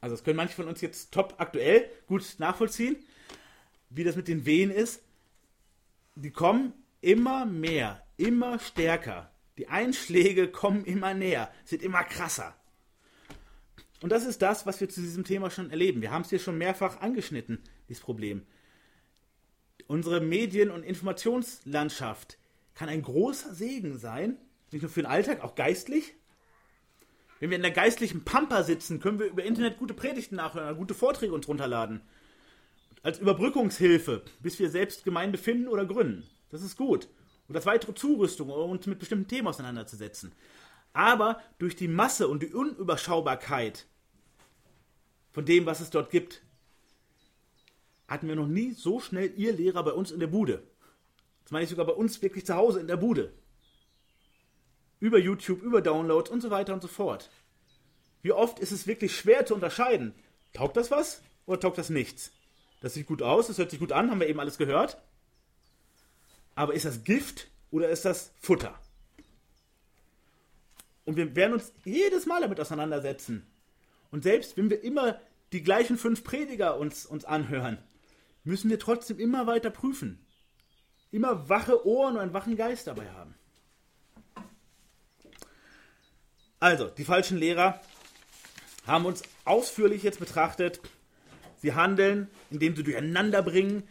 Also 0.00 0.14
das 0.14 0.24
können 0.24 0.36
manche 0.36 0.54
von 0.54 0.68
uns 0.68 0.80
jetzt 0.80 1.12
top 1.12 1.34
aktuell 1.38 1.90
gut 2.06 2.36
nachvollziehen, 2.38 2.96
wie 3.90 4.04
das 4.04 4.16
mit 4.16 4.28
den 4.28 4.46
Wehen 4.46 4.70
ist. 4.70 5.02
Die 6.14 6.30
kommen 6.30 6.72
immer 7.00 7.46
mehr, 7.46 8.04
immer 8.16 8.58
stärker. 8.58 9.30
Die 9.56 9.68
Einschläge 9.68 10.48
kommen 10.48 10.84
immer 10.84 11.14
näher, 11.14 11.52
sind 11.64 11.82
immer 11.82 12.04
krasser. 12.04 12.54
Und 14.00 14.10
das 14.12 14.24
ist 14.24 14.42
das, 14.42 14.66
was 14.66 14.80
wir 14.80 14.88
zu 14.88 15.00
diesem 15.00 15.24
Thema 15.24 15.50
schon 15.50 15.70
erleben. 15.70 16.02
Wir 16.02 16.10
haben 16.10 16.22
es 16.22 16.30
hier 16.30 16.38
schon 16.38 16.58
mehrfach 16.58 17.00
angeschnitten, 17.00 17.58
dieses 17.88 18.02
Problem. 18.02 18.46
Unsere 19.86 20.20
Medien- 20.20 20.70
und 20.70 20.84
Informationslandschaft 20.84 22.38
kann 22.74 22.88
ein 22.88 23.02
großer 23.02 23.54
Segen 23.54 23.98
sein, 23.98 24.36
nicht 24.70 24.82
nur 24.82 24.90
für 24.90 25.02
den 25.02 25.10
Alltag, 25.10 25.42
auch 25.42 25.54
geistlich. 25.54 26.14
Wenn 27.40 27.50
wir 27.50 27.56
in 27.56 27.62
der 27.62 27.70
geistlichen 27.70 28.24
Pampa 28.24 28.62
sitzen, 28.62 29.00
können 29.00 29.18
wir 29.18 29.26
über 29.26 29.44
Internet 29.44 29.78
gute 29.78 29.94
Predigten 29.94 30.36
nachhören, 30.36 30.76
gute 30.76 30.94
Vorträge 30.94 31.32
uns 31.32 31.48
runterladen. 31.48 32.02
Als 33.02 33.18
Überbrückungshilfe, 33.18 34.22
bis 34.40 34.58
wir 34.58 34.70
selbst 34.70 35.04
Gemeinde 35.04 35.38
finden 35.38 35.68
oder 35.68 35.86
gründen. 35.86 36.24
Das 36.50 36.62
ist 36.62 36.76
gut. 36.76 37.08
Und 37.48 37.56
als 37.56 37.66
weitere 37.66 37.94
Zurüstung, 37.94 38.50
um 38.50 38.70
uns 38.72 38.86
mit 38.86 38.98
bestimmten 38.98 39.28
Themen 39.28 39.48
auseinanderzusetzen. 39.48 40.32
Aber 40.92 41.40
durch 41.58 41.76
die 41.76 41.88
Masse 41.88 42.28
und 42.28 42.42
die 42.42 42.52
Unüberschaubarkeit 42.52 43.86
von 45.30 45.44
dem, 45.44 45.66
was 45.66 45.80
es 45.80 45.90
dort 45.90 46.10
gibt, 46.10 46.42
hatten 48.08 48.26
wir 48.26 48.36
noch 48.36 48.46
nie 48.46 48.72
so 48.72 49.00
schnell 49.00 49.32
ihr 49.36 49.52
Lehrer 49.52 49.84
bei 49.84 49.92
uns 49.92 50.10
in 50.10 50.20
der 50.20 50.26
Bude. 50.26 50.62
Das 51.44 51.52
meine 51.52 51.64
ich 51.64 51.70
sogar 51.70 51.86
bei 51.86 51.92
uns 51.92 52.20
wirklich 52.22 52.44
zu 52.46 52.56
Hause 52.56 52.80
in 52.80 52.88
der 52.88 52.96
Bude. 52.96 53.32
Über 55.00 55.18
YouTube, 55.18 55.62
über 55.62 55.80
Downloads 55.80 56.30
und 56.30 56.40
so 56.40 56.50
weiter 56.50 56.74
und 56.74 56.82
so 56.82 56.88
fort. 56.88 57.30
Wie 58.22 58.32
oft 58.32 58.58
ist 58.58 58.72
es 58.72 58.86
wirklich 58.86 59.16
schwer 59.16 59.46
zu 59.46 59.54
unterscheiden? 59.54 60.14
Taugt 60.52 60.76
das 60.76 60.90
was 60.90 61.22
oder 61.46 61.60
taugt 61.60 61.78
das 61.78 61.90
nichts? 61.90 62.32
Das 62.80 62.94
sieht 62.94 63.06
gut 63.06 63.22
aus, 63.22 63.46
das 63.46 63.58
hört 63.58 63.70
sich 63.70 63.80
gut 63.80 63.92
an, 63.92 64.10
haben 64.10 64.20
wir 64.20 64.28
eben 64.28 64.40
alles 64.40 64.58
gehört. 64.58 65.00
Aber 66.54 66.74
ist 66.74 66.84
das 66.84 67.04
Gift 67.04 67.48
oder 67.70 67.88
ist 67.88 68.04
das 68.04 68.32
Futter? 68.40 68.78
Und 71.08 71.16
wir 71.16 71.34
werden 71.34 71.54
uns 71.54 71.72
jedes 71.86 72.26
Mal 72.26 72.42
damit 72.42 72.60
auseinandersetzen. 72.60 73.46
Und 74.10 74.24
selbst 74.24 74.58
wenn 74.58 74.68
wir 74.68 74.84
immer 74.84 75.18
die 75.52 75.62
gleichen 75.62 75.96
fünf 75.96 76.22
Prediger 76.22 76.76
uns, 76.76 77.06
uns 77.06 77.24
anhören, 77.24 77.78
müssen 78.44 78.68
wir 78.68 78.78
trotzdem 78.78 79.18
immer 79.18 79.46
weiter 79.46 79.70
prüfen. 79.70 80.18
Immer 81.10 81.48
wache 81.48 81.86
Ohren 81.86 82.16
und 82.16 82.20
einen 82.20 82.34
wachen 82.34 82.58
Geist 82.58 82.88
dabei 82.88 83.08
haben. 83.08 83.34
Also, 86.60 86.88
die 86.88 87.06
falschen 87.06 87.38
Lehrer 87.38 87.80
haben 88.86 89.06
uns 89.06 89.22
ausführlich 89.46 90.02
jetzt 90.02 90.20
betrachtet. 90.20 90.78
Sie 91.56 91.72
handeln, 91.72 92.28
indem 92.50 92.76
sie 92.76 92.82
durcheinander 92.82 93.40
bringen, 93.40 93.88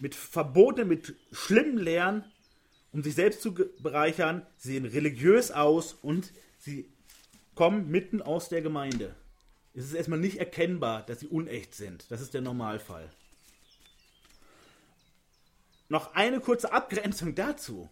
mit 0.00 0.16
Verboten, 0.16 0.88
mit 0.88 1.14
schlimmen 1.30 1.78
Lehren, 1.78 2.24
um 2.92 3.02
sich 3.02 3.14
selbst 3.14 3.42
zu 3.42 3.54
bereichern. 3.54 4.46
Sie 4.56 4.72
sehen 4.72 4.84
religiös 4.84 5.50
aus 5.50 5.92
und 5.92 6.32
sie 6.58 6.90
kommen 7.54 7.90
mitten 7.90 8.22
aus 8.22 8.48
der 8.48 8.62
Gemeinde. 8.62 9.14
Es 9.74 9.84
ist 9.84 9.94
erstmal 9.94 10.18
nicht 10.18 10.38
erkennbar, 10.38 11.04
dass 11.04 11.20
sie 11.20 11.28
unecht 11.28 11.74
sind. 11.74 12.10
Das 12.10 12.20
ist 12.20 12.34
der 12.34 12.40
Normalfall. 12.40 13.08
Noch 15.88 16.14
eine 16.14 16.40
kurze 16.40 16.72
Abgrenzung 16.72 17.34
dazu. 17.34 17.88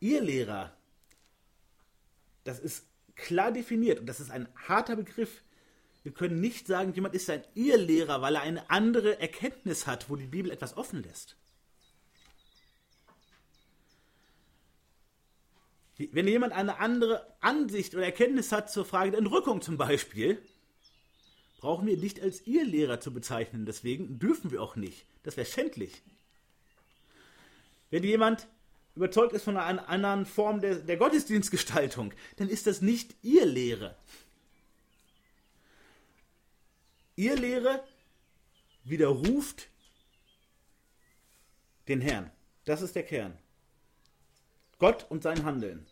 Ihr 0.00 0.20
Lehrer, 0.20 0.74
das 2.44 2.58
ist 2.58 2.86
klar 3.14 3.52
definiert 3.52 4.00
und 4.00 4.06
das 4.06 4.20
ist 4.20 4.30
ein 4.30 4.48
harter 4.56 4.96
Begriff. 4.96 5.42
Wir 6.02 6.12
können 6.12 6.40
nicht 6.40 6.66
sagen, 6.66 6.94
jemand 6.94 7.14
ist 7.14 7.28
ein 7.28 7.44
Irrlehrer, 7.54 8.22
weil 8.22 8.34
er 8.34 8.40
eine 8.40 8.70
andere 8.70 9.20
Erkenntnis 9.20 9.86
hat, 9.86 10.08
wo 10.08 10.16
die 10.16 10.26
Bibel 10.26 10.50
etwas 10.50 10.76
offen 10.76 11.02
lässt. 11.02 11.36
Wenn 16.12 16.26
jemand 16.26 16.52
eine 16.52 16.78
andere 16.78 17.26
Ansicht 17.40 17.94
oder 17.94 18.04
Erkenntnis 18.04 18.52
hat 18.52 18.70
zur 18.70 18.84
Frage 18.84 19.10
der 19.10 19.18
Entrückung 19.18 19.60
zum 19.60 19.76
Beispiel, 19.76 20.40
brauchen 21.58 21.86
wir 21.86 21.96
nicht 21.96 22.20
als 22.20 22.46
Irrlehrer 22.46 23.00
zu 23.00 23.12
bezeichnen. 23.12 23.66
Deswegen 23.66 24.18
dürfen 24.18 24.50
wir 24.50 24.62
auch 24.62 24.76
nicht. 24.76 25.04
Das 25.22 25.36
wäre 25.36 25.46
schändlich. 25.46 26.02
Wenn 27.90 28.02
jemand 28.02 28.48
überzeugt 28.94 29.34
ist 29.34 29.44
von 29.44 29.56
einer 29.56 29.88
anderen 29.88 30.24
Form 30.24 30.60
der, 30.60 30.76
der 30.76 30.96
Gottesdienstgestaltung, 30.96 32.14
dann 32.36 32.48
ist 32.48 32.66
das 32.66 32.80
nicht 32.80 33.14
ihr 33.22 33.44
Lehre. 33.44 33.94
Ihr 37.16 37.36
Lehre 37.36 37.84
widerruft 38.84 39.68
den 41.88 42.00
Herrn. 42.00 42.30
Das 42.64 42.80
ist 42.80 42.94
der 42.94 43.02
Kern. 43.02 43.36
Gott 44.78 45.04
und 45.10 45.22
sein 45.22 45.44
Handeln. 45.44 45.86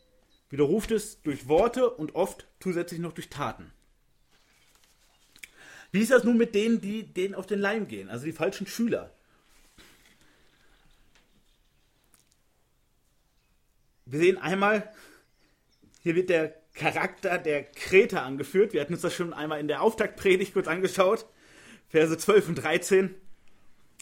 Widerruft 0.51 0.90
es 0.90 1.20
durch 1.22 1.49
Worte 1.49 1.90
und 1.90 2.14
oft 2.14 2.46
zusätzlich 2.61 3.01
noch 3.01 3.12
durch 3.12 3.28
Taten. 3.28 3.72
Wie 5.90 6.01
ist 6.01 6.11
das 6.11 6.24
nun 6.24 6.36
mit 6.36 6.55
denen, 6.55 6.80
die 6.80 7.03
denen 7.03 7.34
auf 7.34 7.46
den 7.46 7.61
Leim 7.61 7.88
gehen, 7.88 8.09
also 8.09 8.24
die 8.24 8.32
falschen 8.32 8.66
Schüler? 8.66 9.12
Wir 14.07 14.20
sehen 14.20 14.38
einmal, 14.38 14.90
hier 16.03 16.14
wird 16.14 16.30
der 16.30 16.55
Charakter 16.74 17.36
der 17.38 17.64
Kreter 17.64 18.22
angeführt. 18.22 18.72
Wir 18.72 18.80
hatten 18.80 18.94
uns 18.94 19.03
das 19.03 19.14
schon 19.14 19.34
einmal 19.34 19.61
in 19.61 19.68
der 19.68 19.82
Auftaktpredigt 19.82 20.55
kurz 20.55 20.68
angeschaut. 20.68 21.26
Verse 21.88 22.16
12 22.16 22.49
und 22.49 22.55
13. 22.57 23.14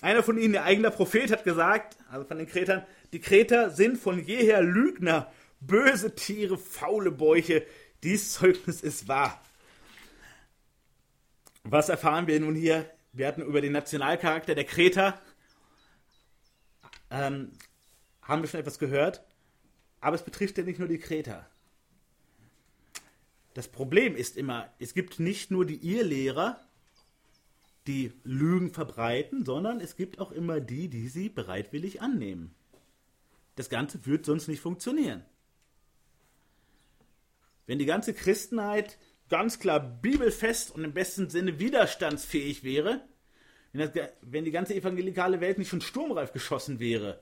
Einer 0.03 0.23
von 0.23 0.39
ihnen, 0.39 0.53
der 0.53 0.65
eigener 0.65 0.91
Prophet, 0.91 1.33
hat 1.33 1.45
gesagt, 1.45 1.97
also 2.11 2.25
von 2.27 2.39
den 2.39 2.47
Kretern, 2.47 2.85
die 3.13 3.21
Kreter 3.21 3.71
sind 3.71 3.97
von 3.97 4.23
jeher 4.23 4.63
Lügner, 4.63 5.33
böse 5.61 6.15
Tiere, 6.15 6.59
faule 6.59 7.11
Bäuche. 7.11 7.67
Dies 8.03 8.33
Zeugnis 8.35 8.81
ist 8.81 9.09
wahr. 9.09 9.43
Was 11.65 11.89
erfahren 11.89 12.27
wir 12.27 12.39
nun 12.39 12.55
hier? 12.55 12.91
Wir 13.13 13.27
hatten 13.27 13.43
über 13.43 13.61
den 13.61 13.73
Nationalcharakter 13.73 14.55
der 14.55 14.65
Kreter, 14.65 15.21
ähm, 17.11 17.53
haben 18.23 18.43
wir 18.43 18.49
schon 18.49 18.61
etwas 18.61 18.79
gehört. 18.79 19.25
Aber 20.01 20.15
es 20.15 20.23
betrifft 20.23 20.59
ja 20.59 20.65
nicht 20.65 20.79
nur 20.79 20.89
die 20.89 20.99
Kreter. 20.99 21.49
Das 23.55 23.69
Problem 23.69 24.15
ist 24.15 24.37
immer, 24.37 24.71
es 24.79 24.93
gibt 24.93 25.19
nicht 25.19 25.51
nur 25.51 25.65
die 25.65 25.79
Irrlehrer, 25.79 26.61
die 27.87 28.13
Lügen 28.23 28.71
verbreiten, 28.71 29.45
sondern 29.45 29.81
es 29.81 29.97
gibt 29.97 30.19
auch 30.19 30.31
immer 30.31 30.61
die, 30.61 30.89
die 30.89 31.09
sie 31.09 31.29
bereitwillig 31.29 32.03
annehmen. 32.03 32.55
Das 33.55 33.71
Ganze 33.71 34.05
wird 34.05 34.27
sonst 34.27 34.49
nicht 34.49 34.61
funktionieren. 34.61 35.25
Wenn 37.67 37.79
die 37.79 37.87
ganze 37.87 38.15
Christenheit 38.15 38.99
ganz 39.29 39.59
klar 39.59 39.81
bibelfest 39.81 40.71
und 40.75 40.85
im 40.85 40.93
besten 40.93 41.29
Sinne 41.29 41.59
widerstandsfähig 41.59 42.63
wäre, 42.63 43.01
wenn, 43.73 43.93
das, 43.93 44.09
wenn 44.23 44.45
die 44.45 44.51
ganze 44.51 44.75
evangelikale 44.75 45.41
Welt 45.41 45.59
nicht 45.59 45.69
schon 45.69 45.81
sturmreif 45.81 46.33
geschossen 46.33 46.79
wäre, 46.79 47.21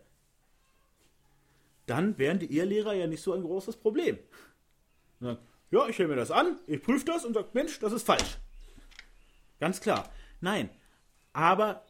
dann 1.87 2.17
wären 2.19 2.39
die 2.39 2.57
Irrlehrer 2.57 2.95
ja 2.95 3.07
nicht 3.07 3.23
so 3.23 3.33
ein 3.33 3.43
großes 3.43 3.77
Problem. 3.77 4.19
Sagen, 5.21 5.39
ja, 5.71 5.89
ich 5.89 5.99
höre 5.99 6.09
mir 6.09 6.17
das 6.17 6.31
an, 6.31 6.59
ich 6.67 6.83
prüfe 6.83 7.05
das 7.05 7.25
und 7.25 7.35
sage, 7.35 7.49
Mensch, 7.53 7.79
das 7.81 7.93
ist 7.93 8.07
falsch. 8.07 8.39
Ganz 9.61 9.81
klar. 9.81 10.11
Nein, 10.41 10.71
aber 11.33 11.85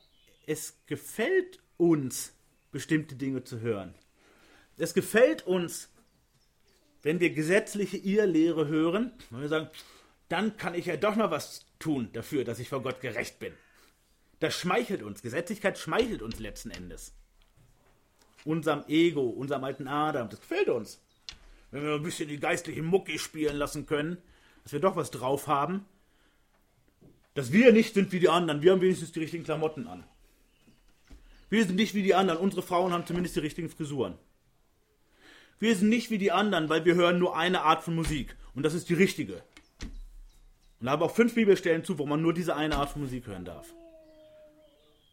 es 0.47 0.79
gefällt 0.87 1.61
uns, 1.77 2.35
bestimmte 2.71 3.15
Dinge 3.15 3.45
zu 3.45 3.61
hören. 3.61 3.95
Es 4.77 4.95
gefällt 4.95 5.47
uns, 5.47 5.91
wenn 7.05 7.21
wir 7.21 7.31
gesetzliche 7.31 7.97
Irrlehre 7.97 8.67
hören, 8.67 9.13
wenn 9.31 9.43
wir 9.43 9.49
sagen, 9.49 9.69
dann 10.29 10.57
kann 10.57 10.75
ich 10.75 10.87
ja 10.87 10.97
doch 10.97 11.15
noch 11.15 11.31
was 11.31 11.65
tun 11.79 12.09
dafür, 12.13 12.45
dass 12.45 12.59
ich 12.59 12.69
vor 12.69 12.83
Gott 12.83 13.01
gerecht 13.01 13.39
bin. 13.39 13.53
Das 14.41 14.55
schmeichelt 14.55 15.03
uns. 15.03 15.23
Gesetzlichkeit 15.23 15.79
schmeichelt 15.79 16.23
uns 16.23 16.41
letzten 16.41 16.73
Endes 16.73 17.15
unserem 18.45 18.85
Ego, 18.89 19.23
unserem 19.23 19.65
alten 19.65 19.89
Adam. 19.89 20.29
Das 20.29 20.41
gefällt 20.41 20.69
uns. 20.69 21.01
Wenn 21.71 21.83
wir 21.83 21.95
ein 21.95 22.03
bisschen 22.03 22.29
die 22.29 22.39
geistliche 22.39 22.83
Mucki 22.83 23.19
spielen 23.19 23.57
lassen 23.57 23.87
können, 23.87 24.19
dass 24.63 24.73
wir 24.73 24.81
doch 24.81 24.97
was 24.97 25.11
drauf 25.11 25.47
haben. 25.47 25.85
Dass 27.35 27.53
wir 27.53 27.73
nicht 27.73 27.95
sind 27.95 28.13
wie 28.13 28.21
die 28.21 28.29
anderen. 28.29 28.63
Wir 28.63 28.73
haben 28.73 28.81
wenigstens 28.81 29.13
die 29.13 29.21
richtigen 29.21 29.45
Klamotten 29.45 29.89
an. 29.89 30.05
Wir 31.51 31.65
sind 31.65 31.77
nicht 31.77 31.95
wie 31.95 32.03
die 32.03 32.15
anderen. 32.15 32.39
Unsere 32.39 32.63
Frauen 32.63 32.93
haben 32.93 33.07
zumindest 33.07 33.37
die 33.37 33.41
richtigen 33.41 33.71
Frisuren. 33.71 34.15
Wir 35.59 35.77
sind 35.77 35.89
nicht 35.89 36.11
wie 36.11 36.19
die 36.19 36.33
anderen, 36.33 36.69
weil 36.69 36.85
wir 36.85 36.95
hören 36.95 37.19
nur 37.19 37.37
eine 37.37 37.63
Art 37.63 37.83
von 37.83 37.95
Musik. 37.95 38.37
Und 38.55 38.65
das 38.65 38.75
ist 38.75 38.89
die 38.89 38.95
richtige. 38.95 39.43
Und 40.81 40.91
habe 40.91 41.05
auch 41.05 41.15
fünf 41.15 41.35
Bibelstellen 41.35 41.85
zu, 41.85 41.99
wo 41.99 42.07
man 42.07 42.21
nur 42.21 42.35
diese 42.35 42.57
eine 42.57 42.77
Art 42.77 42.91
von 42.91 43.03
Musik 43.03 43.27
hören 43.27 43.45
darf. 43.45 43.75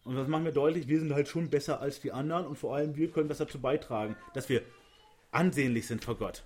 Und 0.03 0.15
das 0.15 0.27
machen 0.27 0.45
wir 0.45 0.51
deutlich, 0.51 0.87
wir 0.87 0.99
sind 0.99 1.13
halt 1.13 1.27
schon 1.27 1.49
besser 1.49 1.79
als 1.79 2.01
die 2.01 2.11
anderen 2.11 2.47
und 2.47 2.57
vor 2.57 2.75
allem 2.75 2.95
wir 2.95 3.11
können 3.11 3.29
das 3.29 3.37
dazu 3.37 3.59
beitragen, 3.59 4.15
dass 4.33 4.49
wir 4.49 4.63
ansehnlich 5.29 5.85
sind 5.85 6.03
vor 6.03 6.17
Gott. 6.17 6.43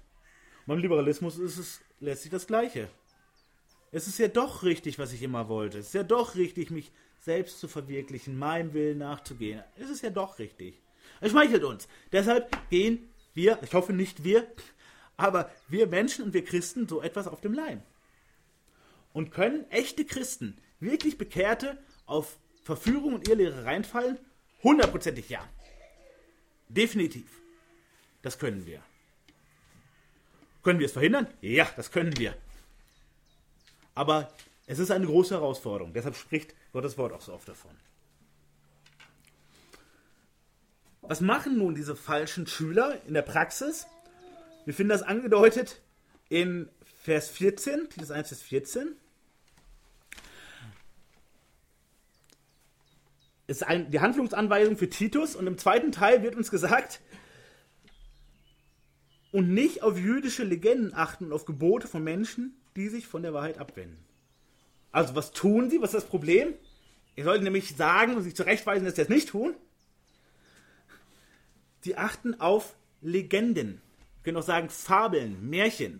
Beim 0.67 0.79
Liberalismus 0.79 1.37
ist 1.37 1.57
es 1.57 1.81
letztlich 1.99 2.31
das 2.31 2.47
Gleiche. 2.47 2.89
Es 3.91 4.07
ist 4.07 4.19
ja 4.19 4.27
doch 4.27 4.63
richtig, 4.63 4.99
was 4.99 5.13
ich 5.13 5.23
immer 5.23 5.47
wollte. 5.47 5.77
Es 5.77 5.87
ist 5.87 5.93
ja 5.93 6.03
doch 6.03 6.35
richtig, 6.35 6.69
mich 6.69 6.91
selbst 7.21 7.59
zu 7.59 7.67
verwirklichen, 7.67 8.37
meinem 8.37 8.73
Willen 8.73 8.97
nachzugehen. 8.97 9.63
Es 9.77 9.89
ist 9.89 10.03
ja 10.03 10.09
doch 10.09 10.37
richtig. 10.37 10.81
Es 11.21 11.31
schmeichelt 11.31 11.63
uns. 11.63 11.87
Deshalb 12.11 12.49
gehen 12.69 13.09
wir, 13.35 13.59
ich 13.61 13.73
hoffe 13.73 13.93
nicht 13.93 14.23
wir, 14.23 14.47
aber 15.17 15.51
wir 15.67 15.87
Menschen 15.87 16.25
und 16.25 16.33
wir 16.33 16.43
Christen 16.43 16.87
so 16.87 17.01
etwas 17.01 17.27
auf 17.27 17.41
dem 17.41 17.53
Leim. 17.53 17.83
Und 19.13 19.31
können 19.31 19.69
echte 19.69 20.03
Christen, 20.03 20.57
wirklich 20.79 21.17
Bekehrte, 21.17 21.77
auf 22.05 22.37
Verführung 22.63 23.13
und 23.13 23.27
Irrlehre 23.29 23.63
reinfallen? 23.63 24.17
Hundertprozentig 24.63 25.29
ja. 25.29 25.47
Definitiv. 26.67 27.39
Das 28.23 28.39
können 28.39 28.65
wir. 28.65 28.81
Können 30.63 30.79
wir 30.79 30.87
es 30.87 30.93
verhindern? 30.93 31.27
Ja, 31.41 31.69
das 31.75 31.91
können 31.91 32.17
wir. 32.17 32.35
Aber 33.93 34.33
es 34.65 34.79
ist 34.79 34.89
eine 34.89 35.05
große 35.05 35.35
Herausforderung. 35.35 35.93
Deshalb 35.93 36.15
spricht 36.15 36.55
Gottes 36.73 36.97
Wort 36.97 37.13
auch 37.13 37.21
so 37.21 37.33
oft 37.33 37.47
davon. 37.47 37.71
Was 41.07 41.21
machen 41.21 41.57
nun 41.57 41.75
diese 41.75 41.95
falschen 41.95 42.47
Schüler 42.47 42.99
in 43.07 43.13
der 43.13 43.21
Praxis? 43.21 43.87
Wir 44.65 44.73
finden 44.73 44.89
das 44.89 45.03
angedeutet 45.03 45.81
in 46.29 46.69
Vers 47.03 47.29
14, 47.29 47.89
Titus 47.89 48.11
1, 48.11 48.27
Vers 48.29 48.41
14. 48.41 48.95
ist 53.47 53.63
ein, 53.63 53.91
die 53.91 53.99
Handlungsanweisung 53.99 54.77
für 54.77 54.89
Titus 54.89 55.35
und 55.35 55.47
im 55.47 55.57
zweiten 55.57 55.91
Teil 55.91 56.23
wird 56.23 56.35
uns 56.35 56.49
gesagt, 56.49 57.01
und 59.31 59.53
nicht 59.53 59.83
auf 59.83 59.99
jüdische 59.99 60.43
Legenden 60.43 60.93
achten 60.93 61.25
und 61.25 61.33
auf 61.33 61.45
Gebote 61.45 61.87
von 61.87 62.03
Menschen, 62.03 62.55
die 62.75 62.87
sich 62.87 63.05
von 63.05 63.21
der 63.21 63.33
Wahrheit 63.33 63.57
abwenden. 63.57 64.03
Also 64.93 65.13
was 65.13 65.31
tun 65.33 65.69
sie? 65.69 65.81
Was 65.81 65.93
ist 65.93 66.03
das 66.03 66.09
Problem? 66.09 66.53
Ihr 67.17 67.25
solltet 67.25 67.43
nämlich 67.43 67.75
sagen 67.75 68.15
und 68.15 68.23
sich 68.23 68.35
zurechtweisen, 68.35 68.85
dass 68.85 68.95
sie 68.95 69.01
das 69.01 69.09
nicht 69.09 69.29
tun. 69.29 69.53
Sie 71.85 71.97
achten 71.97 72.41
auf 72.41 72.75
Legenden. 73.03 73.73
Wir 73.75 74.23
können 74.23 74.37
auch 74.37 74.47
sagen 74.47 74.71
Fabeln, 74.71 75.47
Märchen, 75.51 75.99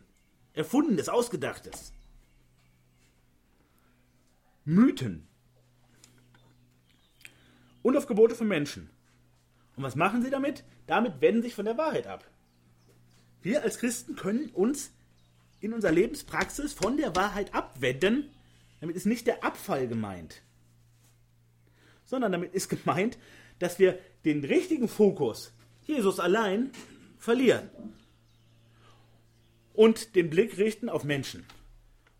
Erfundenes, 0.56 1.10
Ausgedachtes. 1.10 1.94
Mythen 4.64 5.28
und 7.84 7.96
auf 7.96 8.08
Gebote 8.08 8.34
von 8.34 8.48
Menschen. 8.48 8.90
Und 9.76 9.84
was 9.84 9.96
machen 9.96 10.24
sie 10.24 10.32
damit? 10.32 10.64
Damit 10.88 11.22
wenden 11.22 11.44
sich 11.44 11.54
von 11.54 11.66
der 11.66 11.78
Wahrheit 11.78 12.08
ab. 12.08 12.26
Wir 13.44 13.62
als 13.62 13.78
Christen 13.78 14.16
können 14.16 14.50
uns 14.50 14.92
in 15.60 15.72
unserer 15.72 15.92
Lebenspraxis 15.92 16.74
von 16.74 16.98
der 16.98 17.16
Wahrheit 17.16 17.54
abwenden. 17.54 18.32
Damit 18.80 18.96
ist 18.96 19.06
nicht 19.06 19.28
der 19.28 19.44
Abfall 19.44 19.88
gemeint, 19.88 20.42
sondern 22.06 22.32
damit 22.32 22.56
ist 22.56 22.70
gemeint, 22.70 23.20
dass 23.60 23.78
wir 23.78 24.00
den 24.24 24.44
richtigen 24.44 24.88
Fokus, 24.88 25.52
Jesus 25.86 26.20
allein, 26.20 26.72
verlieren. 27.18 27.70
Und 29.74 30.16
den 30.16 30.30
Blick 30.30 30.58
richten 30.58 30.90
auf 30.90 31.04
Menschen. 31.04 31.46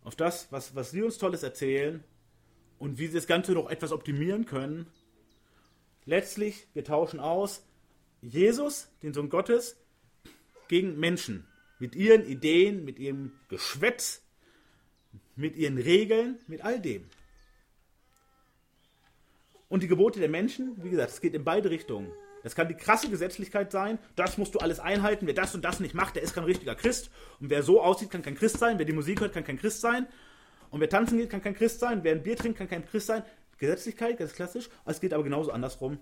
Auf 0.04 0.16
das, 0.16 0.52
was, 0.52 0.76
was 0.76 0.92
sie 0.92 1.02
uns 1.02 1.18
Tolles 1.18 1.44
erzählen 1.44 2.04
und 2.80 2.98
wie 3.00 3.08
sie 3.08 3.14
das 3.14 3.28
Ganze 3.28 3.54
noch 3.54 3.70
etwas 3.70 3.92
optimieren 3.92 4.46
können 4.46 4.88
letztlich, 6.06 6.68
wir 6.74 6.84
tauschen 6.84 7.20
aus 7.20 7.66
Jesus, 8.22 8.88
den 9.04 9.14
Sohn 9.14 9.30
Gottes, 9.30 9.78
gegen 10.68 11.00
Menschen. 11.00 11.46
Mit 11.78 11.96
ihren 11.96 12.26
Ideen, 12.26 12.86
mit 12.86 13.00
ihrem 13.00 13.34
Geschwätz, 13.50 14.24
mit 15.36 15.56
ihren 15.56 15.78
Regeln, 15.78 16.40
mit 16.48 16.64
all 16.64 16.80
dem. 16.80 17.04
Und 19.68 19.84
die 19.84 19.88
Gebote 19.88 20.20
der 20.20 20.30
Menschen, 20.30 20.82
wie 20.84 20.90
gesagt, 20.90 21.12
es 21.12 21.22
geht 21.22 21.34
in 21.34 21.44
beide 21.44 21.70
Richtungen. 21.70 22.12
Das 22.46 22.54
kann 22.54 22.68
die 22.68 22.76
krasse 22.76 23.10
Gesetzlichkeit 23.10 23.72
sein, 23.72 23.98
das 24.16 24.38
musst 24.38 24.54
du 24.54 24.60
alles 24.60 24.80
einhalten, 24.80 25.26
wer 25.26 25.34
das 25.34 25.56
und 25.56 25.66
das 25.66 25.80
nicht 25.80 25.96
macht, 25.96 26.16
der 26.16 26.22
ist 26.22 26.36
kein 26.36 26.44
richtiger 26.44 26.76
Christ. 26.76 27.10
Und 27.40 27.50
wer 27.50 27.64
so 27.64 27.82
aussieht, 27.82 28.12
kann 28.12 28.22
kein 28.22 28.36
Christ 28.36 28.60
sein, 28.60 28.78
wer 28.78 28.86
die 28.86 28.94
Musik 28.94 29.20
hört, 29.20 29.34
kann 29.34 29.44
kein 29.44 29.58
Christ 29.58 29.82
sein. 29.82 30.08
Und 30.70 30.80
wer 30.80 30.88
tanzen 30.88 31.18
geht, 31.18 31.32
kann 31.32 31.42
kein 31.42 31.56
Christ 31.56 31.80
sein, 31.80 32.04
wer 32.04 32.12
ein 32.12 32.22
Bier 32.22 32.36
trinkt, 32.36 32.60
kann 32.60 32.70
kein 32.70 32.86
Christ 32.86 33.08
sein. 33.08 33.24
Gesetzlichkeit, 33.58 34.20
ganz 34.20 34.34
klassisch. 34.34 34.70
Es 34.86 35.02
geht 35.02 35.12
aber 35.16 35.24
genauso 35.24 35.52
andersrum. 35.52 35.98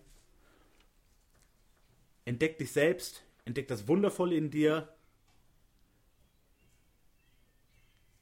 Entdeck 2.25 2.57
dich 2.57 2.73
selbst, 2.73 3.23
entdeck 3.45 3.69
das 3.69 3.87
Wundervolle 3.87 4.35
in 4.35 4.51
dir, 4.51 4.93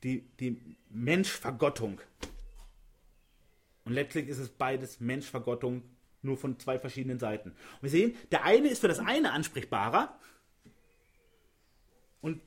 die, 0.04 0.30
die 0.40 0.78
Menschvergottung. 0.90 2.02
Und 3.84 3.94
letztlich 3.94 4.28
ist 4.28 4.38
es 4.38 4.50
beides 4.50 5.00
Menschvergottung, 5.00 5.82
nur 6.22 6.38
von 6.38 6.60
zwei 6.60 6.80
verschiedenen 6.80 7.20
Seiten. 7.20 7.50
Und 7.50 7.82
wir 7.82 7.90
sehen, 7.90 8.16
der 8.32 8.44
eine 8.44 8.68
ist 8.68 8.80
für 8.80 8.88
das 8.88 9.00
eine 9.00 9.32
ansprechbarer. 9.32 10.18
Und 12.22 12.42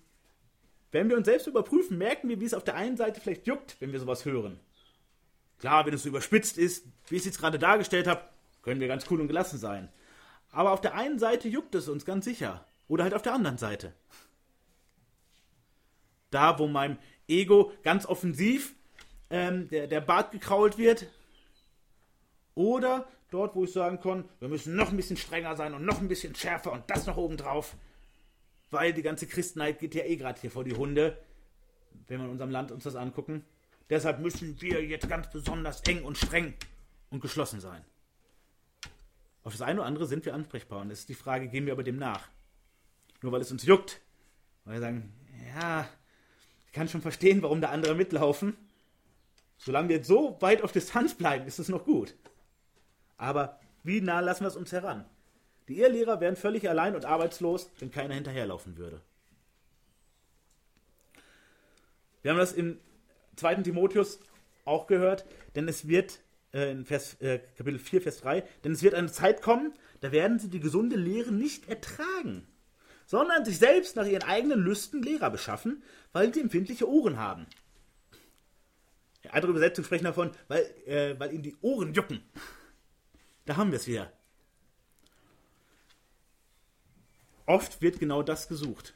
wenn 0.92 1.08
wir 1.08 1.16
uns 1.16 1.26
selbst 1.26 1.46
überprüfen, 1.46 1.98
merken 1.98 2.28
wir, 2.28 2.40
wie 2.40 2.44
es 2.44 2.54
auf 2.54 2.64
der 2.64 2.76
einen 2.76 2.96
Seite 2.96 3.20
vielleicht 3.20 3.46
juckt, 3.46 3.76
wenn 3.80 3.92
wir 3.92 4.00
sowas 4.00 4.24
hören. 4.24 4.60
Klar, 5.58 5.86
wenn 5.86 5.94
es 5.94 6.02
so 6.02 6.08
überspitzt 6.08 6.58
ist, 6.58 6.86
wie 7.08 7.16
ich 7.16 7.22
es 7.22 7.26
jetzt 7.26 7.40
gerade 7.40 7.58
dargestellt 7.58 8.06
habe, 8.06 8.28
können 8.62 8.80
wir 8.80 8.88
ganz 8.88 9.06
cool 9.10 9.20
und 9.20 9.28
gelassen 9.28 9.58
sein. 9.58 9.88
Aber 10.50 10.72
auf 10.72 10.80
der 10.80 10.94
einen 10.94 11.18
Seite 11.18 11.48
juckt 11.48 11.74
es 11.74 11.88
uns 11.88 12.04
ganz 12.04 12.24
sicher. 12.24 12.66
Oder 12.86 13.04
halt 13.04 13.14
auf 13.14 13.22
der 13.22 13.34
anderen 13.34 13.58
Seite. 13.58 13.92
Da, 16.30 16.58
wo 16.58 16.66
meinem 16.66 16.98
Ego 17.28 17.72
ganz 17.82 18.06
offensiv 18.06 18.74
ähm, 19.30 19.68
der, 19.68 19.86
der 19.86 20.00
Bart 20.00 20.32
gekrault 20.32 20.78
wird. 20.78 21.06
Oder 22.54 23.08
dort, 23.34 23.54
wo 23.56 23.64
ich 23.64 23.72
sagen 23.72 24.00
kann, 24.00 24.28
wir 24.38 24.48
müssen 24.48 24.76
noch 24.76 24.90
ein 24.90 24.96
bisschen 24.96 25.16
strenger 25.16 25.56
sein 25.56 25.74
und 25.74 25.84
noch 25.84 26.00
ein 26.00 26.08
bisschen 26.08 26.34
schärfer 26.34 26.72
und 26.72 26.88
das 26.88 27.06
noch 27.06 27.16
obendrauf. 27.16 27.76
Weil 28.70 28.92
die 28.92 29.02
ganze 29.02 29.26
Christenheit 29.26 29.80
geht 29.80 29.94
ja 29.94 30.04
eh 30.04 30.16
gerade 30.16 30.40
hier 30.40 30.50
vor 30.50 30.64
die 30.64 30.74
Hunde, 30.74 31.18
wenn 32.06 32.20
wir 32.20 32.26
in 32.26 32.30
unserem 32.30 32.50
Land 32.50 32.70
uns 32.70 32.84
das 32.84 32.96
angucken. 32.96 33.44
Deshalb 33.90 34.20
müssen 34.20 34.60
wir 34.60 34.84
jetzt 34.84 35.08
ganz 35.08 35.30
besonders 35.30 35.82
eng 35.82 36.04
und 36.04 36.16
streng 36.16 36.54
und 37.10 37.20
geschlossen 37.20 37.60
sein. 37.60 37.84
Auf 39.42 39.52
das 39.52 39.62
eine 39.62 39.80
oder 39.80 39.86
andere 39.86 40.06
sind 40.06 40.24
wir 40.24 40.34
ansprechbar 40.34 40.80
und 40.80 40.90
es 40.90 41.00
ist 41.00 41.08
die 41.08 41.14
Frage, 41.14 41.48
gehen 41.48 41.66
wir 41.66 41.74
aber 41.74 41.82
dem 41.82 41.96
nach? 41.96 42.28
Nur 43.20 43.32
weil 43.32 43.42
es 43.42 43.52
uns 43.52 43.64
juckt. 43.66 44.00
Weil 44.64 44.74
wir 44.74 44.80
sagen, 44.80 45.12
ja, 45.54 45.86
ich 46.66 46.72
kann 46.72 46.88
schon 46.88 47.02
verstehen, 47.02 47.42
warum 47.42 47.60
da 47.60 47.68
andere 47.68 47.94
mitlaufen. 47.94 48.56
Solange 49.58 49.88
wir 49.90 49.96
jetzt 49.96 50.08
so 50.08 50.36
weit 50.40 50.62
auf 50.62 50.72
Distanz 50.72 51.14
bleiben, 51.14 51.46
ist 51.46 51.58
es 51.58 51.68
noch 51.68 51.84
gut. 51.84 52.14
Aber 53.16 53.60
wie 53.82 54.00
nah 54.00 54.20
lassen 54.20 54.44
wir 54.44 54.48
es 54.48 54.56
uns 54.56 54.72
heran? 54.72 55.04
Die 55.68 55.78
Irrlehrer 55.78 56.20
wären 56.20 56.36
völlig 56.36 56.68
allein 56.68 56.94
und 56.94 57.04
arbeitslos, 57.04 57.70
wenn 57.78 57.90
keiner 57.90 58.14
hinterherlaufen 58.14 58.76
würde. 58.76 59.00
Wir 62.22 62.30
haben 62.30 62.38
das 62.38 62.52
in 62.52 62.80
2. 63.36 63.56
Timotheus 63.56 64.18
auch 64.64 64.86
gehört, 64.86 65.26
denn 65.54 65.68
es 65.68 65.88
wird 65.88 66.20
äh, 66.52 66.70
in 66.70 66.84
Vers, 66.84 67.20
äh, 67.20 67.40
Kapitel 67.56 67.78
4, 67.78 68.02
Vers 68.02 68.20
3, 68.20 68.42
denn 68.64 68.72
es 68.72 68.82
wird 68.82 68.94
eine 68.94 69.10
Zeit 69.10 69.42
kommen, 69.42 69.74
da 70.00 70.12
werden 70.12 70.38
sie 70.38 70.48
die 70.48 70.60
gesunde 70.60 70.96
Lehre 70.96 71.32
nicht 71.32 71.68
ertragen, 71.68 72.46
sondern 73.06 73.44
sich 73.44 73.58
selbst 73.58 73.96
nach 73.96 74.06
ihren 74.06 74.22
eigenen 74.22 74.60
Lüsten 74.60 75.02
Lehrer 75.02 75.30
beschaffen, 75.30 75.82
weil 76.12 76.32
sie 76.32 76.40
empfindliche 76.40 76.88
Ohren 76.88 77.18
haben. 77.18 77.46
Andere 79.30 79.52
Übersetzungen 79.52 79.86
sprechen 79.86 80.04
davon, 80.04 80.30
weil, 80.48 80.62
äh, 80.86 81.18
weil 81.18 81.32
ihnen 81.32 81.42
die 81.42 81.56
Ohren 81.62 81.94
jucken. 81.94 82.22
Da 83.44 83.56
haben 83.56 83.70
wir 83.70 83.76
es 83.76 83.86
wieder. 83.86 84.12
Oft 87.46 87.82
wird 87.82 87.98
genau 87.98 88.22
das 88.22 88.48
gesucht. 88.48 88.94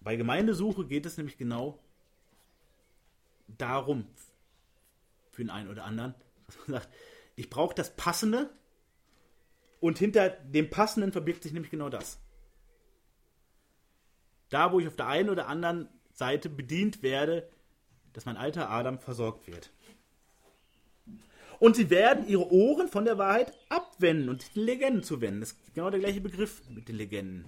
Bei 0.00 0.16
Gemeindesuche 0.16 0.86
geht 0.86 1.06
es 1.06 1.16
nämlich 1.16 1.36
genau 1.36 1.78
darum, 3.48 4.06
für 5.30 5.42
den 5.42 5.50
einen 5.50 5.68
oder 5.68 5.84
anderen, 5.84 6.14
dass 6.46 6.56
man 6.58 6.80
sagt, 6.80 6.94
ich 7.36 7.50
brauche 7.50 7.74
das 7.74 7.94
Passende 7.94 8.50
und 9.80 9.98
hinter 9.98 10.30
dem 10.30 10.70
Passenden 10.70 11.12
verbirgt 11.12 11.42
sich 11.42 11.52
nämlich 11.52 11.70
genau 11.70 11.88
das. 11.88 12.18
Da, 14.48 14.72
wo 14.72 14.80
ich 14.80 14.88
auf 14.88 14.96
der 14.96 15.08
einen 15.08 15.28
oder 15.28 15.48
anderen 15.48 15.88
Seite 16.12 16.48
bedient 16.48 17.02
werde, 17.02 17.48
dass 18.12 18.24
mein 18.24 18.36
alter 18.36 18.70
Adam 18.70 18.98
versorgt 18.98 19.46
wird. 19.46 19.70
Und 21.58 21.76
sie 21.76 21.90
werden 21.90 22.26
ihre 22.28 22.50
Ohren 22.52 22.88
von 22.88 23.04
der 23.04 23.18
Wahrheit 23.18 23.52
abwenden 23.68 24.28
und 24.28 24.42
sich 24.42 24.52
den 24.52 24.64
Legenden 24.64 25.02
zu 25.02 25.20
wenden. 25.20 25.40
Das 25.40 25.52
ist 25.52 25.74
genau 25.74 25.90
der 25.90 26.00
gleiche 26.00 26.20
Begriff 26.20 26.62
mit 26.68 26.88
den 26.88 26.96
Legenden. 26.96 27.44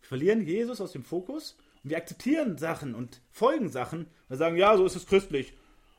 Wir 0.00 0.08
verlieren 0.08 0.46
Jesus 0.46 0.80
aus 0.80 0.92
dem 0.92 1.02
Fokus 1.02 1.56
Und 1.82 1.90
wir 1.90 1.96
akzeptieren 1.96 2.58
Sachen 2.58 2.94
und 2.94 3.20
folgen 3.30 3.68
Sachen. 3.68 4.06
Wir 4.28 4.36
sagen, 4.36 4.56
ja, 4.56 4.76
so 4.76 4.84
ist 4.84 4.96
es 4.96 5.06
christlich. 5.06 5.54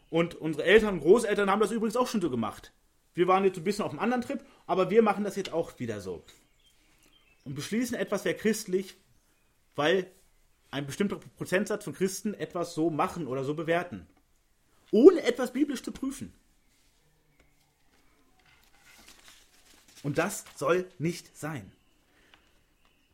Und 0.10 0.36
unsere 0.36 0.64
Eltern 0.64 0.96
und 0.96 1.02
Großeltern 1.02 1.50
haben 1.50 1.60
das 1.60 1.72
übrigens 1.72 1.98
auch 1.98 2.08
schon 2.08 2.22
so 2.22 2.30
gemacht. 2.30 2.72
Wir 3.14 3.28
waren 3.28 3.44
jetzt 3.44 3.58
ein 3.58 3.64
bisschen 3.64 3.86
auf 3.86 3.92
einem 3.92 4.00
anderen 4.00 4.22
Trip, 4.22 4.44
aber 4.68 4.90
wir 4.90 5.02
machen 5.02 5.24
das 5.24 5.36
jetzt 5.36 5.52
auch 5.52 5.80
wieder 5.80 6.02
so. 6.02 6.24
Und 7.46 7.56
beschließen, 7.56 7.98
etwas 7.98 8.26
wäre 8.26 8.36
christlich, 8.36 8.98
weil 9.76 10.12
ein 10.72 10.86
bestimmter 10.86 11.18
Prozentsatz 11.38 11.84
von 11.84 11.94
Christen 11.94 12.34
etwas 12.34 12.74
so 12.76 12.90
machen 12.90 13.28
oder 13.28 13.44
so 13.44 13.54
bewerten. 13.54 14.08
Ohne 14.92 15.24
etwas 15.24 15.52
biblisch 15.54 15.84
zu 15.84 15.92
prüfen. 15.92 16.34
Und 20.04 20.18
das 20.18 20.46
soll 20.56 20.88
nicht 21.00 21.36
sein. 21.36 21.72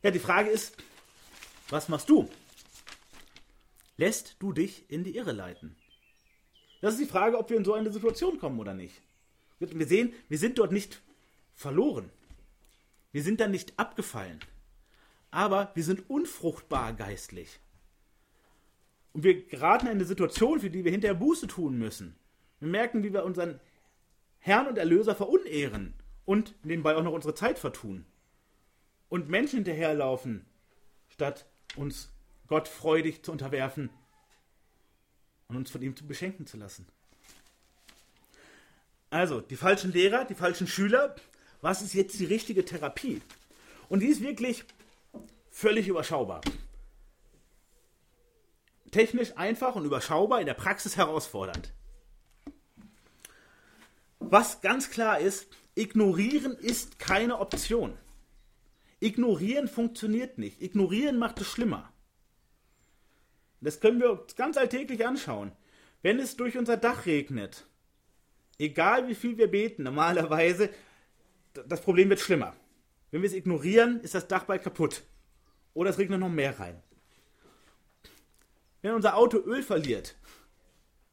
Ja, 0.02 0.10
die 0.10 0.18
Frage 0.18 0.50
ist, 0.50 0.76
was 1.70 1.88
machst 1.88 2.10
du? 2.10 2.28
Lässt 3.96 4.36
du 4.40 4.52
dich 4.52 4.90
in 4.90 5.04
die 5.04 5.16
Irre 5.16 5.32
leiten? 5.32 5.76
Das 6.80 6.94
ist 6.94 7.00
die 7.00 7.06
Frage, 7.06 7.38
ob 7.38 7.48
wir 7.48 7.56
in 7.56 7.64
so 7.64 7.74
eine 7.74 7.92
Situation 7.92 8.38
kommen 8.38 8.58
oder 8.58 8.74
nicht. 8.74 9.00
Wir 9.58 9.86
sehen, 9.86 10.12
wir 10.28 10.38
sind 10.38 10.58
dort 10.58 10.72
nicht 10.72 11.00
verloren. 11.54 12.10
Wir 13.12 13.22
sind 13.22 13.40
da 13.40 13.46
nicht 13.46 13.78
abgefallen. 13.78 14.40
Aber 15.30 15.70
wir 15.74 15.84
sind 15.84 16.10
unfruchtbar 16.10 16.92
geistlich. 16.92 17.60
Und 19.12 19.24
wir 19.24 19.44
geraten 19.44 19.86
in 19.86 19.92
eine 19.92 20.04
Situation, 20.04 20.60
für 20.60 20.70
die 20.70 20.84
wir 20.84 20.90
hinterher 20.90 21.14
Buße 21.14 21.46
tun 21.46 21.78
müssen. 21.78 22.16
Wir 22.60 22.68
merken, 22.68 23.02
wie 23.02 23.12
wir 23.12 23.24
unseren 23.24 23.60
Herrn 24.38 24.66
und 24.66 24.78
Erlöser 24.78 25.14
verunehren 25.14 25.94
und 26.24 26.54
nebenbei 26.64 26.96
auch 26.96 27.02
noch 27.02 27.12
unsere 27.12 27.34
Zeit 27.34 27.58
vertun. 27.58 28.06
Und 29.08 29.28
Menschen 29.28 29.56
hinterherlaufen, 29.56 30.46
statt 31.08 31.46
uns 31.76 32.10
Gott 32.48 32.68
freudig 32.68 33.22
zu 33.22 33.32
unterwerfen 33.32 33.90
und 35.48 35.56
uns 35.56 35.70
von 35.70 35.82
ihm 35.82 35.94
zu 35.94 36.06
beschenken 36.06 36.46
zu 36.46 36.56
lassen. 36.56 36.86
Also, 39.10 39.42
die 39.42 39.56
falschen 39.56 39.92
Lehrer, 39.92 40.24
die 40.24 40.34
falschen 40.34 40.66
Schüler, 40.66 41.14
was 41.60 41.82
ist 41.82 41.92
jetzt 41.92 42.18
die 42.18 42.24
richtige 42.24 42.64
Therapie? 42.64 43.20
Und 43.90 44.00
die 44.00 44.06
ist 44.06 44.22
wirklich 44.22 44.64
völlig 45.50 45.86
überschaubar. 45.86 46.40
Technisch 48.92 49.36
einfach 49.36 49.74
und 49.74 49.84
überschaubar, 49.84 50.40
in 50.40 50.46
der 50.46 50.54
Praxis 50.54 50.96
herausfordernd. 50.96 51.72
Was 54.20 54.60
ganz 54.60 54.90
klar 54.90 55.18
ist, 55.18 55.48
ignorieren 55.74 56.54
ist 56.54 56.98
keine 56.98 57.40
Option. 57.40 57.98
Ignorieren 59.00 59.66
funktioniert 59.66 60.38
nicht. 60.38 60.62
Ignorieren 60.62 61.18
macht 61.18 61.40
es 61.40 61.48
schlimmer. 61.48 61.92
Das 63.60 63.80
können 63.80 64.00
wir 64.00 64.12
uns 64.12 64.36
ganz 64.36 64.56
alltäglich 64.56 65.06
anschauen. 65.06 65.52
Wenn 66.02 66.18
es 66.18 66.36
durch 66.36 66.58
unser 66.58 66.76
Dach 66.76 67.06
regnet, 67.06 67.66
egal 68.58 69.08
wie 69.08 69.14
viel 69.14 69.38
wir 69.38 69.50
beten, 69.50 69.84
normalerweise, 69.84 70.68
das 71.54 71.80
Problem 71.80 72.10
wird 72.10 72.20
schlimmer. 72.20 72.54
Wenn 73.10 73.22
wir 73.22 73.28
es 73.28 73.34
ignorieren, 73.34 74.00
ist 74.00 74.14
das 74.14 74.28
Dach 74.28 74.44
bald 74.44 74.62
kaputt. 74.62 75.02
Oder 75.74 75.90
es 75.90 75.98
regnet 75.98 76.20
noch 76.20 76.28
mehr 76.28 76.60
rein. 76.60 76.82
Wenn 78.82 78.94
unser 78.94 79.16
Auto 79.16 79.38
Öl 79.38 79.62
verliert 79.62 80.16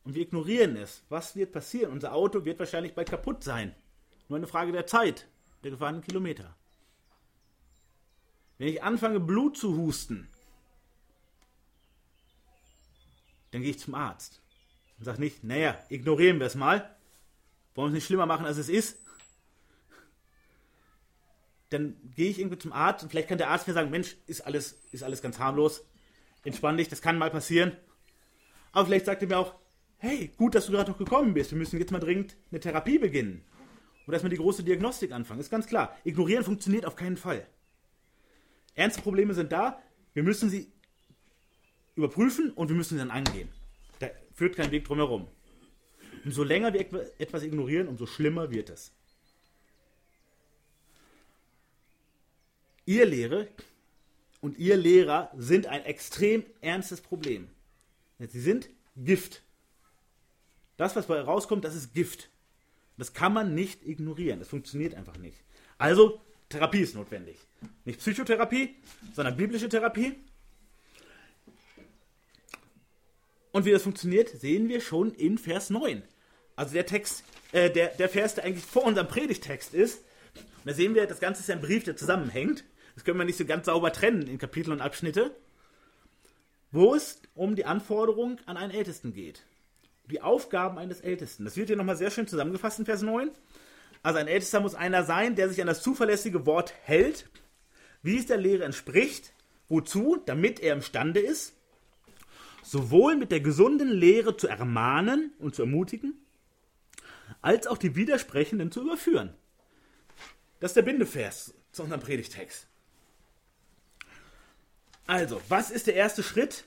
und 0.04 0.16
wir 0.16 0.24
ignorieren 0.24 0.76
es, 0.76 1.04
was 1.10 1.36
wird 1.36 1.52
passieren? 1.52 1.92
Unser 1.92 2.14
Auto 2.14 2.44
wird 2.44 2.60
wahrscheinlich 2.60 2.96
bald 2.96 3.10
kaputt 3.10 3.44
sein. 3.44 3.76
Nur 4.28 4.38
eine 4.38 4.48
Frage 4.48 4.72
der 4.72 4.88
Zeit, 4.88 5.28
der 5.64 5.72
gefahrenen 5.72 6.02
Kilometer. 6.02 6.56
Wenn 8.58 8.68
ich 8.68 8.84
anfange, 8.84 9.20
Blut 9.20 9.56
zu 9.56 9.78
husten, 9.78 10.28
dann 13.52 13.62
gehe 13.62 13.72
ich 13.72 13.80
zum 13.80 13.96
Arzt 13.96 14.42
und 14.98 15.06
sage 15.06 15.22
nicht, 15.22 15.44
naja, 15.44 15.78
ignorieren 15.90 16.40
wir 16.40 16.48
es 16.48 16.56
mal, 16.56 16.96
wollen 17.76 17.88
wir 17.88 17.90
es 17.90 17.94
nicht 17.94 18.06
schlimmer 18.08 18.26
machen, 18.26 18.46
als 18.46 18.58
es 18.58 18.68
ist. 18.68 18.98
Dann 21.70 21.96
gehe 22.16 22.30
ich 22.30 22.40
irgendwie 22.40 22.58
zum 22.58 22.74
Arzt 22.74 23.04
und 23.04 23.10
vielleicht 23.10 23.30
kann 23.30 23.38
der 23.38 23.50
Arzt 23.50 23.68
mir 23.68 23.74
sagen, 23.74 23.92
Mensch, 23.92 24.18
ist 24.26 24.42
alles, 24.42 24.74
ist 24.92 25.04
alles 25.04 25.22
ganz 25.22 25.38
harmlos, 25.38 25.84
entspann 26.50 26.78
dich, 26.78 26.90
das 26.90 27.02
kann 27.02 27.18
mal 27.18 27.32
passieren. 27.32 27.76
Aber 28.72 28.86
vielleicht 28.86 29.06
sagt 29.06 29.22
er 29.22 29.28
mir 29.28 29.38
auch, 29.38 29.56
hey, 29.98 30.32
gut, 30.38 30.56
dass 30.56 30.66
du 30.66 30.72
gerade 30.72 30.92
noch 30.92 30.98
gekommen 30.98 31.34
bist, 31.34 31.52
wir 31.52 31.58
müssen 31.58 31.80
jetzt 31.80 31.92
mal 31.92 32.00
dringend 32.00 32.36
eine 32.52 32.60
Therapie 32.60 33.00
beginnen. 33.00 33.44
Oder 34.06 34.16
erstmal 34.16 34.32
die 34.32 34.38
große 34.38 34.64
Diagnostik 34.64 35.12
anfangen. 35.12 35.40
Ist 35.40 35.52
ganz 35.52 35.68
klar. 35.68 35.96
Ignorieren 36.04 36.44
funktioniert 36.44 36.86
auf 36.86 36.96
keinen 36.96 37.18
Fall. 37.18 37.46
Ernste 38.76 39.02
Probleme 39.02 39.34
sind 39.34 39.52
da, 39.52 39.82
wir 40.14 40.24
müssen 40.24 40.50
sie 40.50 40.72
überprüfen 41.96 42.52
und 42.52 42.70
wir 42.70 42.76
müssen 42.76 42.96
sie 42.96 43.00
dann 43.00 43.12
angehen. 43.12 43.50
Da 44.00 44.08
führt 44.34 44.56
kein 44.56 44.72
Weg 44.72 44.86
drum 44.86 44.98
herum. 44.98 45.28
Umso 46.26 46.44
länger 46.44 46.74
wir 46.74 46.82
etwas 47.20 47.44
ignorieren, 47.44 47.88
umso 47.88 48.06
schlimmer 48.06 48.52
wird 48.52 48.70
es. 48.70 48.92
Ihr 52.86 53.06
Lehre 53.06 53.48
und 54.42 54.58
ihr 54.58 54.78
Lehrer 54.78 55.32
sind 55.38 55.68
ein 55.68 55.84
extrem 55.86 56.46
ernstes 56.62 57.02
Problem. 57.02 57.50
Sie 58.20 58.40
sind 58.40 58.70
Gift. 58.96 59.42
Das, 60.78 60.96
was 60.96 61.08
bei 61.08 61.20
rauskommt, 61.20 61.64
das 61.66 61.76
ist 61.76 61.94
Gift. 61.94 62.30
Das 62.98 63.14
kann 63.14 63.34
man 63.34 63.56
nicht 63.56 63.86
ignorieren. 63.86 64.40
Das 64.40 64.50
funktioniert 64.50 64.96
einfach 64.96 65.18
nicht. 65.18 65.38
Also, 65.78 66.22
Therapie 66.50 66.82
ist 66.82 66.96
notwendig. 66.96 67.38
Nicht 67.86 68.00
Psychotherapie, 68.00 68.76
sondern 69.14 69.38
biblische 69.38 69.70
Therapie. 69.70 70.16
Und 73.52 73.66
wie 73.66 73.72
das 73.72 73.84
funktioniert, 73.84 74.30
sehen 74.30 74.70
wir 74.70 74.82
schon 74.82 75.14
in 75.14 75.38
Vers 75.38 75.70
9. 75.70 76.04
Also 76.56 76.74
der 76.74 76.86
Text, 76.86 77.24
äh, 77.52 77.70
der, 77.70 77.90
der 77.90 78.10
Vers, 78.10 78.36
der 78.36 78.44
eigentlich 78.44 78.66
vor 78.66 78.84
unserem 78.84 79.08
Predigtext 79.08 79.74
ist. 79.74 80.00
Und 80.36 80.66
da 80.66 80.74
sehen 80.74 80.94
wir, 80.94 81.08
das 81.08 81.20
Ganze 81.20 81.42
ist 81.42 81.50
ein 81.50 81.62
Brief, 81.62 81.84
der 81.84 81.96
zusammenhängt. 81.96 82.64
Das 83.00 83.06
können 83.06 83.18
wir 83.18 83.24
nicht 83.24 83.38
so 83.38 83.46
ganz 83.46 83.68
sauber 83.68 83.94
trennen 83.94 84.28
in 84.28 84.38
Kapitel 84.38 84.74
und 84.74 84.82
Abschnitte. 84.82 85.34
Wo 86.70 86.94
es 86.94 87.22
um 87.34 87.56
die 87.56 87.64
Anforderung 87.64 88.40
an 88.46 88.58
einen 88.58 88.74
Ältesten 88.74 89.14
geht. 89.14 89.46
Die 90.12 90.22
Aufgaben 90.22 90.78
eines 90.78 91.00
Ältesten. 91.00 91.46
Das 91.46 91.56
wird 91.56 91.70
hier 91.70 91.78
nochmal 91.78 91.96
sehr 91.96 92.12
schön 92.12 92.28
zusammengefasst 92.28 92.78
in 92.78 92.84
Vers 92.84 93.02
9. 93.02 93.32
Also 94.04 94.20
ein 94.20 94.28
Ältester 94.28 94.60
muss 94.60 94.76
einer 94.76 95.06
sein, 95.06 95.38
der 95.38 95.48
sich 95.48 95.62
an 95.62 95.68
das 95.68 95.82
zuverlässige 95.82 96.46
Wort 96.46 96.74
hält, 96.84 97.30
wie 98.04 98.18
es 98.18 98.26
der 98.26 98.36
Lehre 98.36 98.66
entspricht. 98.66 99.32
Wozu? 99.70 100.22
Damit 100.26 100.60
er 100.60 100.74
imstande 100.74 101.22
ist, 101.22 101.54
sowohl 102.64 103.16
mit 103.16 103.32
der 103.32 103.40
gesunden 103.40 103.94
Lehre 103.94 104.36
zu 104.36 104.50
ermahnen 104.50 105.32
und 105.40 105.56
zu 105.56 105.62
ermutigen, 105.62 106.16
als 107.42 107.66
auch 107.66 107.78
die 107.78 107.96
Widersprechenden 107.96 108.74
zu 108.74 108.82
überführen. 108.82 109.34
Das 110.60 110.72
ist 110.72 110.76
der 110.76 110.82
Bindevers 110.82 111.54
zu 111.72 111.84
unserem 111.84 112.02
Predigtext. 112.02 112.68
Also, 115.10 115.42
was 115.50 115.72
ist 115.72 115.88
der 115.88 115.96
erste 115.96 116.22
Schritt? 116.22 116.66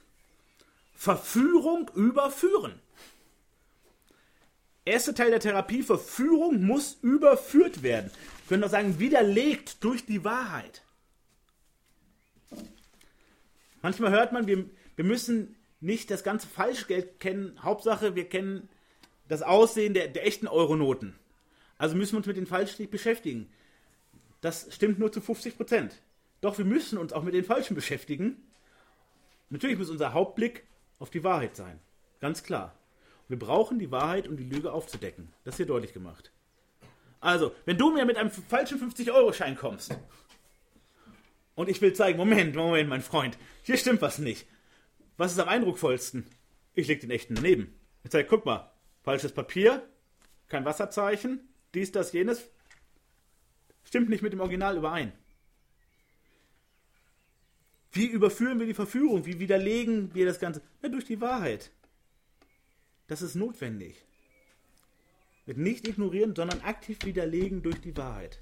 Verführung 0.96 1.88
überführen. 1.94 2.74
Erster 4.84 5.14
Teil 5.14 5.30
der 5.30 5.38
Therapie, 5.38 5.84
Verführung 5.84 6.64
muss 6.64 6.98
überführt 7.02 7.84
werden. 7.84 8.10
Wir 8.10 8.48
können 8.48 8.64
auch 8.64 8.68
sagen, 8.68 8.98
widerlegt 8.98 9.84
durch 9.84 10.06
die 10.06 10.24
Wahrheit. 10.24 10.82
Manchmal 13.80 14.10
hört 14.10 14.32
man, 14.32 14.48
wir, 14.48 14.64
wir 14.96 15.04
müssen 15.04 15.54
nicht 15.80 16.10
das 16.10 16.24
ganze 16.24 16.48
Falschgeld 16.48 17.20
kennen. 17.20 17.62
Hauptsache, 17.62 18.16
wir 18.16 18.28
kennen 18.28 18.68
das 19.28 19.42
Aussehen 19.42 19.94
der, 19.94 20.08
der 20.08 20.26
echten 20.26 20.48
Euronoten. 20.48 21.14
Also 21.78 21.94
müssen 21.94 22.14
wir 22.14 22.18
uns 22.18 22.26
mit 22.26 22.36
den 22.36 22.48
nicht 22.50 22.90
beschäftigen. 22.90 23.48
Das 24.40 24.66
stimmt 24.74 24.98
nur 24.98 25.12
zu 25.12 25.20
50 25.20 25.56
Prozent. 25.56 25.94
Doch 26.42 26.58
wir 26.58 26.66
müssen 26.66 26.98
uns 26.98 27.14
auch 27.14 27.22
mit 27.22 27.32
den 27.32 27.44
Falschen 27.44 27.74
beschäftigen. 27.74 28.36
Natürlich 29.48 29.78
muss 29.78 29.88
unser 29.88 30.12
Hauptblick 30.12 30.66
auf 30.98 31.08
die 31.08 31.24
Wahrheit 31.24 31.56
sein. 31.56 31.78
Ganz 32.20 32.42
klar. 32.42 32.76
Wir 33.28 33.38
brauchen 33.38 33.78
die 33.78 33.90
Wahrheit, 33.90 34.28
um 34.28 34.36
die 34.36 34.44
Lüge 34.44 34.72
aufzudecken. 34.72 35.32
Das 35.44 35.56
hier 35.56 35.66
deutlich 35.66 35.94
gemacht. 35.94 36.32
Also, 37.20 37.54
wenn 37.64 37.78
du 37.78 37.92
mir 37.92 38.04
mit 38.04 38.16
einem 38.16 38.30
falschen 38.30 38.80
50-Euro-Schein 38.80 39.56
kommst 39.56 39.96
und 41.54 41.68
ich 41.68 41.80
will 41.80 41.92
zeigen, 41.92 42.18
Moment, 42.18 42.56
Moment, 42.56 42.88
mein 42.88 43.02
Freund, 43.02 43.38
hier 43.62 43.76
stimmt 43.76 44.02
was 44.02 44.18
nicht. 44.18 44.48
Was 45.16 45.32
ist 45.32 45.38
am 45.38 45.48
eindrucksvollsten? 45.48 46.26
Ich 46.74 46.88
leg 46.88 47.00
den 47.00 47.12
echten 47.12 47.36
daneben. 47.36 47.72
Ich 48.02 48.10
zeige, 48.10 48.28
guck 48.28 48.44
mal, 48.44 48.72
falsches 49.04 49.32
Papier, 49.32 49.88
kein 50.48 50.64
Wasserzeichen, 50.64 51.48
dies, 51.74 51.92
das, 51.92 52.12
jenes. 52.12 52.50
Stimmt 53.84 54.08
nicht 54.08 54.22
mit 54.22 54.32
dem 54.32 54.40
Original 54.40 54.76
überein. 54.76 55.12
Wie 57.92 58.06
überführen 58.06 58.58
wir 58.58 58.66
die 58.66 58.74
Verführung? 58.74 59.26
Wie 59.26 59.38
widerlegen 59.38 60.14
wir 60.14 60.24
das 60.24 60.38
Ganze? 60.38 60.62
Ja, 60.82 60.88
durch 60.88 61.04
die 61.04 61.20
Wahrheit. 61.20 61.70
Das 63.06 63.20
ist 63.20 63.34
notwendig. 63.34 64.06
Mit 65.44 65.58
nicht 65.58 65.86
ignorieren, 65.86 66.34
sondern 66.34 66.62
aktiv 66.62 66.98
widerlegen 67.04 67.62
durch 67.62 67.80
die 67.80 67.96
Wahrheit. 67.96 68.38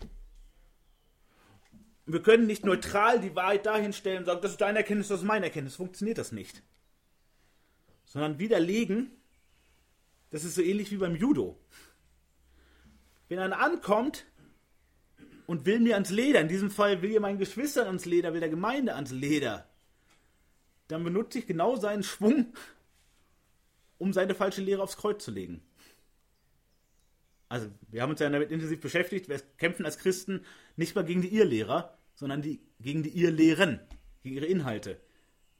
Wir 2.06 2.22
können 2.22 2.46
nicht 2.46 2.64
neutral 2.64 3.20
die 3.20 3.34
Wahrheit 3.34 3.66
dahin 3.66 3.92
stellen 3.92 4.18
und 4.18 4.24
sagen, 4.26 4.40
das 4.42 4.52
ist 4.52 4.60
deine 4.60 4.78
Erkenntnis, 4.78 5.08
das 5.08 5.20
ist 5.20 5.26
meine 5.26 5.46
Erkenntnis. 5.46 5.76
Funktioniert 5.76 6.18
das 6.18 6.30
nicht. 6.30 6.62
Sondern 8.04 8.38
widerlegen, 8.38 9.10
das 10.30 10.44
ist 10.44 10.54
so 10.54 10.62
ähnlich 10.62 10.92
wie 10.92 10.96
beim 10.96 11.16
Judo. 11.16 11.58
Wenn 13.28 13.38
einer 13.40 13.58
ankommt 13.58 14.26
und 15.50 15.66
will 15.66 15.80
mir 15.80 15.94
ans 15.94 16.10
Leder, 16.10 16.40
in 16.40 16.46
diesem 16.46 16.70
Fall 16.70 17.02
will 17.02 17.10
ihr 17.10 17.20
meinen 17.20 17.40
Geschwistern 17.40 17.88
ans 17.88 18.04
Leder, 18.04 18.32
will 18.32 18.38
der 18.38 18.50
Gemeinde 18.50 18.94
ans 18.94 19.10
Leder, 19.10 19.68
dann 20.86 21.02
benutze 21.02 21.40
ich 21.40 21.48
genau 21.48 21.74
seinen 21.74 22.04
Schwung, 22.04 22.54
um 23.98 24.12
seine 24.12 24.36
falsche 24.36 24.62
Lehre 24.62 24.80
aufs 24.80 24.96
Kreuz 24.96 25.24
zu 25.24 25.32
legen. 25.32 25.60
Also, 27.48 27.66
wir 27.88 28.00
haben 28.00 28.10
uns 28.10 28.20
ja 28.20 28.30
damit 28.30 28.52
intensiv 28.52 28.80
beschäftigt. 28.80 29.28
Wir 29.28 29.40
kämpfen 29.58 29.84
als 29.84 29.98
Christen 29.98 30.44
nicht 30.76 30.94
mal 30.94 31.04
gegen 31.04 31.20
die 31.20 31.34
Irrlehrer, 31.34 31.98
sondern 32.14 32.42
die, 32.42 32.60
gegen 32.78 33.02
die 33.02 33.20
Irrlehren, 33.20 33.80
gegen 34.22 34.36
ihre 34.36 34.46
Inhalte. 34.46 35.00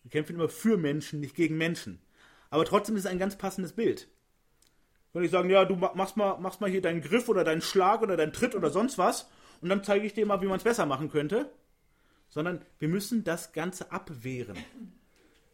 Wir 0.04 0.12
kämpfen 0.12 0.36
immer 0.36 0.48
für 0.48 0.76
Menschen, 0.76 1.18
nicht 1.18 1.34
gegen 1.34 1.58
Menschen. 1.58 2.00
Aber 2.48 2.64
trotzdem 2.64 2.94
ist 2.94 3.06
es 3.06 3.10
ein 3.10 3.18
ganz 3.18 3.36
passendes 3.36 3.72
Bild. 3.72 4.06
Wenn 5.12 5.24
ich 5.24 5.32
sagen, 5.32 5.50
ja, 5.50 5.64
du 5.64 5.74
machst 5.74 6.16
mal, 6.16 6.38
machst 6.38 6.60
mal 6.60 6.70
hier 6.70 6.80
deinen 6.80 7.00
Griff 7.00 7.28
oder 7.28 7.42
deinen 7.42 7.60
Schlag 7.60 8.02
oder 8.02 8.16
deinen 8.16 8.32
Tritt 8.32 8.54
oder 8.54 8.70
sonst 8.70 8.96
was 8.96 9.28
und 9.60 9.68
dann 9.68 9.84
zeige 9.84 10.06
ich 10.06 10.14
dir 10.14 10.26
mal, 10.26 10.40
wie 10.40 10.46
man 10.46 10.58
es 10.58 10.64
besser 10.64 10.86
machen 10.86 11.10
könnte. 11.10 11.50
Sondern 12.28 12.64
wir 12.78 12.88
müssen 12.88 13.24
das 13.24 13.52
Ganze 13.52 13.90
abwehren. 13.90 14.56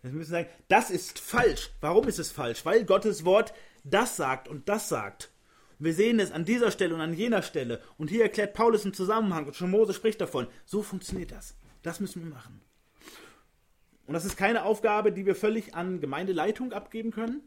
Wir 0.02 0.12
müssen 0.12 0.30
sagen, 0.30 0.48
das 0.68 0.90
ist 0.90 1.18
falsch. 1.18 1.70
Warum 1.80 2.06
ist 2.06 2.18
es 2.18 2.30
falsch? 2.30 2.64
Weil 2.64 2.84
Gottes 2.84 3.24
Wort 3.24 3.54
das 3.82 4.16
sagt 4.16 4.48
und 4.48 4.68
das 4.68 4.88
sagt. 4.88 5.30
wir 5.78 5.94
sehen 5.94 6.20
es 6.20 6.32
an 6.32 6.44
dieser 6.44 6.70
Stelle 6.70 6.94
und 6.94 7.00
an 7.00 7.14
jener 7.14 7.42
Stelle. 7.42 7.82
Und 7.98 8.10
hier 8.10 8.22
erklärt 8.22 8.54
Paulus 8.54 8.84
im 8.84 8.94
Zusammenhang 8.94 9.46
und 9.46 9.56
schon 9.56 9.70
Mose 9.70 9.94
spricht 9.94 10.20
davon. 10.20 10.46
So 10.64 10.82
funktioniert 10.82 11.32
das. 11.32 11.56
Das 11.82 12.00
müssen 12.00 12.22
wir 12.22 12.30
machen. 12.30 12.60
Und 14.06 14.14
das 14.14 14.24
ist 14.24 14.36
keine 14.36 14.64
Aufgabe, 14.64 15.12
die 15.12 15.26
wir 15.26 15.34
völlig 15.34 15.74
an 15.74 16.00
Gemeindeleitung 16.00 16.72
abgeben 16.72 17.10
können, 17.10 17.42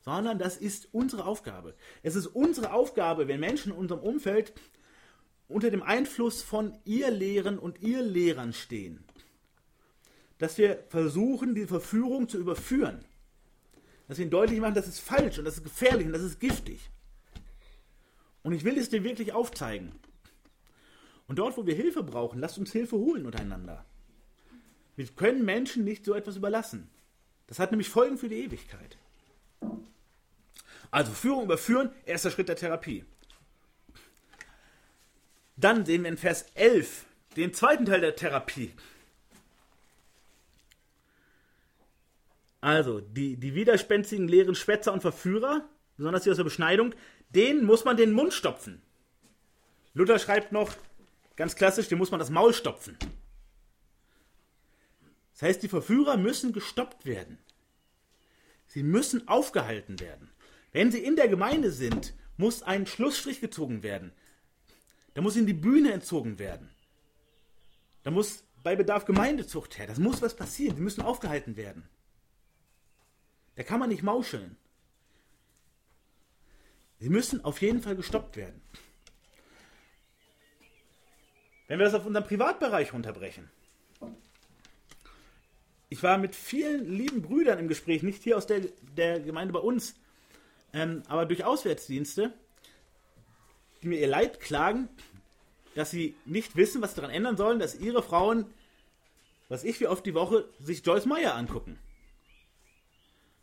sondern 0.00 0.38
das 0.38 0.56
ist 0.56 0.88
unsere 0.92 1.26
Aufgabe. 1.26 1.74
Es 2.02 2.16
ist 2.16 2.26
unsere 2.26 2.72
Aufgabe, 2.72 3.28
wenn 3.28 3.40
Menschen 3.40 3.72
in 3.72 3.78
unserem 3.78 4.00
Umfeld 4.00 4.54
unter 5.48 5.70
dem 5.70 5.82
Einfluss 5.82 6.42
von 6.42 6.78
ihr 6.84 7.10
Lehren 7.10 7.58
und 7.58 7.80
ihr 7.80 8.02
Lehrern 8.02 8.52
stehen, 8.52 9.02
dass 10.38 10.58
wir 10.58 10.84
versuchen, 10.88 11.54
die 11.54 11.66
Verführung 11.66 12.28
zu 12.28 12.38
überführen. 12.38 13.04
Dass 14.06 14.18
wir 14.18 14.24
ihnen 14.24 14.30
deutlich 14.30 14.60
machen, 14.60 14.74
das 14.74 14.88
ist 14.88 15.00
falsch 15.00 15.38
und 15.38 15.44
das 15.44 15.56
ist 15.56 15.64
gefährlich 15.64 16.06
und 16.06 16.12
das 16.12 16.22
ist 16.22 16.38
giftig. 16.38 16.90
Und 18.42 18.52
ich 18.52 18.64
will 18.64 18.78
es 18.78 18.88
dir 18.88 19.04
wirklich 19.04 19.32
aufzeigen. 19.32 19.92
Und 21.26 21.38
dort, 21.38 21.56
wo 21.56 21.66
wir 21.66 21.74
Hilfe 21.74 22.02
brauchen, 22.02 22.40
lasst 22.40 22.58
uns 22.58 22.72
Hilfe 22.72 22.96
holen 22.96 23.26
untereinander. 23.26 23.84
Wir 24.96 25.06
können 25.08 25.44
Menschen 25.44 25.84
nicht 25.84 26.04
so 26.04 26.14
etwas 26.14 26.36
überlassen. 26.36 26.88
Das 27.46 27.58
hat 27.58 27.70
nämlich 27.70 27.88
Folgen 27.88 28.18
für 28.18 28.28
die 28.28 28.42
Ewigkeit. 28.42 28.96
Also 30.90 31.12
Führung 31.12 31.44
überführen, 31.44 31.90
erster 32.06 32.30
Schritt 32.30 32.48
der 32.48 32.56
Therapie. 32.56 33.04
Dann 35.60 35.84
sehen 35.84 36.04
wir 36.04 36.10
in 36.10 36.16
Vers 36.16 36.46
11 36.54 37.04
den 37.36 37.52
zweiten 37.52 37.84
Teil 37.84 38.00
der 38.00 38.14
Therapie. 38.16 38.72
Also, 42.60 43.00
die, 43.00 43.36
die 43.36 43.54
widerspenstigen 43.54 44.28
leeren 44.28 44.54
Schwätzer 44.54 44.92
und 44.92 45.00
Verführer, 45.00 45.68
besonders 45.96 46.22
die 46.22 46.30
aus 46.30 46.36
der 46.36 46.44
Beschneidung, 46.44 46.94
denen 47.30 47.64
muss 47.64 47.84
man 47.84 47.96
den 47.96 48.12
Mund 48.12 48.34
stopfen. 48.34 48.82
Luther 49.94 50.18
schreibt 50.18 50.52
noch, 50.52 50.74
ganz 51.36 51.56
klassisch, 51.56 51.88
dem 51.88 51.98
muss 51.98 52.10
man 52.10 52.20
das 52.20 52.30
Maul 52.30 52.54
stopfen. 52.54 52.96
Das 55.32 55.42
heißt, 55.42 55.62
die 55.62 55.68
Verführer 55.68 56.16
müssen 56.16 56.52
gestoppt 56.52 57.04
werden. 57.04 57.38
Sie 58.66 58.82
müssen 58.82 59.26
aufgehalten 59.28 59.98
werden. 60.00 60.30
Wenn 60.72 60.92
sie 60.92 60.98
in 60.98 61.16
der 61.16 61.28
Gemeinde 61.28 61.70
sind, 61.70 62.14
muss 62.36 62.62
ein 62.62 62.86
Schlussstrich 62.86 63.40
gezogen 63.40 63.82
werden. 63.82 64.12
Da 65.14 65.22
muss 65.22 65.36
ihnen 65.36 65.46
die 65.46 65.54
Bühne 65.54 65.92
entzogen 65.92 66.38
werden. 66.38 66.70
Da 68.02 68.10
muss 68.10 68.44
bei 68.62 68.76
Bedarf 68.76 69.04
Gemeindezucht 69.04 69.78
her. 69.78 69.86
Das 69.86 69.98
muss 69.98 70.22
was 70.22 70.36
passieren. 70.36 70.76
Sie 70.76 70.82
müssen 70.82 71.02
aufgehalten 71.02 71.56
werden. 71.56 71.88
Da 73.56 73.62
kann 73.62 73.80
man 73.80 73.88
nicht 73.88 74.02
mauscheln. 74.02 74.56
Sie 77.00 77.08
müssen 77.08 77.44
auf 77.44 77.60
jeden 77.60 77.80
Fall 77.80 77.96
gestoppt 77.96 78.36
werden. 78.36 78.60
Wenn 81.66 81.78
wir 81.78 81.84
das 81.84 81.94
auf 81.94 82.06
unseren 82.06 82.24
Privatbereich 82.24 82.92
runterbrechen. 82.92 83.50
Ich 85.90 86.02
war 86.02 86.18
mit 86.18 86.34
vielen 86.34 86.90
lieben 86.90 87.22
Brüdern 87.22 87.58
im 87.58 87.68
Gespräch, 87.68 88.02
nicht 88.02 88.22
hier 88.22 88.36
aus 88.36 88.46
der, 88.46 88.60
der 88.96 89.20
Gemeinde 89.20 89.52
bei 89.52 89.60
uns, 89.60 89.94
ähm, 90.72 91.02
aber 91.08 91.24
durch 91.24 91.44
Auswärtsdienste, 91.44 92.34
die 93.82 93.88
mir 93.88 94.00
ihr 94.00 94.08
Leid 94.08 94.40
klagen, 94.40 94.88
dass 95.74 95.90
sie 95.90 96.16
nicht 96.24 96.56
wissen, 96.56 96.82
was 96.82 96.94
sie 96.94 97.00
daran 97.00 97.14
ändern 97.14 97.36
sollen, 97.36 97.58
dass 97.58 97.78
ihre 97.78 98.02
Frauen, 98.02 98.46
was 99.48 99.64
ich 99.64 99.80
wie 99.80 99.86
oft 99.86 100.04
die 100.04 100.14
Woche, 100.14 100.48
sich 100.60 100.84
Joyce 100.84 101.06
Meyer 101.06 101.34
angucken. 101.34 101.78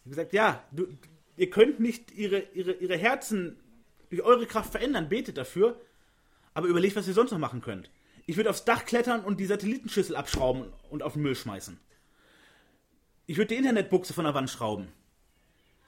Ich 0.03 0.11
gesagt, 0.11 0.33
ja, 0.33 0.63
du, 0.71 0.87
ihr 1.37 1.49
könnt 1.49 1.79
nicht 1.79 2.11
ihre, 2.11 2.39
ihre, 2.53 2.73
ihre 2.73 2.97
Herzen 2.97 3.57
durch 4.09 4.21
eure 4.21 4.45
Kraft 4.45 4.71
verändern, 4.71 5.09
betet 5.09 5.37
dafür, 5.37 5.81
aber 6.53 6.67
überlegt, 6.67 6.95
was 6.95 7.07
ihr 7.07 7.13
sonst 7.13 7.31
noch 7.31 7.39
machen 7.39 7.61
könnt. 7.61 7.89
Ich 8.27 8.37
würde 8.37 8.49
aufs 8.49 8.65
Dach 8.65 8.85
klettern 8.85 9.23
und 9.23 9.39
die 9.39 9.45
Satellitenschüssel 9.45 10.15
abschrauben 10.15 10.71
und 10.89 11.03
auf 11.03 11.13
den 11.13 11.21
Müll 11.21 11.35
schmeißen. 11.35 11.79
Ich 13.27 13.37
würde 13.37 13.49
die 13.49 13.55
Internetbuchse 13.55 14.13
von 14.13 14.25
der 14.25 14.33
Wand 14.33 14.49
schrauben. 14.49 14.87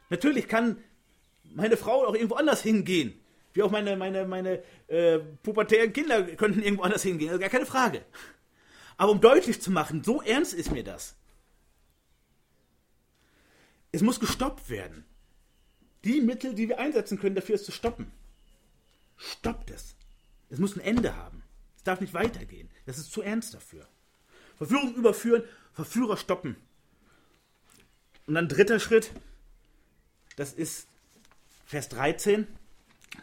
Natürlich 0.10 0.48
kann 0.48 0.78
meine 1.44 1.78
Frau 1.78 2.06
auch 2.06 2.14
irgendwo 2.14 2.36
anders 2.36 2.62
hingehen. 2.62 3.20
Wie 3.58 3.64
auch 3.64 3.72
meine, 3.72 3.98
meine, 3.98 4.24
meine 4.26 4.64
äh, 4.86 5.18
pubertären 5.18 5.92
Kinder 5.92 6.22
könnten 6.36 6.62
irgendwo 6.62 6.84
anders 6.84 7.02
hingehen. 7.02 7.30
Also 7.30 7.40
gar 7.40 7.50
keine 7.50 7.66
Frage. 7.66 8.06
Aber 8.98 9.12
um 9.12 9.20
deutlich 9.20 9.64
zu 9.64 9.72
machen, 9.72 10.04
so 10.04 10.22
ernst 10.22 10.54
ist 10.54 10.72
mir 10.72 10.84
das. 10.84 11.16
Es 13.92 14.04
muss 14.04 14.20
gestoppt 14.20 14.70
werden. 14.70 15.06
Die 16.04 16.22
Mittel, 16.22 16.54
die 16.54 16.70
wir 16.70 16.78
einsetzen 16.78 17.18
können, 17.18 17.34
dafür 17.34 17.56
es 17.56 17.64
zu 17.64 17.72
stoppen. 17.72 18.12
Stoppt 19.18 19.72
es. 19.72 19.96
Es 20.52 20.60
muss 20.60 20.76
ein 20.76 20.82
Ende 20.82 21.16
haben. 21.16 21.42
Es 21.78 21.84
darf 21.84 22.00
nicht 22.00 22.14
weitergehen. 22.14 22.70
Das 22.86 23.00
ist 23.00 23.12
zu 23.12 23.24
ernst 23.24 23.56
dafür. 23.56 23.88
Verführung 24.58 24.94
überführen, 24.94 25.42
Verführer 25.74 26.18
stoppen. 26.18 26.58
Und 28.28 28.36
dann 28.36 28.50
dritter 28.50 28.80
Schritt, 28.80 29.10
das 30.36 30.54
ist 30.54 30.88
Vers 31.66 31.90
13, 31.90 32.46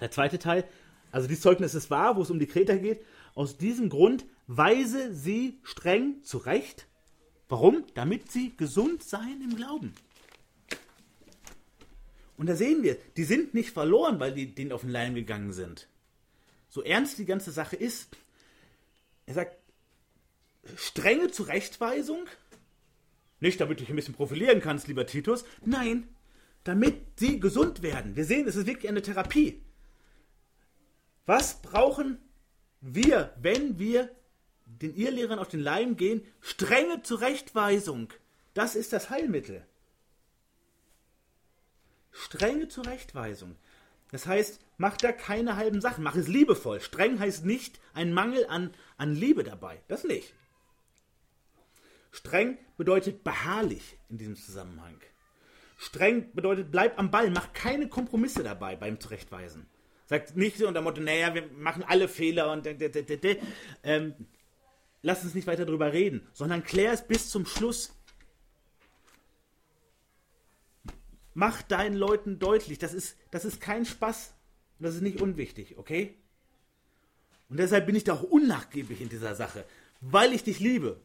der 0.00 0.10
zweite 0.10 0.38
Teil. 0.38 0.64
Also 1.10 1.28
dieses 1.28 1.42
Zeugnis 1.42 1.74
ist 1.74 1.90
wahr, 1.90 2.16
wo 2.16 2.22
es 2.22 2.30
um 2.30 2.38
die 2.38 2.46
Kreter 2.46 2.76
geht. 2.76 3.04
Aus 3.34 3.56
diesem 3.56 3.88
Grund 3.88 4.24
weise 4.46 5.14
sie 5.14 5.60
streng 5.62 6.22
zurecht. 6.22 6.86
Warum? 7.48 7.84
Damit 7.94 8.32
sie 8.32 8.56
gesund 8.56 9.02
seien 9.02 9.40
im 9.42 9.56
Glauben. 9.56 9.92
Und 12.36 12.48
da 12.48 12.56
sehen 12.56 12.82
wir, 12.82 12.96
die 13.16 13.24
sind 13.24 13.54
nicht 13.54 13.70
verloren, 13.70 14.18
weil 14.18 14.34
die 14.34 14.54
denen 14.54 14.72
auf 14.72 14.80
den 14.80 14.90
Leim 14.90 15.14
gegangen 15.14 15.52
sind. 15.52 15.88
So 16.68 16.82
ernst 16.82 17.18
die 17.18 17.26
ganze 17.26 17.52
Sache 17.52 17.76
ist. 17.76 18.16
Er 19.26 19.34
sagt, 19.34 19.56
strenge 20.76 21.30
Zurechtweisung, 21.30 22.26
nicht 23.40 23.60
damit 23.60 23.78
du 23.78 23.82
dich 23.82 23.90
ein 23.90 23.96
bisschen 23.96 24.14
profilieren 24.14 24.60
kannst, 24.60 24.88
lieber 24.88 25.06
Titus, 25.06 25.44
nein, 25.64 26.08
damit 26.64 27.20
sie 27.20 27.38
gesund 27.38 27.82
werden. 27.82 28.16
Wir 28.16 28.24
sehen, 28.24 28.48
es 28.48 28.56
ist 28.56 28.66
wirklich 28.66 28.88
eine 28.88 29.02
Therapie. 29.02 29.63
Was 31.26 31.62
brauchen 31.62 32.18
wir, 32.80 33.34
wenn 33.40 33.78
wir 33.78 34.14
den 34.66 34.94
Irrlehrern 34.94 35.38
auf 35.38 35.48
den 35.48 35.60
Leim 35.60 35.96
gehen? 35.96 36.22
Strenge 36.40 37.02
Zurechtweisung. 37.02 38.12
Das 38.52 38.74
ist 38.76 38.92
das 38.92 39.10
Heilmittel 39.10 39.66
strenge 42.14 42.68
Zurechtweisung. 42.68 43.56
Das 44.10 44.26
heißt, 44.26 44.60
mach 44.78 44.96
da 44.96 45.12
keine 45.12 45.56
halben 45.56 45.80
Sachen, 45.80 46.04
mach 46.04 46.14
es 46.14 46.28
liebevoll. 46.28 46.80
Streng 46.80 47.18
heißt 47.18 47.44
nicht 47.44 47.80
ein 47.92 48.12
Mangel 48.12 48.46
an, 48.46 48.72
an 48.96 49.14
Liebe 49.14 49.42
dabei. 49.42 49.82
Das 49.88 50.04
nicht. 50.04 50.32
Streng 52.12 52.58
bedeutet 52.76 53.24
beharrlich 53.24 53.98
in 54.08 54.18
diesem 54.18 54.36
Zusammenhang. 54.36 55.00
Streng 55.76 56.32
bedeutet, 56.32 56.70
bleib 56.70 56.98
am 56.98 57.10
Ball, 57.10 57.30
mach 57.30 57.52
keine 57.52 57.88
Kompromisse 57.88 58.44
dabei 58.44 58.76
beim 58.76 59.00
Zurechtweisen. 59.00 59.66
Sagt 60.06 60.36
nicht 60.36 60.58
so 60.58 60.68
unter 60.68 60.82
Motto, 60.82 61.00
naja, 61.00 61.34
wir 61.34 61.50
machen 61.52 61.82
alle 61.82 62.08
Fehler 62.08 62.52
und 62.52 62.66
ähm, 63.82 64.14
lass 65.02 65.24
uns 65.24 65.34
nicht 65.34 65.46
weiter 65.46 65.64
darüber 65.64 65.92
reden, 65.92 66.26
sondern 66.32 66.62
klär 66.62 66.92
es 66.92 67.06
bis 67.06 67.30
zum 67.30 67.46
Schluss. 67.46 67.94
Mach 71.32 71.62
deinen 71.62 71.96
Leuten 71.96 72.38
deutlich, 72.38 72.78
das 72.78 72.94
ist, 72.94 73.16
das 73.30 73.44
ist 73.44 73.60
kein 73.60 73.84
Spaß. 73.84 74.34
Das 74.78 74.94
ist 74.94 75.02
nicht 75.02 75.20
unwichtig, 75.20 75.78
okay? 75.78 76.14
Und 77.48 77.58
deshalb 77.58 77.86
bin 77.86 77.94
ich 77.94 78.04
da 78.04 78.14
auch 78.14 78.22
unnachgiebig 78.22 79.00
in 79.00 79.08
dieser 79.08 79.34
Sache, 79.34 79.64
weil 80.00 80.32
ich 80.32 80.44
dich 80.44 80.60
liebe, 80.60 81.00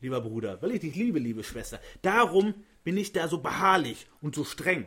lieber 0.00 0.20
Bruder, 0.20 0.60
weil 0.62 0.72
ich 0.72 0.80
dich 0.80 0.94
liebe, 0.94 1.18
liebe 1.18 1.44
Schwester. 1.44 1.80
Darum 2.02 2.54
bin 2.84 2.96
ich 2.96 3.12
da 3.12 3.28
so 3.28 3.38
beharrlich 3.38 4.06
und 4.20 4.34
so 4.34 4.44
streng. 4.44 4.86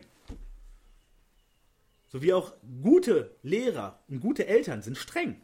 So 2.08 2.22
wie 2.22 2.34
auch 2.34 2.54
gute 2.82 3.36
Lehrer 3.42 4.00
und 4.08 4.20
gute 4.20 4.48
Eltern 4.48 4.82
sind 4.82 4.98
streng. 4.98 5.42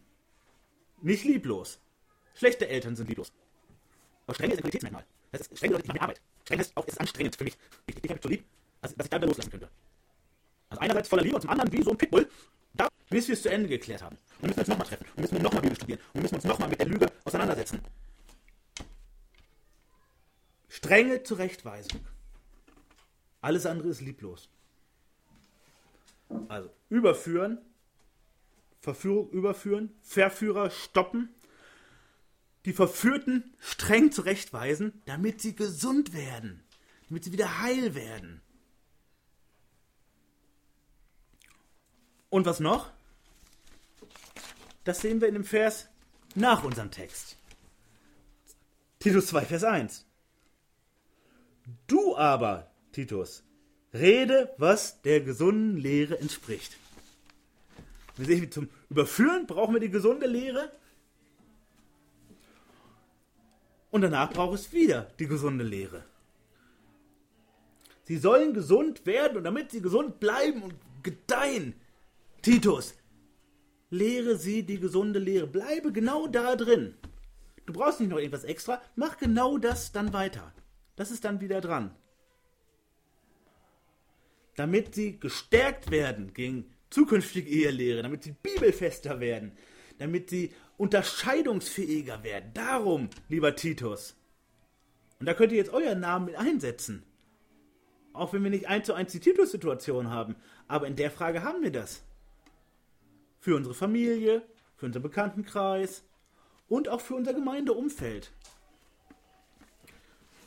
Nicht 1.02 1.24
lieblos. 1.26 1.80
Schlechte 2.36 2.68
Eltern 2.68 2.96
sind 2.96 3.10
lieblos. 3.10 3.32
Aber 4.26 4.36
streng 4.36 4.52
ist 4.52 4.58
ein 4.58 4.62
Qualitätsmerkmal. 4.62 5.06
Das 5.32 5.42
ist 5.42 5.58
streng 5.58 5.72
bedeutet, 5.72 5.88
ich 5.88 5.94
mache 5.94 6.02
Arbeit. 6.02 6.22
Streng 6.44 6.60
heißt 6.60 6.78
auch, 6.78 6.86
es 6.88 6.94
ist 6.94 7.00
anstrengend 7.00 7.36
für 7.36 7.44
mich. 7.44 7.58
Ich, 7.88 7.96
ich 7.96 8.04
habe 8.04 8.14
mich 8.14 8.24
so 8.24 8.30
lieb, 8.30 8.46
dass, 8.82 8.96
dass 8.96 9.06
ich 9.06 9.10
da 9.10 9.18
wieder 9.18 9.28
loslassen 9.28 9.52
könnte. 9.52 9.70
Also 10.70 10.82
einerseits 10.82 11.10
voller 11.10 11.24
Liebe 11.24 11.36
und 11.36 11.42
zum 11.42 11.50
anderen 11.50 11.72
wie 11.72 11.84
so 11.84 11.92
ein 11.92 11.98
Pitbull, 11.98 12.30
da, 12.74 12.88
bis 13.10 13.28
wir 13.28 13.34
es 13.34 13.42
zu 13.42 13.50
Ende 13.50 13.68
geklärt 13.68 14.02
haben. 14.02 14.18
Und 14.42 14.48
müssen 14.48 14.58
wir 14.58 14.62
uns 14.62 14.68
nochmal 14.70 14.88
treffen. 14.88 15.06
Und 15.16 15.22
müssen 15.22 15.36
wir 15.36 15.44
nochmal 15.44 15.62
Bibel 15.62 15.76
studieren. 15.76 16.00
Und 16.14 16.22
müssen 16.22 16.36
uns 16.36 16.44
nochmal 16.44 16.70
mit 16.70 16.80
der 16.80 16.88
Lüge 16.88 17.08
auseinandersetzen. 17.26 17.82
Strenge 20.70 21.24
Zurechtweisung. 21.24 22.06
Alles 23.42 23.66
andere 23.66 23.90
ist 23.90 24.02
lieblos. 24.02 24.50
Also 26.48 26.70
überführen, 26.90 27.60
Verführung 28.80 29.30
überführen, 29.30 29.96
Verführer 30.02 30.70
stoppen, 30.70 31.34
die 32.66 32.74
Verführten 32.74 33.56
streng 33.60 34.12
zurechtweisen, 34.12 35.02
damit 35.06 35.42
sie 35.42 35.56
gesund 35.56 36.14
werden, 36.14 36.64
damit 37.08 37.24
sie 37.24 37.32
wieder 37.32 37.62
heil 37.62 37.96
werden. 37.96 38.42
Und 42.30 42.46
was 42.46 42.60
noch? 42.60 42.92
Das 44.84 45.02
sehen 45.02 45.22
wir 45.22 45.28
in 45.28 45.36
dem 45.36 45.44
Vers 45.44 45.90
nach 46.34 46.64
unserem 46.64 46.92
Text. 46.92 47.38
Titus 49.00 49.28
2, 49.28 49.46
Vers 49.46 49.64
1. 49.64 50.06
Du 51.88 52.16
aber, 52.16 52.72
Titus, 52.92 53.44
rede, 53.94 54.54
was 54.58 55.02
der 55.02 55.22
gesunden 55.22 55.78
Lehre 55.78 56.20
entspricht. 56.20 56.78
Wir 58.18 58.26
sehen, 58.26 58.52
zum 58.52 58.70
Überführen 58.90 59.48
brauchen 59.48 59.74
wir 59.74 59.82
die 59.82 59.90
gesunde 59.90 60.28
Lehre. 60.28 60.72
Und 63.90 64.02
danach 64.02 64.32
braucht 64.32 64.60
es 64.60 64.72
wieder 64.72 65.12
die 65.20 65.28
gesunde 65.28 65.64
Lehre. 65.64 66.04
Sie 68.04 68.18
sollen 68.18 68.54
gesund 68.54 69.06
werden 69.06 69.38
und 69.38 69.44
damit 69.44 69.72
sie 69.72 69.82
gesund 69.82 70.20
bleiben 70.20 70.64
und 70.64 70.76
gedeihen. 71.04 71.74
Titus, 72.42 72.96
lehre 73.90 74.38
sie 74.38 74.64
die 74.64 74.80
gesunde 74.80 75.20
Lehre. 75.20 75.48
Bleibe 75.48 75.92
genau 75.92 76.28
da 76.28 76.56
drin. 76.56 76.96
Du 77.66 77.74
brauchst 77.74 78.00
nicht 78.00 78.10
noch 78.10 78.18
irgendwas 78.18 78.44
extra. 78.44 78.82
Mach 78.96 79.18
genau 79.18 79.58
das 79.58 79.92
dann 79.92 80.14
weiter. 80.14 80.54
Das 80.96 81.12
ist 81.12 81.24
dann 81.26 81.42
wieder 81.42 81.62
dran. 81.62 81.96
Damit 84.62 84.94
sie 84.94 85.20
gestärkt 85.20 85.90
werden 85.90 86.36
gegen 86.36 86.72
zukünftige 86.92 87.50
Ehelehre, 87.50 88.04
damit 88.04 88.22
sie 88.22 88.36
bibelfester 88.44 89.20
werden, 89.20 89.54
damit 89.98 90.30
sie 90.30 90.54
unterscheidungsfähiger 90.78 92.24
werden. 92.24 92.52
Darum, 92.54 93.10
lieber 93.28 93.56
Titus. 93.56 94.16
Und 95.20 95.26
da 95.26 95.34
könnt 95.34 95.52
ihr 95.52 95.58
jetzt 95.58 95.74
euren 95.74 96.02
Namen 96.02 96.28
mit 96.28 96.36
einsetzen. 96.36 97.02
Auch 98.14 98.34
wenn 98.34 98.44
wir 98.44 98.52
nicht 98.52 98.68
eins 98.68 98.86
zu 98.86 98.94
eins 98.94 99.12
die 99.14 99.20
Titus-Situation 99.20 100.12
haben. 100.12 100.36
Aber 100.68 100.86
in 100.86 100.96
der 100.96 101.10
Frage 101.10 101.42
haben 101.42 101.64
wir 101.64 101.72
das. 101.72 102.04
Für 103.40 103.56
unsere 103.56 103.74
Familie, 103.74 104.44
für 104.76 104.86
unseren 104.86 105.02
Bekanntenkreis 105.02 106.04
und 106.70 106.88
auch 106.88 107.02
für 107.02 107.16
unser 107.16 107.34
Gemeindeumfeld. 107.34 108.32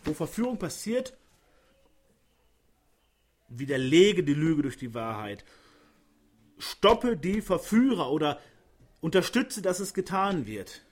Wo 0.04 0.14
Verführung 0.14 0.56
passiert, 0.56 1.18
widerlege 3.58 4.22
die 4.22 4.34
Lüge 4.34 4.62
durch 4.62 4.76
die 4.76 4.94
Wahrheit. 4.94 5.44
Stoppe 6.58 7.16
die 7.16 7.40
Verführer 7.40 8.10
oder 8.10 8.40
unterstütze, 9.00 9.62
dass 9.62 9.80
es 9.80 9.94
getan 9.94 10.46
wird. 10.46 10.82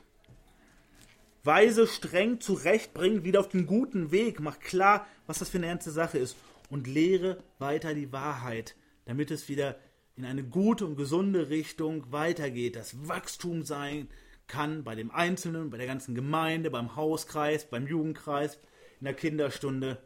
Weise 1.44 1.86
streng 1.86 2.40
zurecht, 2.40 2.94
bring 2.94 3.24
wieder 3.24 3.40
auf 3.40 3.48
den 3.48 3.66
guten 3.66 4.12
Weg, 4.12 4.40
mach 4.40 4.60
klar, 4.60 5.06
was 5.26 5.40
das 5.40 5.48
für 5.48 5.58
eine 5.58 5.66
ernste 5.66 5.90
Sache 5.90 6.18
ist 6.18 6.36
und 6.70 6.86
lehre 6.86 7.42
weiter 7.58 7.94
die 7.94 8.12
Wahrheit, 8.12 8.76
damit 9.06 9.30
es 9.30 9.48
wieder 9.48 9.76
in 10.14 10.24
eine 10.24 10.44
gute 10.44 10.86
und 10.86 10.96
gesunde 10.96 11.48
Richtung 11.48 12.12
weitergeht, 12.12 12.76
dass 12.76 13.08
Wachstum 13.08 13.64
sein 13.64 14.08
kann 14.46 14.84
bei 14.84 14.94
dem 14.94 15.10
Einzelnen, 15.10 15.70
bei 15.70 15.78
der 15.78 15.86
ganzen 15.86 16.14
Gemeinde, 16.14 16.70
beim 16.70 16.94
Hauskreis, 16.94 17.68
beim 17.68 17.86
Jugendkreis, 17.86 18.58
in 19.00 19.06
der 19.06 19.14
Kinderstunde. 19.14 19.98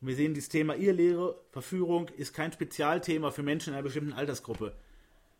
Wir 0.00 0.14
sehen, 0.14 0.34
dieses 0.34 0.48
Thema 0.48 0.74
Ehelehre, 0.74 1.40
Verführung 1.50 2.08
ist 2.08 2.32
kein 2.32 2.52
Spezialthema 2.52 3.30
für 3.30 3.42
Menschen 3.42 3.70
in 3.70 3.74
einer 3.74 3.82
bestimmten 3.82 4.12
Altersgruppe. 4.12 4.76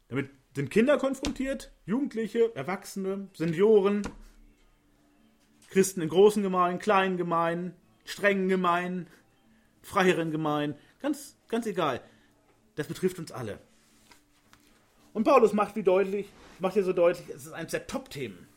Damit 0.08 0.30
sind 0.54 0.70
Kinder 0.70 0.98
konfrontiert, 0.98 1.70
Jugendliche, 1.86 2.54
Erwachsene, 2.56 3.28
Senioren, 3.34 4.02
Christen 5.70 6.00
in 6.00 6.08
großen 6.08 6.42
Gemeinden, 6.42 6.80
kleinen 6.80 7.16
Gemeinden, 7.16 7.74
strengen 8.04 8.48
Gemeinden, 8.48 9.06
freieren 9.82 10.30
Gemeinden, 10.30 10.78
ganz, 11.00 11.36
ganz 11.48 11.66
egal. 11.66 12.00
Das 12.74 12.88
betrifft 12.88 13.18
uns 13.18 13.30
alle. 13.30 13.58
Und 15.12 15.24
Paulus 15.24 15.52
macht 15.52 15.76
wie 15.76 15.82
deutlich, 15.82 16.28
macht 16.58 16.74
hier 16.74 16.84
so 16.84 16.92
deutlich, 16.92 17.28
es 17.28 17.46
ist 17.46 17.52
eines 17.52 17.72
der 17.72 17.86
Top-Themen. 17.86 18.48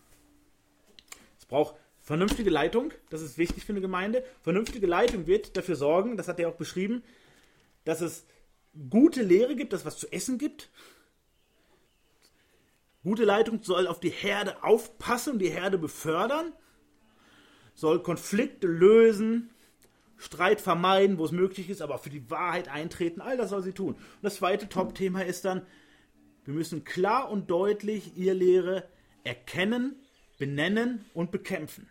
Es 1.37 1.45
braucht 1.45 1.75
Vernünftige 2.11 2.49
Leitung, 2.49 2.91
das 3.09 3.21
ist 3.21 3.37
wichtig 3.37 3.63
für 3.63 3.71
eine 3.71 3.79
Gemeinde. 3.79 4.25
Vernünftige 4.41 4.85
Leitung 4.85 5.27
wird 5.27 5.55
dafür 5.55 5.77
sorgen, 5.77 6.17
das 6.17 6.27
hat 6.27 6.41
er 6.41 6.49
auch 6.49 6.57
beschrieben, 6.57 7.03
dass 7.85 8.01
es 8.01 8.25
gute 8.89 9.21
Lehre 9.23 9.55
gibt, 9.55 9.71
dass 9.71 9.79
es 9.79 9.85
was 9.85 9.97
zu 9.97 10.11
essen 10.11 10.37
gibt. 10.37 10.69
Gute 13.05 13.23
Leitung 13.23 13.63
soll 13.63 13.87
auf 13.87 14.01
die 14.01 14.09
Herde 14.09 14.61
aufpassen 14.61 15.35
und 15.35 15.39
die 15.39 15.51
Herde 15.51 15.77
befördern, 15.77 16.51
soll 17.75 18.03
Konflikte 18.03 18.67
lösen, 18.67 19.49
Streit 20.17 20.59
vermeiden, 20.59 21.17
wo 21.17 21.23
es 21.23 21.31
möglich 21.31 21.69
ist, 21.69 21.81
aber 21.81 21.95
auch 21.95 22.03
für 22.03 22.09
die 22.09 22.29
Wahrheit 22.29 22.67
eintreten. 22.67 23.21
All 23.21 23.37
das 23.37 23.51
soll 23.51 23.63
sie 23.63 23.71
tun. 23.71 23.93
Und 23.93 24.21
das 24.21 24.35
zweite 24.35 24.67
Top-Thema 24.67 25.21
ist 25.21 25.45
dann, 25.45 25.65
wir 26.43 26.55
müssen 26.55 26.83
klar 26.83 27.31
und 27.31 27.49
deutlich 27.49 28.17
ihr 28.17 28.33
Lehre 28.33 28.83
erkennen, 29.23 29.95
benennen 30.37 31.05
und 31.13 31.31
bekämpfen. 31.31 31.87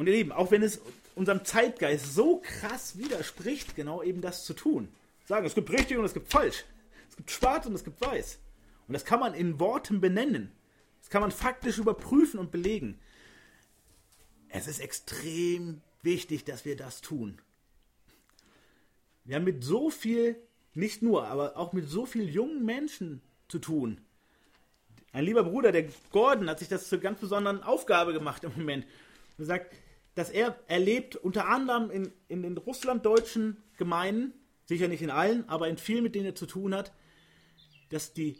Und 0.00 0.06
ihr 0.06 0.14
Lieben, 0.14 0.32
auch 0.32 0.50
wenn 0.50 0.62
es 0.62 0.80
unserem 1.14 1.44
Zeitgeist 1.44 2.14
so 2.14 2.40
krass 2.42 2.96
widerspricht, 2.96 3.76
genau 3.76 4.02
eben 4.02 4.22
das 4.22 4.46
zu 4.46 4.54
tun. 4.54 4.88
Sagen, 5.26 5.44
es 5.44 5.54
gibt 5.54 5.70
richtig 5.70 5.98
und 5.98 6.06
es 6.06 6.14
gibt 6.14 6.32
falsch. 6.32 6.64
Es 7.10 7.16
gibt 7.16 7.30
schwarz 7.30 7.66
und 7.66 7.74
es 7.74 7.84
gibt 7.84 8.00
weiß. 8.00 8.38
Und 8.88 8.94
das 8.94 9.04
kann 9.04 9.20
man 9.20 9.34
in 9.34 9.60
Worten 9.60 10.00
benennen. 10.00 10.52
Das 11.02 11.10
kann 11.10 11.20
man 11.20 11.30
faktisch 11.30 11.76
überprüfen 11.76 12.40
und 12.40 12.50
belegen. 12.50 12.98
Es 14.48 14.68
ist 14.68 14.80
extrem 14.80 15.82
wichtig, 16.00 16.44
dass 16.46 16.64
wir 16.64 16.76
das 16.76 17.02
tun. 17.02 17.38
Wir 19.26 19.36
haben 19.36 19.44
mit 19.44 19.62
so 19.62 19.90
viel, 19.90 20.36
nicht 20.72 21.02
nur, 21.02 21.26
aber 21.26 21.58
auch 21.58 21.74
mit 21.74 21.90
so 21.90 22.06
vielen 22.06 22.28
jungen 22.28 22.64
Menschen 22.64 23.20
zu 23.48 23.58
tun. 23.58 24.00
Ein 25.12 25.26
lieber 25.26 25.44
Bruder, 25.44 25.72
der 25.72 25.90
Gordon, 26.10 26.48
hat 26.48 26.60
sich 26.60 26.68
das 26.68 26.88
zur 26.88 27.00
ganz 27.00 27.20
besonderen 27.20 27.62
Aufgabe 27.62 28.14
gemacht 28.14 28.44
im 28.44 28.52
Moment. 28.56 28.86
Er 29.36 29.44
sagt, 29.44 29.74
dass 30.14 30.30
er 30.30 30.58
erlebt, 30.66 31.16
unter 31.16 31.48
anderem 31.48 31.90
in, 31.90 32.12
in 32.28 32.42
den 32.42 32.56
russlanddeutschen 32.56 33.56
Gemeinden, 33.76 34.32
sicher 34.66 34.88
nicht 34.88 35.02
in 35.02 35.10
allen, 35.10 35.48
aber 35.48 35.68
in 35.68 35.78
vielen, 35.78 36.02
mit 36.02 36.14
denen 36.14 36.26
er 36.26 36.34
zu 36.34 36.46
tun 36.46 36.74
hat, 36.74 36.92
dass 37.90 38.12
die 38.12 38.38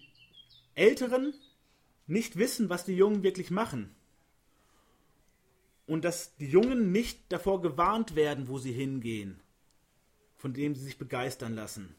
Älteren 0.75 1.35
nicht 2.07 2.37
wissen, 2.37 2.69
was 2.69 2.85
die 2.85 2.97
Jungen 2.97 3.23
wirklich 3.23 3.51
machen. 3.51 3.95
Und 5.87 6.05
dass 6.05 6.37
die 6.37 6.49
Jungen 6.49 6.93
nicht 6.93 7.21
davor 7.33 7.61
gewarnt 7.61 8.15
werden, 8.15 8.49
wo 8.49 8.59
sie 8.59 8.73
hingehen, 8.73 9.41
von 10.37 10.53
dem 10.53 10.75
sie 10.75 10.85
sich 10.85 10.99
begeistern 10.99 11.55
lassen. 11.55 11.95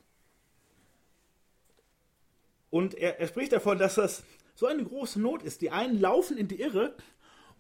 Und 2.70 2.94
er, 2.94 3.20
er 3.20 3.28
spricht 3.28 3.52
davon, 3.52 3.78
dass 3.78 3.96
das 3.96 4.24
so 4.56 4.66
eine 4.66 4.84
große 4.84 5.20
Not 5.20 5.44
ist. 5.44 5.62
Die 5.62 5.72
einen 5.72 6.00
laufen 6.00 6.38
in 6.38 6.48
die 6.48 6.62
Irre 6.62 6.96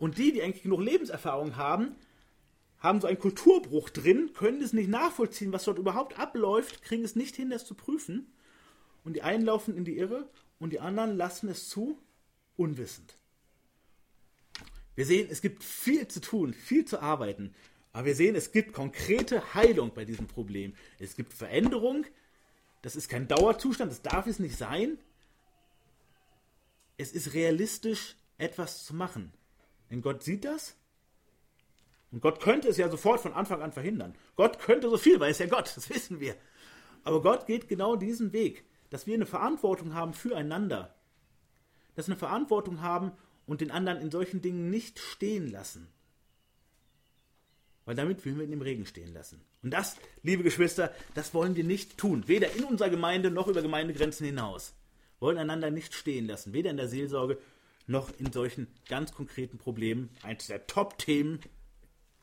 und 0.01 0.17
die, 0.17 0.31
die 0.31 0.41
eigentlich 0.41 0.63
genug 0.63 0.81
Lebenserfahrung 0.81 1.57
haben, 1.57 1.95
haben 2.79 2.99
so 2.99 3.05
einen 3.05 3.19
Kulturbruch 3.19 3.91
drin, 3.91 4.31
können 4.33 4.59
es 4.63 4.73
nicht 4.73 4.89
nachvollziehen, 4.89 5.53
was 5.53 5.65
dort 5.65 5.77
überhaupt 5.77 6.17
abläuft, 6.17 6.81
kriegen 6.81 7.03
es 7.03 7.15
nicht 7.15 7.35
hin, 7.35 7.51
das 7.51 7.67
zu 7.67 7.75
prüfen. 7.75 8.25
Und 9.03 9.13
die 9.13 9.21
einen 9.21 9.45
laufen 9.45 9.77
in 9.77 9.85
die 9.85 9.99
Irre 9.99 10.27
und 10.57 10.73
die 10.73 10.79
anderen 10.79 11.15
lassen 11.17 11.49
es 11.49 11.69
zu, 11.69 11.99
unwissend. 12.57 13.15
Wir 14.95 15.05
sehen, 15.05 15.27
es 15.29 15.39
gibt 15.39 15.63
viel 15.63 16.07
zu 16.07 16.19
tun, 16.19 16.55
viel 16.55 16.83
zu 16.83 16.99
arbeiten. 16.99 17.53
Aber 17.93 18.05
wir 18.05 18.15
sehen, 18.15 18.35
es 18.35 18.51
gibt 18.51 18.73
konkrete 18.73 19.53
Heilung 19.53 19.93
bei 19.93 20.03
diesem 20.03 20.25
Problem. 20.25 20.73
Es 20.97 21.15
gibt 21.15 21.31
Veränderung. 21.31 22.07
Das 22.81 22.95
ist 22.95 23.07
kein 23.07 23.27
Dauerzustand, 23.27 23.91
das 23.91 24.01
darf 24.01 24.25
es 24.25 24.39
nicht 24.39 24.57
sein. 24.57 24.97
es 26.97 27.11
ist 27.11 27.35
realistisch, 27.35 28.15
etwas 28.39 28.83
zu 28.83 28.95
machen. 28.95 29.31
Denn 29.91 30.01
Gott 30.01 30.23
sieht 30.23 30.45
das. 30.45 30.75
Und 32.11 32.21
Gott 32.21 32.41
könnte 32.41 32.69
es 32.69 32.77
ja 32.77 32.89
sofort 32.89 33.21
von 33.21 33.33
Anfang 33.33 33.61
an 33.61 33.71
verhindern. 33.71 34.15
Gott 34.35 34.59
könnte 34.59 34.89
so 34.89 34.97
viel, 34.97 35.19
weil 35.19 35.27
er 35.27 35.31
ist 35.31 35.39
ja 35.39 35.45
Gott, 35.45 35.71
das 35.75 35.89
wissen 35.89 36.19
wir. 36.19 36.35
Aber 37.03 37.21
Gott 37.21 37.45
geht 37.45 37.67
genau 37.67 37.95
diesen 37.95 38.33
Weg, 38.33 38.65
dass 38.89 39.07
wir 39.07 39.15
eine 39.15 39.25
Verantwortung 39.25 39.93
haben 39.93 40.13
füreinander. 40.13 40.95
Dass 41.95 42.07
wir 42.07 42.13
eine 42.13 42.19
Verantwortung 42.19 42.81
haben 42.81 43.11
und 43.45 43.61
den 43.61 43.71
anderen 43.71 44.01
in 44.01 44.11
solchen 44.11 44.41
Dingen 44.41 44.69
nicht 44.69 44.99
stehen 44.99 45.49
lassen. 45.49 45.87
Weil 47.85 47.95
damit 47.95 48.23
will 48.25 48.37
wir 48.37 48.45
ihn 48.45 48.53
im 48.53 48.61
Regen 48.61 48.85
stehen 48.85 49.13
lassen. 49.13 49.41
Und 49.63 49.71
das, 49.71 49.97
liebe 50.21 50.43
Geschwister, 50.43 50.93
das 51.15 51.33
wollen 51.33 51.55
wir 51.55 51.63
nicht 51.63 51.97
tun. 51.97 52.27
Weder 52.27 52.53
in 52.53 52.63
unserer 52.63 52.89
Gemeinde 52.89 53.31
noch 53.31 53.47
über 53.47 53.61
Gemeindegrenzen 53.61 54.25
hinaus. 54.25 54.73
Wir 55.19 55.27
wollen 55.27 55.37
einander 55.37 55.71
nicht 55.71 55.93
stehen 55.93 56.27
lassen. 56.27 56.53
Weder 56.53 56.69
in 56.69 56.77
der 56.77 56.87
Seelsorge 56.87 57.37
noch 57.87 58.09
in 58.19 58.31
solchen 58.31 58.67
ganz 58.87 59.13
konkreten 59.13 59.57
Problemen. 59.57 60.09
Eines 60.23 60.47
der 60.47 60.67
Top-Themen 60.67 61.39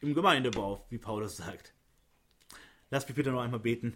im 0.01 0.15
Gemeindebau, 0.15 0.87
wie 0.91 0.99
Paulus 0.99 1.37
sagt. 1.37 1.75
Lass 2.91 3.07
mich 3.07 3.17
bitte 3.17 3.31
noch 3.31 3.43
einmal 3.43 3.61
beten. 3.61 3.95